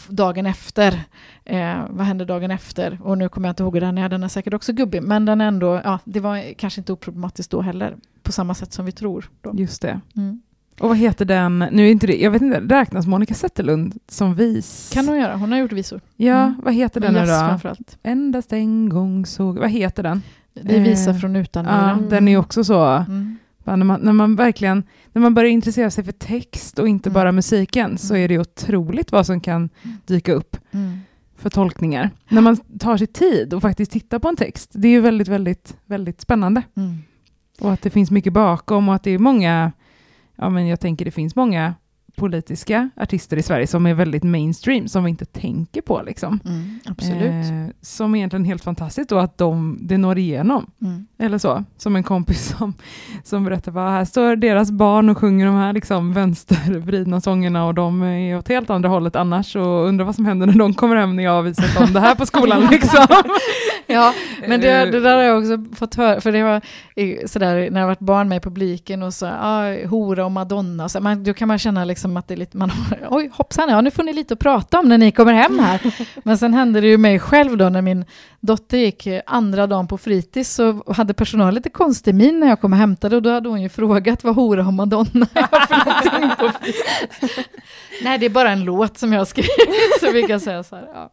dagen 0.08 0.46
efter. 0.46 1.00
Eh, 1.46 1.76
vad 1.90 2.06
hände 2.06 2.26
dagen 2.26 2.52
efter? 2.52 3.00
Och 3.04 3.18
nu 3.18 3.30
kommer 3.30 3.48
jag 3.48 3.52
inte 3.52 3.64
ihåg 3.64 3.80
den 3.82 3.98
är, 3.98 4.10
den 4.10 4.24
är 4.24 4.28
säkert 4.28 4.54
också 4.54 4.74
gubbig, 4.74 5.04
men 5.04 5.26
den 5.26 5.42
ändå, 5.42 5.82
ja, 5.84 6.00
det 6.06 6.20
var 6.20 6.54
kanske 6.54 6.82
inte 6.82 6.94
oproblematiskt 6.94 7.52
då 7.52 7.62
heller, 7.62 7.96
på 8.24 8.32
samma 8.32 8.54
sätt 8.54 8.74
som 8.74 8.86
vi 8.86 8.92
tror. 8.92 9.30
Då. 9.42 9.52
just 9.58 9.82
det. 9.82 10.00
Mm. 10.16 10.42
Och 10.80 10.88
vad 10.90 10.98
heter 10.98 11.26
den, 11.26 11.60
nu 11.72 11.88
är 11.88 11.92
inte 11.92 12.08
det, 12.08 12.18
jag 12.22 12.32
vet 12.32 12.42
inte, 12.42 12.60
räknas 12.60 13.08
Monica 13.08 13.34
Zetterlund 13.34 13.98
som 14.08 14.36
vis? 14.36 14.92
Kan 14.94 15.08
hon 15.08 15.20
göra, 15.20 15.36
hon 15.36 15.52
har 15.52 15.60
gjort 15.60 15.72
visor. 15.72 16.02
Ja, 16.18 16.42
Mm. 16.44 16.62
vad 16.64 16.74
heter 16.74 17.02
den 17.02 17.14
nu 17.14 17.20
Jazz 17.20 17.62
då? 17.64 17.74
Endast 18.04 18.54
en 18.54 18.90
gång 18.90 19.26
såg, 19.26 19.58
vad 19.60 19.70
heter 19.70 20.04
den? 20.04 20.22
Det 20.54 20.76
är 20.76 20.80
visa 20.80 21.10
Eh, 21.10 21.18
från 21.18 21.36
utan 21.36 21.66
Ja, 21.66 21.90
mm. 21.92 22.10
den 22.10 22.28
är 22.28 22.32
ju 22.32 22.38
också 22.38 22.64
så, 22.64 22.84
Mm. 22.86 23.38
när, 23.64 23.76
man, 23.78 24.00
när 24.02 24.14
man 24.14 24.36
verkligen, 24.36 24.84
när 25.14 25.22
man 25.22 25.34
börjar 25.34 25.52
intressera 25.52 25.90
sig 25.92 26.04
för 26.04 26.12
text 26.12 26.80
och 26.80 26.88
inte 26.88 27.10
Mm. 27.10 27.14
bara 27.14 27.32
musiken 27.32 27.98
så 27.98 28.14
Mm. 28.14 28.24
är 28.24 28.28
det 28.28 28.40
otroligt 28.40 29.12
vad 29.12 29.26
som 29.26 29.40
kan 29.42 29.70
dyka 30.06 30.34
upp 30.34 30.58
Mm. 30.72 30.98
för 31.38 31.50
tolkningar. 31.50 32.10
När 32.30 32.42
man 32.42 32.58
tar 32.80 32.98
sig 32.98 33.08
tid 33.08 33.54
och 33.54 33.62
faktiskt 33.62 33.92
tittar 33.92 34.20
på 34.20 34.28
en 34.28 34.36
text, 34.36 34.70
det 34.74 34.88
är 34.88 34.92
ju 34.92 35.02
väldigt, 35.02 35.28
väldigt, 35.28 35.78
väldigt 35.86 36.22
spännande. 36.22 36.62
Mm. 36.76 36.98
Och 37.60 37.74
att 37.74 37.82
det 37.82 37.90
finns 37.90 38.12
mycket 38.12 38.34
bakom 38.34 38.90
och 38.90 38.96
att 38.96 39.04
det 39.04 39.12
är 39.12 39.20
många, 39.20 39.72
ja 40.36 40.50
men 40.50 40.68
jag 40.68 40.80
tänker 40.80 41.06
det 41.06 41.12
finns 41.12 41.36
många 41.36 41.74
politiska 42.16 42.90
artister 42.98 43.38
i 43.38 43.44
Sverige 43.44 43.68
som 43.68 43.86
är 43.86 43.94
väldigt 43.94 44.24
mainstream, 44.24 44.88
som 44.88 45.04
vi 45.04 45.10
inte 45.10 45.26
tänker 45.26 45.82
på 45.82 46.02
liksom. 46.06 46.40
Mm. 46.46 46.80
Absolut. 46.86 47.52
Eh, 47.52 47.76
som 47.82 48.16
egentligen 48.16 48.46
är 48.46 48.50
helt 48.50 48.64
fantastiskt 48.64 49.10
då 49.10 49.18
att 49.18 49.38
de, 49.38 49.80
det 49.82 49.98
når 49.98 50.18
igenom. 50.18 50.72
Mm. 50.82 51.08
Eller 51.18 51.38
så, 51.38 51.64
som 51.78 51.96
en 51.96 52.04
kompis 52.04 52.56
som, 52.58 52.74
som 53.24 53.44
berättar 53.44 53.72
vad 53.72 53.92
här 53.92 54.06
står 54.06 54.36
deras 54.36 54.72
barn 54.72 55.10
och 55.10 55.18
sjunger 55.18 55.46
de 55.46 55.56
här 55.56 55.74
liksom 55.74 56.14
vänstervridna 56.14 57.22
sångerna 57.22 57.66
och 57.66 57.74
de 57.74 58.04
är 58.04 58.38
åt 58.38 58.48
helt 58.48 58.70
andra 58.70 58.90
hållet 58.90 59.16
annars 59.16 59.56
och 59.56 59.88
undrar 59.88 60.06
vad 60.06 60.16
som 60.16 60.26
händer 60.26 60.48
när 60.48 60.54
de 60.54 60.74
kommer 60.74 60.96
hem 60.96 61.16
när 61.16 61.24
jag 61.24 61.32
har 61.32 61.42
visat 61.42 61.76
dem 61.76 61.94
det 61.94 62.00
här 62.00 62.16
på 62.16 62.26
skolan 62.26 62.68
liksom. 62.72 63.08
Ja, 63.88 64.14
men 64.48 64.62
det, 64.62 64.74
Eh, 64.74 64.92
det 64.92 65.00
där 65.00 65.16
har 65.16 65.24
jag 65.24 65.40
också 65.40 65.76
fått 65.76 65.96
höra, 65.96 66.22
för 66.22 66.32
det 66.32 66.44
var 66.44 66.62
sådär 67.28 67.72
när 67.72 67.80
jag 67.80 67.88
varit 67.88 68.00
barn 68.00 68.30
med 68.30 68.38
i 68.38 68.40
publiken 68.40 69.04
och 69.04 69.14
så, 69.14 69.26
ah, 69.26 69.86
hora 69.88 70.26
och 70.26 70.32
madonna, 70.32 70.84
och 70.84 70.92
så, 70.92 71.00
man, 71.00 71.24
då 71.24 71.34
kan 71.34 71.48
man 71.48 71.60
känna 71.60 71.86
liksom 71.86 72.03
att 72.18 72.28
det 72.28 72.34
är 72.34 72.38
lite, 72.38 72.58
man 72.58 72.70
har, 72.70 73.08
oj 73.10 73.30
hoppsan, 73.34 73.70
ja 73.70 73.82
nu 73.82 73.92
får 73.92 74.04
ni 74.04 74.14
lite 74.14 74.34
att 74.34 74.40
prata 74.40 74.80
om 74.80 74.90
när 74.90 74.98
ni 74.98 75.12
kommer 75.12 75.34
hem 75.34 75.60
här. 75.60 75.82
Men 76.24 76.38
sen 76.38 76.54
hände 76.54 76.82
det 76.82 76.88
ju 76.88 76.98
mig 76.98 77.20
själv 77.20 77.58
då 77.58 77.70
när 77.70 77.82
min 77.82 78.06
dotter 78.40 78.78
gick 78.78 79.08
andra 79.26 79.68
dagen 79.68 79.88
på 79.88 79.98
fritids 79.98 80.54
så 80.54 80.94
hade 80.94 81.14
personalen 81.14 81.56
lite 81.56 81.70
konstig 81.70 82.16
min 82.16 82.40
när 82.40 82.48
jag 82.48 82.62
kom 82.62 82.74
och 82.74 82.80
hämtade 82.80 83.16
och 83.16 83.22
då 83.22 83.30
hade 83.30 83.50
hon 83.50 83.62
ju 83.62 83.70
frågat 83.70 84.24
vad 84.24 84.36
hora 84.36 84.68
och 84.68 84.74
madonna 84.74 85.28
är 85.34 85.66
för 85.68 85.86
någonting 85.86 86.38
på 86.40 86.52
fritids. 86.60 87.50
Nej, 88.02 88.18
det 88.18 88.26
är 88.26 88.30
bara 88.30 88.52
en 88.52 88.64
låt 88.64 88.98
som 88.98 89.14
jag 89.14 89.20
har 89.20 89.26
skrivit, 89.26 89.52
så 90.00 90.12
vi 90.12 90.24
kan 90.24 90.40
säga 90.40 90.64
så 90.64 90.76
här. 90.76 90.88
Ja. 90.94 91.12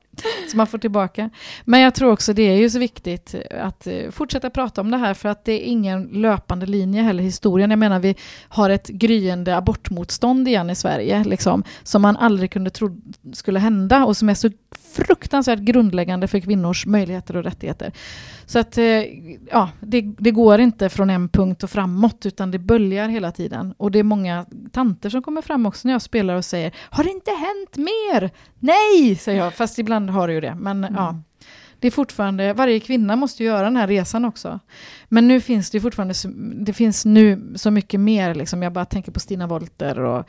Så 0.50 0.56
man 0.56 0.66
får 0.66 0.78
tillbaka. 0.78 1.30
Men 1.64 1.80
jag 1.80 1.94
tror 1.94 2.12
också 2.12 2.32
det 2.32 2.42
är 2.42 2.56
ju 2.56 2.70
så 2.70 2.78
viktigt 2.78 3.34
att 3.60 3.86
eh, 3.86 4.10
fortsätta 4.10 4.50
prata 4.50 4.80
om 4.80 4.90
det 4.90 4.96
här 4.96 5.14
för 5.14 5.28
att 5.28 5.44
det 5.44 5.52
är 5.52 5.64
ingen 5.64 6.04
löpande 6.04 6.66
linje 6.66 7.02
heller 7.02 7.22
i 7.22 7.26
historien. 7.26 7.70
Jag 7.70 7.78
menar 7.78 7.98
vi 7.98 8.14
har 8.48 8.70
ett 8.70 8.88
gryende 8.88 9.56
abortmotstånd 9.56 10.48
igen 10.48 10.70
i 10.70 10.74
Sverige 10.74 11.24
liksom, 11.24 11.64
som 11.82 12.02
man 12.02 12.16
aldrig 12.16 12.50
kunde 12.50 12.70
tro 12.70 13.00
skulle 13.32 13.58
hända 13.58 14.04
och 14.04 14.16
som 14.16 14.28
är 14.28 14.34
så 14.34 14.50
fruktansvärt 14.94 15.58
grundläggande 15.58 16.28
för 16.28 16.40
kvinnors 16.40 16.86
möjligheter 16.86 17.36
och 17.36 17.44
rättigheter. 17.44 17.92
Så 18.46 18.58
att 18.58 18.78
eh, 18.78 18.84
ja, 19.50 19.70
det, 19.80 20.00
det 20.18 20.30
går 20.30 20.60
inte 20.60 20.88
från 20.88 21.10
en 21.10 21.28
punkt 21.28 21.62
och 21.62 21.70
framåt 21.70 22.26
utan 22.26 22.50
det 22.50 22.58
böljar 22.58 23.08
hela 23.08 23.32
tiden. 23.32 23.74
Och 23.76 23.90
det 23.90 23.98
är 23.98 24.02
många 24.02 24.46
tanter 24.72 25.10
som 25.10 25.22
kommer 25.22 25.42
fram 25.42 25.66
också 25.66 25.88
när 25.88 25.92
jag 25.92 26.02
spelar 26.02 26.34
och 26.34 26.44
säger 26.44 26.69
har 26.90 27.04
det 27.04 27.10
inte 27.10 27.30
hänt 27.30 27.76
mer? 27.76 28.30
Nej, 28.58 29.16
säger 29.16 29.38
jag, 29.44 29.54
fast 29.54 29.78
ibland 29.78 30.10
har 30.10 30.28
det 30.28 30.34
ju 30.34 30.40
det. 30.40 30.54
Men 30.54 30.86
ja, 30.96 31.22
det 31.80 31.86
är 31.86 31.90
fortfarande, 31.90 32.52
varje 32.52 32.80
kvinna 32.80 33.16
måste 33.16 33.44
göra 33.44 33.62
den 33.62 33.76
här 33.76 33.86
resan 33.86 34.24
också. 34.24 34.60
Men 35.08 35.28
nu 35.28 35.40
finns 35.40 35.70
det 35.70 35.76
ju 35.76 35.82
fortfarande, 35.82 36.14
det 36.64 36.72
finns 36.72 37.04
nu 37.04 37.52
så 37.56 37.70
mycket 37.70 38.00
mer, 38.00 38.34
liksom. 38.34 38.62
jag 38.62 38.72
bara 38.72 38.84
tänker 38.84 39.12
på 39.12 39.20
Stina 39.20 39.46
Wolter 39.46 39.98
och 40.00 40.24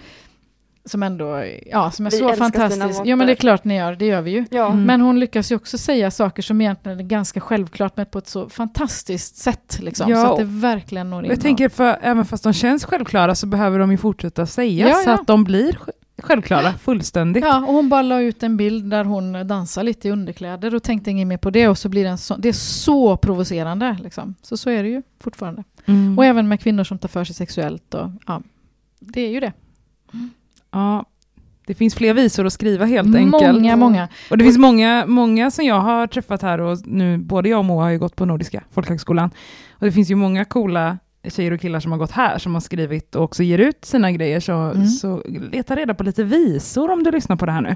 som 0.86 1.04
ändå, 1.04 1.44
ja, 1.66 1.92
som 1.92 2.06
är 2.06 2.12
Vi 2.12 2.18
så 2.18 2.34
fantastisk. 2.34 3.02
Ja, 3.06 3.16
men 3.16 3.28
det 3.28 3.34
är 3.34 3.36
klart 3.36 3.64
ni 3.64 3.78
gör, 3.78 3.96
det 3.96 4.06
gör 4.06 4.22
vi 4.22 4.32
ju. 4.32 4.46
Ja, 4.52 4.68
Mm. 4.72 4.84
Men 4.86 5.02
hon 5.02 5.20
lyckas 5.20 5.52
ju 5.52 5.56
också 5.56 5.78
säga 5.78 6.12
saker 6.12 6.44
som 6.44 6.62
egentligen 6.62 7.00
är 7.00 7.04
ganska 7.04 7.40
självklart, 7.40 7.98
men 7.98 8.06
på 8.06 8.18
ett 8.18 8.28
så 8.28 8.50
fantastiskt 8.50 9.36
sätt. 9.38 9.80
Liksom, 9.82 10.10
Ja, 10.10 10.26
så 10.26 10.32
att 10.32 10.38
det 10.38 10.44
verkligen 10.44 11.10
når 11.10 11.24
in. 11.26 11.30
Jag 11.32 11.42
tänker, 11.42 11.70
för 11.70 12.00
även 12.02 12.26
fast 12.26 12.44
de 12.44 12.54
känns 12.54 12.86
självklara 12.86 13.36
så 13.36 13.48
behöver 13.48 13.80
de 13.80 13.92
ju 13.92 13.98
fortsätta 13.98 14.46
säga 14.46 14.90
Ja, 14.90 14.96
så 14.96 15.10
ja. 15.10 15.14
att 15.14 15.28
de 15.28 15.44
blir 15.44 15.78
självklara 16.18 16.74
fullständigt. 16.74 17.44
Ja, 17.44 17.58
och 17.58 17.74
hon 17.74 17.90
bara 17.90 18.02
la 18.02 18.22
ut 18.22 18.44
en 18.44 18.58
bild 18.58 18.90
där 18.90 19.04
hon 19.04 19.48
dansar 19.48 19.84
lite 19.84 20.08
i 20.08 20.12
underkläder 20.12 20.76
och 20.76 20.84
tänkte 20.84 21.12
inget 21.12 21.28
mer 21.28 21.38
på 21.38 21.50
det 21.50 21.68
och 21.68 21.78
så 21.78 21.90
blir 21.90 22.04
det 22.04 22.10
en 22.10 22.18
så, 22.18 22.38
det 22.38 22.50
är 22.50 22.54
så 22.54 23.18
provocerande. 23.18 23.98
Liksom. 24.04 24.36
Så 24.42 24.58
så 24.58 24.70
är 24.70 24.84
det 24.84 24.90
ju 24.90 25.02
fortfarande. 25.20 25.64
Mm. 25.86 26.18
Och 26.18 26.26
även 26.26 26.48
med 26.48 26.62
kvinnor 26.62 26.84
som 26.84 26.98
tar 26.98 27.10
för 27.10 27.24
sig 27.24 27.36
sexuellt. 27.36 27.94
Och, 27.94 28.10
ja, 28.28 28.42
det 29.00 29.22
är 29.22 29.30
ju 29.30 29.40
det. 29.40 29.54
Ja, 30.72 31.06
det 31.66 31.74
finns 31.74 31.96
fler 31.96 32.14
visor 32.14 32.46
att 32.46 32.54
skriva 32.54 32.86
helt 32.86 33.16
enkelt. 33.16 33.54
Många, 33.54 33.76
många. 33.76 34.08
Och 34.30 34.38
det 34.38 34.44
finns 34.44 34.58
många, 34.58 35.06
många 35.08 35.52
som 35.52 35.66
jag 35.66 35.80
har 35.80 36.08
träffat 36.08 36.42
här 36.42 36.62
och 36.62 36.88
nu, 36.88 37.18
både 37.18 37.50
jag 37.50 37.60
och 37.60 37.66
Moa 37.66 37.84
har 37.84 37.90
ju 37.90 38.00
gått 38.00 38.16
på 38.16 38.26
Nordiska 38.26 38.64
folkhögskolan. 38.72 39.30
Och 39.72 39.86
det 39.86 39.92
finns 39.92 40.12
ju 40.12 40.16
många 40.16 40.46
coola 40.46 40.98
tjejer 41.30 41.52
och 41.52 41.62
killar 41.62 41.80
som 41.80 41.92
har 41.92 42.00
gått 42.00 42.12
här 42.12 42.38
som 42.38 42.54
har 42.54 42.62
skrivit 42.62 43.16
och 43.16 43.24
också 43.24 43.44
ger 43.44 43.58
ut 43.58 43.86
sina 43.86 44.12
grejer. 44.12 44.40
Så, 44.40 44.52
Mm. 44.54 44.88
så 44.88 45.24
leta 45.52 45.76
reda 45.76 45.94
på 45.94 46.04
lite 46.04 46.24
visor 46.24 46.92
om 46.92 47.04
du 47.04 47.12
lyssnar 47.12 47.36
på 47.36 47.46
det 47.46 47.52
här 47.52 47.62
nu. 47.62 47.76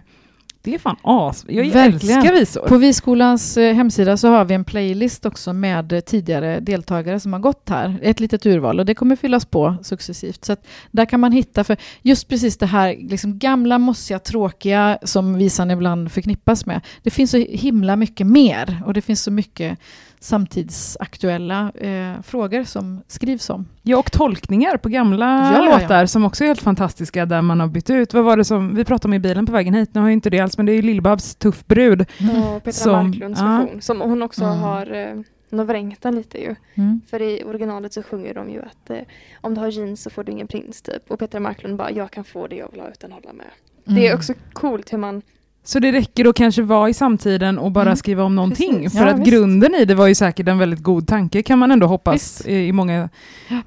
Det 0.61 0.73
är 0.75 0.79
fan 0.79 0.95
as. 1.03 1.45
Jag 1.47 1.63
Verkligen. 1.63 1.93
älskar 1.93 2.33
visor. 2.33 2.67
På 2.67 2.77
Viskolans 2.77 3.57
eh, 3.57 3.73
hemsida 3.75 4.17
så 4.17 4.27
har 4.27 4.45
vi 4.45 4.53
en 4.53 4.63
playlist 4.63 5.25
också 5.25 5.53
med 5.53 5.93
eh, 5.93 5.99
tidigare 5.99 6.59
deltagare 6.59 7.19
som 7.19 7.33
har 7.33 7.39
gått 7.39 7.69
här. 7.69 7.99
Ett 8.01 8.19
litet 8.19 8.45
urval 8.45 8.79
och 8.79 8.85
det 8.85 8.93
kommer 8.95 9.15
fyllas 9.15 9.45
på 9.45 9.75
successivt. 9.83 10.45
Så 10.45 10.55
där 10.91 11.05
kan 11.05 11.19
man 11.19 11.31
hitta, 11.31 11.63
för 11.63 11.77
just 12.01 12.27
precis 12.27 12.57
det 12.57 12.65
här 12.65 12.95
liksom 12.99 13.39
gamla, 13.39 13.77
mossiga, 13.77 14.19
tråkiga 14.19 14.97
som 15.03 15.37
visan 15.37 15.71
ibland 15.71 16.11
förknippas 16.11 16.65
med. 16.65 16.81
Det 17.03 17.09
finns 17.09 17.31
så 17.31 17.37
himla 17.37 17.95
mycket 17.95 18.27
mer 18.27 18.81
och 18.85 18.93
det 18.93 19.01
finns 19.01 19.23
så 19.23 19.31
mycket 19.31 19.79
samtidsaktuella 20.25 21.71
eh, 21.75 22.21
frågor 22.21 22.63
som 22.63 23.01
skrivs 23.07 23.49
om. 23.49 23.65
Ja, 23.81 23.97
och 23.97 24.11
tolkningar 24.11 24.77
på 24.77 24.89
gamla 24.89 25.25
Ja, 25.25 25.57
ja, 25.65 25.65
ja. 25.71 25.79
låtar 25.79 26.05
som 26.05 26.25
också 26.25 26.43
är 26.43 26.47
helt 26.47 26.61
fantastiska 26.61 27.25
där 27.25 27.41
man 27.41 27.59
har 27.59 27.67
bytt 27.67 27.89
ut. 27.89 28.13
Vad 28.13 28.23
var 28.23 28.37
det 28.37 28.45
som, 28.45 28.75
vi 28.75 28.85
pratade 28.85 29.07
om 29.09 29.13
i 29.13 29.19
bilen 29.19 29.45
på 29.45 29.51
vägen 29.51 29.73
hit, 29.73 29.89
nu 29.93 30.01
har 30.01 30.07
jag 30.07 30.13
inte 30.13 30.29
det 30.29 30.39
alls, 30.39 30.57
men 30.57 30.65
det 30.65 30.71
är 30.71 30.75
ju 30.75 30.81
Lill-Babs 30.81 31.35
Tuff 31.39 31.65
brud. 31.65 32.01
och 32.01 32.63
Petra 32.63 32.71
Som- 32.71 33.07
Marklunds 33.09 33.39
ja. 33.41 33.45
version, 33.47 33.81
som 33.81 34.01
hon 34.01 34.21
också 34.21 34.43
Mm. 34.43 34.57
har 34.59 34.91
eh, 34.93 35.15
hon 35.49 35.59
har 35.59 35.65
vrängt 35.65 36.01
den 36.01 36.15
lite 36.15 36.37
ju. 36.37 36.55
Mm. 36.75 37.01
För 37.09 37.21
i 37.21 37.43
originalet 37.43 37.93
så 37.93 38.03
sjunger 38.03 38.33
de 38.33 38.49
ju 38.49 38.61
att 38.61 38.89
eh, 38.89 38.99
om 39.41 39.53
du 39.55 39.61
har 39.61 39.67
jeans 39.67 40.01
så 40.03 40.09
får 40.09 40.23
du 40.23 40.31
ingen 40.31 40.47
prins 40.47 40.81
typ. 40.81 41.11
Och 41.11 41.19
Petra 41.19 41.39
Marklund 41.39 41.77
bara, 41.77 41.91
jag 41.91 42.11
kan 42.11 42.23
få 42.23 42.47
det 42.47 42.55
jag 42.55 42.71
vill 42.71 42.79
ha 42.81 42.89
utan 42.89 43.11
hålla 43.11 43.33
med. 43.33 43.45
Det 43.85 44.01
är 44.01 44.05
Mm. 44.05 44.17
också 44.17 44.33
coolt 44.53 44.93
hur 44.93 44.97
man, 44.97 45.21
Så 45.67 45.79
det 45.79 45.91
räcker 45.91 46.25
att 46.29 46.35
kanske 46.35 46.61
vara 46.61 46.89
i 46.89 46.93
samtiden 46.93 47.57
och 47.59 47.71
bara 47.71 47.85
Mm. 47.85 47.95
skriva 47.95 48.23
om 48.23 48.35
någonting. 48.35 48.73
Precis. 48.83 48.99
För 48.99 49.05
Ja, 49.05 49.13
att 49.13 49.19
visst. 49.19 49.31
grunden 49.31 49.75
i 49.75 49.85
det 49.85 49.95
var 49.95 50.07
ju 50.07 50.15
säkert 50.15 50.47
en 50.47 50.57
väldigt 50.57 50.83
god 50.83 51.07
tanke 51.07 51.43
kan 51.43 51.59
man 51.59 51.71
ändå 51.71 51.87
hoppas 51.87 52.45
i, 52.47 52.53
i 52.67 52.71
många, 52.71 53.09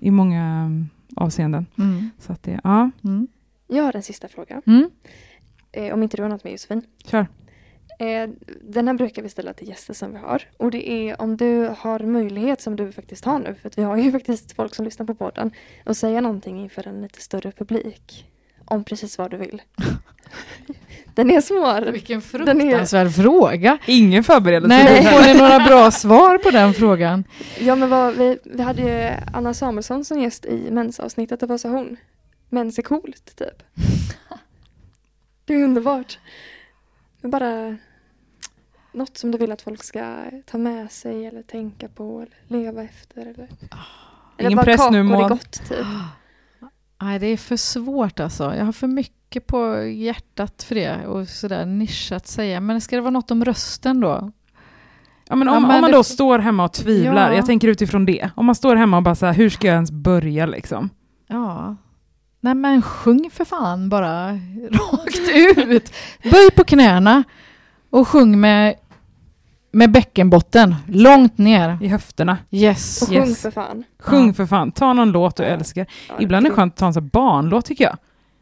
i 0.01 0.11
många 0.11 0.42
mm, 0.42 0.88
avseenden. 1.16 1.66
Mm. 1.78 2.11
Så 2.18 2.32
att 2.32 2.42
det, 2.42 2.61
ja, 2.64 2.90
Mm. 3.05 3.28
jag 3.68 3.84
har 3.84 3.96
en 3.96 4.03
sista 4.03 4.28
fråga. 4.28 4.62
Mm. 4.66 4.90
Eh, 5.72 5.94
om 5.94 6.03
inte 6.03 6.16
du 6.16 6.22
har 6.22 6.30
något 6.30 6.44
med 6.44 6.53
Josefin. 6.53 6.82
kör. 7.07 7.26
Eh, 8.01 8.28
den 8.62 8.88
här 8.88 8.94
brukar 8.94 9.22
vi 9.22 9.28
ställa 9.28 9.53
till 9.53 9.68
gäster 9.68 9.94
som 9.94 10.12
vi 10.12 10.18
har. 10.18 10.42
Och 10.57 10.70
det 10.70 10.90
är 10.90 11.20
om 11.20 11.36
du 11.36 11.70
har 11.78 12.01
möjlighet 12.01 12.61
som 12.61 12.76
du 12.76 12.92
faktiskt 12.92 13.24
har 13.24 13.38
nu, 13.38 13.55
för 13.62 13.68
att 13.68 13.78
vi 13.78 13.82
har 13.82 13.96
ju 13.96 14.12
faktiskt 14.18 14.53
folk 14.53 14.74
som 14.74 14.84
lyssnar 14.84 15.07
på 15.07 15.14
podden, 15.14 15.51
att 15.84 15.96
säga 15.96 16.20
någonting 16.20 16.61
inför 16.61 16.88
en 16.88 17.03
lite 17.03 17.20
större 17.20 17.53
publik. 17.53 18.26
Om 18.71 18.85
precis 18.85 19.19
vad 19.19 19.31
du 19.31 19.37
vill. 19.37 19.62
den 21.14 21.31
är 21.31 21.41
svår. 21.41 21.93
Vilken 21.93 22.23
Den 22.33 22.61
är- 22.61 22.64
fruktansvärd 22.64 23.14
fråga. 23.14 23.79
Ingen 23.87 24.25
förberedelse. 24.25 24.69
Nej, 24.85 25.05
får 25.12 25.23
ni 25.35 25.35
några 25.39 25.59
bra 25.61 25.91
svar 25.91 26.39
på 26.39 26.51
den 26.51 26.75
frågan? 26.75 27.25
Ja 27.61 27.75
men 27.77 27.89
vad, 27.91 28.14
vi, 28.16 28.39
vi 28.45 28.62
hade 28.62 28.83
ju 28.83 29.11
Anna 29.33 29.55
Samuelsson 29.55 30.05
som 30.05 30.21
gäst 30.21 30.45
i 30.45 30.71
mensavsnittet 30.71 31.43
och 31.43 31.49
vad 31.49 31.61
sa 31.61 31.69
hon? 31.69 31.97
Mens 32.49 32.79
är 32.79 32.83
coolt 32.83 33.37
typ. 33.37 33.62
Det 35.45 35.55
är 35.55 35.64
underbart. 35.64 36.19
Men 37.21 37.31
bara 37.31 37.77
något 38.93 39.19
som 39.19 39.31
du 39.31 39.39
vill 39.39 39.53
att 39.53 39.62
folk 39.62 39.85
ska 39.85 40.16
ta 40.47 40.59
med 40.59 40.93
sig 40.93 41.27
eller 41.27 41.43
tänka 41.43 41.89
på 41.89 42.21
eller 42.21 42.37
leva 42.61 42.83
efter 42.83 43.21
eller 43.21 43.49
eller 44.39 44.51
Ingen 44.51 44.57
bara 44.57 44.64
press 44.64 44.81
nu, 44.81 44.85
kakor 44.87 44.99
är 44.99 45.03
Maud. 45.03 45.29
gott 45.29 45.69
typ. 45.69 45.87
Nej, 47.03 47.18
det 47.18 47.26
är 47.26 47.36
för 47.36 47.57
svårt 47.57 48.20
alltså. 48.20 48.55
Jag 48.55 48.64
har 48.64 48.72
för 48.72 48.86
mycket 48.86 49.46
på 49.46 49.82
hjärtat 49.84 50.62
för 50.62 50.74
det 50.74 51.07
och 51.07 51.28
sådär 51.28 51.66
nischat 51.66 52.26
säga. 52.26 52.61
Men 52.61 52.80
ska 52.80 52.96
det 52.96 53.03
vara 53.03 53.11
något 53.11 53.30
om 53.30 53.44
rösten 53.44 54.01
då? 54.01 54.32
Ja, 55.28 55.36
men 55.36 55.49
om, 55.49 55.55
Ja, 55.55 55.61
men 55.61 55.70
om 55.76 55.80
man 55.80 55.90
det- 55.90 55.96
då 55.96 56.05
står 56.05 56.38
hemma 56.38 56.64
och 56.64 56.72
tvivlar, 56.72 57.30
Ja. 57.30 57.36
jag 57.36 57.46
tänker 57.46 57.68
utifrån 57.68 58.05
det. 58.07 58.30
Om 58.36 58.46
man 58.46 58.55
står 58.55 58.76
hemma 58.76 58.96
och 58.96 59.03
bara 59.03 59.14
så 59.14 59.26
här, 59.26 59.32
hur 59.34 59.51
ska 59.51 59.66
jag 59.66 59.74
ens 59.74 59.90
börja 59.90 60.46
liksom? 60.46 60.90
Ja. 61.26 61.76
Nej 62.40 62.55
men 62.55 62.82
sjung 62.82 63.30
för 63.32 63.44
fan 63.44 63.88
bara 63.88 64.30
rakt 64.70 65.28
ut. 65.57 65.92
Böj 66.22 66.51
på 66.57 66.64
knäna 66.64 67.24
och 67.90 68.09
sjung 68.09 68.40
med, 68.40 68.74
med 69.71 69.91
bäckenbotten 69.93 70.75
långt 70.89 71.39
ner. 71.39 71.79
I 71.83 71.89
höfterna. 71.89 72.39
Yes. 72.51 73.03
Och 73.03 73.09
sjung 73.09 73.16
Yes. 73.29 73.43
för 73.43 73.51
fan. 73.51 73.85
Sjung 74.01 74.27
Ja. 74.27 74.33
för 74.33 74.47
fan, 74.47 74.73
ta 74.73 74.93
någon 74.93 75.11
låt 75.11 75.37
du 75.37 75.43
Ja. 75.43 75.49
älskar. 75.49 75.87
Ja, 76.09 76.14
Ibland 76.21 76.47
är 76.47 76.51
det 76.51 76.57
skönt 76.57 76.73
att 76.73 76.79
ta 76.79 76.87
en 76.87 76.95
sån 76.95 77.03
här 77.03 77.11
barnlåt 77.11 77.64
tycker 77.64 77.85
jag. 77.85 77.97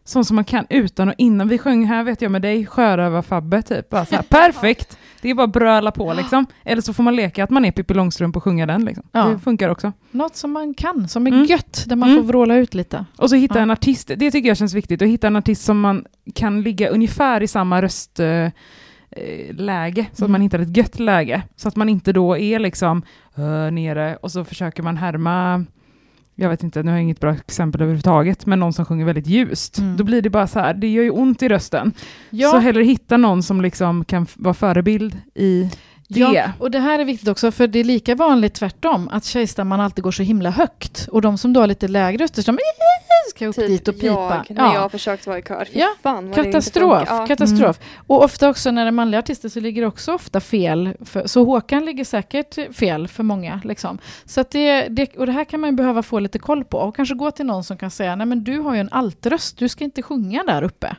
Sån 0.04 0.24
som 0.24 0.34
man 0.34 0.44
kan 0.44 0.66
utan 0.70 1.08
och 1.08 1.14
innan. 1.18 1.48
Vi 1.48 1.58
sjöng 1.58 1.86
här 1.86 2.04
vet 2.04 2.22
jag 2.22 2.32
med 2.32 2.42
dig, 2.42 2.66
Sjörövar-Fabbe 2.66 3.62
typ. 3.62 3.88
Bara 3.90 4.04
så 4.06 4.14
här, 4.14 4.22
perfekt! 4.28 4.98
Det 5.22 5.30
är 5.30 5.34
bara 5.34 5.44
att 5.44 5.52
bröla 5.52 5.90
på 5.90 6.14
liksom. 6.14 6.46
Eller 6.64 6.82
så 6.82 6.92
får 6.92 7.02
man 7.02 7.16
leka 7.16 7.44
att 7.44 7.50
man 7.50 7.64
är 7.64 7.70
Pippi 7.70 7.94
Långstrump 7.94 8.36
och 8.36 8.42
sjunga 8.44 8.66
den. 8.66 8.84
Liksom. 8.84 9.04
Ja. 9.12 9.24
Det 9.24 9.38
funkar 9.38 9.68
också. 9.68 9.92
Något 10.10 10.36
som 10.36 10.52
man 10.52 10.74
kan, 10.74 11.08
som 11.08 11.26
är 11.26 11.30
Mm. 11.30 11.44
gött, 11.44 11.84
där 11.86 11.96
man 11.96 12.08
Mm. 12.10 12.22
får 12.22 12.28
vråla 12.28 12.54
ut 12.56 12.74
lite. 12.74 13.04
Och 13.16 13.30
så 13.30 13.36
hitta 13.36 13.54
Ja. 13.54 13.60
en 13.62 13.70
artist, 13.70 14.10
det 14.16 14.30
tycker 14.30 14.48
jag 14.48 14.56
känns 14.56 14.74
viktigt, 14.74 15.02
att 15.02 15.08
hitta 15.08 15.26
en 15.26 15.36
artist 15.36 15.64
som 15.64 15.80
man 15.80 16.04
kan 16.34 16.62
ligga 16.62 16.88
ungefär 16.88 17.42
i 17.42 17.46
samma 17.48 17.82
röstläge, 17.82 18.44
eh, 18.44 18.50
läge, 19.52 20.06
så 20.12 20.24
att 20.24 20.28
Mm. 20.28 20.32
man 20.32 20.40
hittar 20.40 20.58
ett 20.58 20.76
gött 20.76 20.98
läge. 20.98 21.42
Så 21.56 21.68
att 21.68 21.76
man 21.76 21.88
inte 21.88 22.12
då 22.12 22.36
är 22.36 22.58
liksom 22.58 23.02
uh, 23.38 23.70
nere 23.70 24.16
och 24.16 24.32
så 24.32 24.44
försöker 24.44 24.82
man 24.82 24.96
härma, 24.96 25.64
jag 26.34 26.48
vet 26.48 26.62
inte, 26.62 26.82
nu 26.82 26.90
har 26.90 26.96
jag 26.98 27.02
inget 27.02 27.20
bra 27.20 27.32
exempel 27.32 27.80
överhuvudtaget, 27.82 28.46
men 28.46 28.60
någon 28.60 28.72
som 28.72 28.84
sjunger 28.84 29.04
väldigt 29.04 29.26
ljust. 29.26 29.78
Mm. 29.78 29.96
Då 29.96 30.04
blir 30.04 30.22
det 30.22 30.30
bara 30.30 30.46
så 30.46 30.58
här, 30.60 30.74
det 30.74 30.88
gör 30.88 31.02
ju 31.02 31.10
ont 31.10 31.42
i 31.42 31.48
rösten. 31.48 31.92
Ja. 32.30 32.50
Så 32.50 32.58
hellre 32.58 32.82
hitta 32.84 33.16
någon 33.16 33.42
som 33.42 33.60
liksom 33.60 34.04
kan 34.04 34.26
vara 34.36 34.54
förebild 34.54 35.16
i 35.34 35.70
det. 36.08 36.20
Ja, 36.20 36.52
och 36.58 36.70
det 36.70 36.78
här 36.78 36.98
är 36.98 37.04
viktigt 37.04 37.28
också, 37.28 37.50
för 37.50 37.66
det 37.66 37.78
är 37.78 37.84
lika 37.84 38.14
vanligt 38.14 38.54
tvärtom, 38.54 39.08
att 39.12 39.24
tjejstämman 39.24 39.80
alltid 39.80 40.04
går 40.04 40.10
så 40.10 40.22
himla 40.22 40.50
högt. 40.50 41.08
Och 41.12 41.22
de 41.22 41.38
som 41.38 41.52
då 41.52 41.60
har 41.60 41.66
lite 41.66 41.88
lägre 41.88 42.24
röster, 42.24 42.42
som 42.42 42.58
ska 43.36 43.46
upp 43.46 43.56
dit 43.56 43.88
och 43.88 44.00
pipa. 44.00 44.44
Typ 44.48 44.56
jag 44.56 44.64
när 44.66 44.74
jag 44.74 44.80
har 44.80 44.88
försökt 44.88 45.26
vara 45.26 45.38
i 45.38 45.42
kör. 45.42 45.64
Fy 45.64 45.78
Ja, 45.78 45.88
fan, 46.02 46.32
Katastrof. 46.32 47.08
Ja. 47.08 47.26
katastrof. 47.26 47.78
Och 48.06 48.24
ofta 48.24 48.48
också 48.48 48.70
när 48.70 48.84
det 48.84 48.88
är 48.88 48.92
manliga 48.92 49.18
artister 49.18 49.48
så 49.48 49.60
ligger 49.60 49.82
det 49.82 49.88
också 49.88 50.14
ofta 50.14 50.40
fel. 50.40 50.94
För, 51.04 51.26
så 51.26 51.44
Håkan 51.44 51.84
ligger 51.84 52.04
säkert 52.04 52.76
fel 52.76 53.08
för 53.08 53.22
många. 53.22 53.60
Liksom. 53.64 53.98
Så 54.24 54.40
att 54.40 54.50
det, 54.50 54.88
det, 54.88 55.16
och 55.16 55.26
det 55.26 55.32
här 55.32 55.44
kan 55.44 55.60
man 55.60 55.70
ju 55.70 55.76
behöva 55.76 56.02
få 56.02 56.18
lite 56.18 56.38
koll 56.38 56.64
på. 56.64 56.78
Och 56.78 56.96
kanske 56.96 57.14
gå 57.14 57.30
till 57.30 57.46
någon 57.46 57.64
som 57.64 57.76
kan 57.76 57.90
säga, 57.90 58.16
nej 58.16 58.26
men 58.26 58.44
du 58.44 58.58
har 58.58 58.74
ju 58.74 58.80
en 58.80 58.92
altröst, 58.92 59.58
du 59.58 59.68
ska 59.68 59.84
inte 59.84 60.02
sjunga 60.02 60.42
där 60.42 60.62
uppe. 60.62 60.96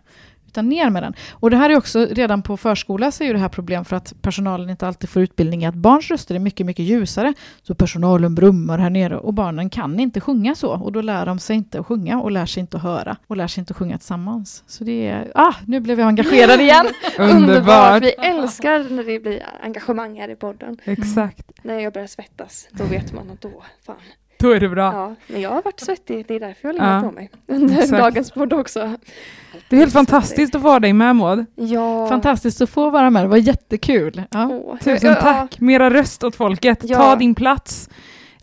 Utan 0.48 0.70
ner 0.70 0.90
med 0.90 1.04
den. 1.04 1.14
Och 1.32 1.50
det 1.50 1.58
här 1.58 1.70
är 1.70 1.78
också, 1.78 2.08
redan 2.12 2.42
på 2.42 2.58
förskola 2.58 3.12
så 3.12 3.24
är 3.24 3.28
ju 3.28 3.34
det 3.34 3.40
här 3.40 3.50
problem 3.50 3.86
för 3.86 3.96
att 3.96 4.14
personalen 4.22 4.70
inte 4.70 4.88
alltid 4.88 5.10
får 5.10 5.22
utbildning 5.22 5.64
i 5.64 5.66
att 5.66 5.76
barns 5.76 6.10
röster 6.10 6.36
är 6.36 6.40
mycket, 6.40 6.66
mycket 6.66 6.86
ljusare. 6.86 7.34
Så 7.64 7.76
personalen 7.76 8.36
brummar 8.36 8.78
här 8.78 8.90
nere 8.90 9.18
och 9.18 9.34
barnen 9.34 9.70
kan 9.70 10.00
inte 10.00 10.22
sjunga 10.22 10.56
så. 10.56 10.72
Och 10.72 10.92
då 10.92 11.02
lär 11.02 11.26
de 11.26 11.40
sig 11.40 11.56
inte 11.56 11.80
att 11.80 11.86
sjunga 11.86 12.22
och 12.22 12.32
lär 12.32 12.46
sig 12.46 12.62
inte 12.62 12.78
att 12.78 12.84
höra. 12.84 13.18
Och 13.28 13.38
lär 13.38 13.48
sig 13.48 13.62
inte 13.62 13.72
att 13.72 13.78
sjunga 13.78 13.98
tillsammans. 13.98 14.64
Så 14.68 14.84
det 14.84 15.08
är, 15.08 15.32
ah, 15.36 15.54
nu 15.66 15.80
blev 15.80 16.00
jag 16.00 16.08
engagerad 16.08 16.62
igen. 16.62 16.86
Underbart! 17.20 18.04
Vi 18.04 18.12
älskar 18.12 18.90
när 18.90 19.04
det 19.04 19.20
blir 19.20 19.44
engagemang 19.62 20.20
här 20.20 20.30
i 20.30 20.36
podden. 20.36 20.78
Exakt. 20.84 21.52
När 21.62 21.80
jag 21.80 21.94
börjar 21.94 22.08
svettas, 22.08 22.68
då 22.72 22.84
vet 22.84 23.14
man 23.14 23.32
att 23.32 23.42
då, 23.42 23.64
fan. 23.86 23.96
Då 24.40 24.52
är 24.52 24.60
det 24.60 24.70
bra. 24.70 24.94
Ja, 24.94 25.16
men 25.28 25.42
jag 25.42 25.50
har 25.50 25.62
varit 25.62 25.80
svettig, 25.80 26.26
det 26.28 26.36
är 26.36 26.40
därför 26.40 26.68
jag 26.68 26.74
har 26.80 26.88
Ja, 26.88 26.96
legat 26.98 27.04
på 27.04 27.12
mig. 27.16 27.30
Under 27.48 27.74
exakt. 27.76 27.92
dagens 28.04 28.32
podd 28.32 28.54
också. 28.54 28.94
Det 29.70 29.76
är 29.76 29.80
helt 29.80 29.94
fantastiskt 29.94 30.56
att 30.56 30.62
vara 30.62 30.80
dig 30.80 30.94
med 30.94 31.16
Maud. 31.16 31.46
Ja. 31.56 32.08
Fantastiskt 32.08 32.62
att 32.62 32.70
få 32.70 32.90
vara 32.90 33.10
med, 33.10 33.24
det 33.24 33.28
var 33.28 33.38
jättekul. 33.38 34.24
Ja. 34.32 34.46
Åh, 34.48 34.78
Tusen 34.78 35.10
ja, 35.10 35.16
tack! 35.16 35.60
Mera 35.60 35.90
röst 35.90 36.24
åt 36.24 36.36
folket. 36.36 36.80
Ja. 36.84 36.98
Ta 36.98 37.16
din 37.16 37.36
plats. 37.36 37.90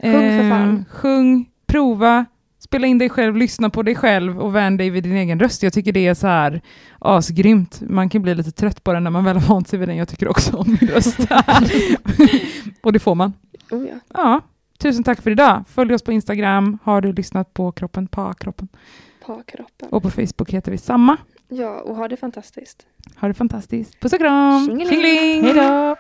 Sjung 0.03 0.13
för 0.13 0.41
Eh, 0.45 0.51
fan. 0.51 0.85
sjung, 0.91 1.47
prova, 1.67 2.25
spela 2.59 2.87
in 2.87 2.99
dig 2.99 3.09
själv, 3.11 3.37
lyssna 3.37 3.71
på 3.71 3.83
dig 3.83 3.95
själv 3.95 4.41
och 4.41 4.57
vän 4.57 4.77
dig 4.77 4.91
vid 4.91 5.03
din 5.03 5.17
egen 5.17 5.41
röst. 5.41 5.63
Jag 5.63 5.73
tycker 5.73 5.93
det 5.93 6.07
är 6.07 6.15
så 6.15 6.27
här 6.27 6.61
asgrymt. 6.99 7.81
Man 7.89 8.09
kan 8.09 8.23
bli 8.23 8.35
lite 8.35 8.51
trött 8.53 8.85
på 8.85 8.93
den 8.93 9.05
när 9.05 9.11
man 9.11 9.25
väl 9.25 9.37
har 9.37 9.49
vant 9.55 9.69
sig 9.69 9.79
vid 9.79 9.89
den. 9.89 9.97
Jag 9.97 10.09
tycker 10.09 10.29
också 10.29 10.57
om 10.57 10.77
min 10.81 10.91
röst. 10.91 11.19
och 12.83 12.93
det 12.93 12.99
får 12.99 13.15
man. 13.15 13.33
Oh, 13.71 13.85
ja. 13.89 13.95
Ja, 14.15 14.41
tusen 14.85 15.05
tack 15.05 15.23
för 15.23 15.31
idag. 15.31 15.65
Följ 15.69 15.95
oss 15.95 16.03
på 16.03 16.13
Instagram. 16.13 16.79
Har 16.85 17.01
du 17.01 17.13
lyssnat 17.13 17.55
på 17.55 17.73
Kroppen 17.73 18.07
på 18.07 18.33
kroppen? 18.35 18.69
På 19.27 19.43
kroppen. 19.47 19.89
Och 19.91 20.03
på 20.03 20.11
Facebook 20.11 20.51
heter 20.51 20.71
vi 20.73 20.79
samma. 20.79 21.17
Ja, 21.49 21.81
och 21.81 21.97
ha 21.97 22.09
det 22.09 22.17
fantastiskt. 22.17 22.87
Ha 23.17 23.29
det 23.29 23.35
fantastiskt. 23.35 24.01
Puss 24.01 24.13
och 24.13 24.19
kram! 24.19 24.67
Tjingeling! 24.67 25.43
Hej 25.45 25.55
då! 25.55 25.97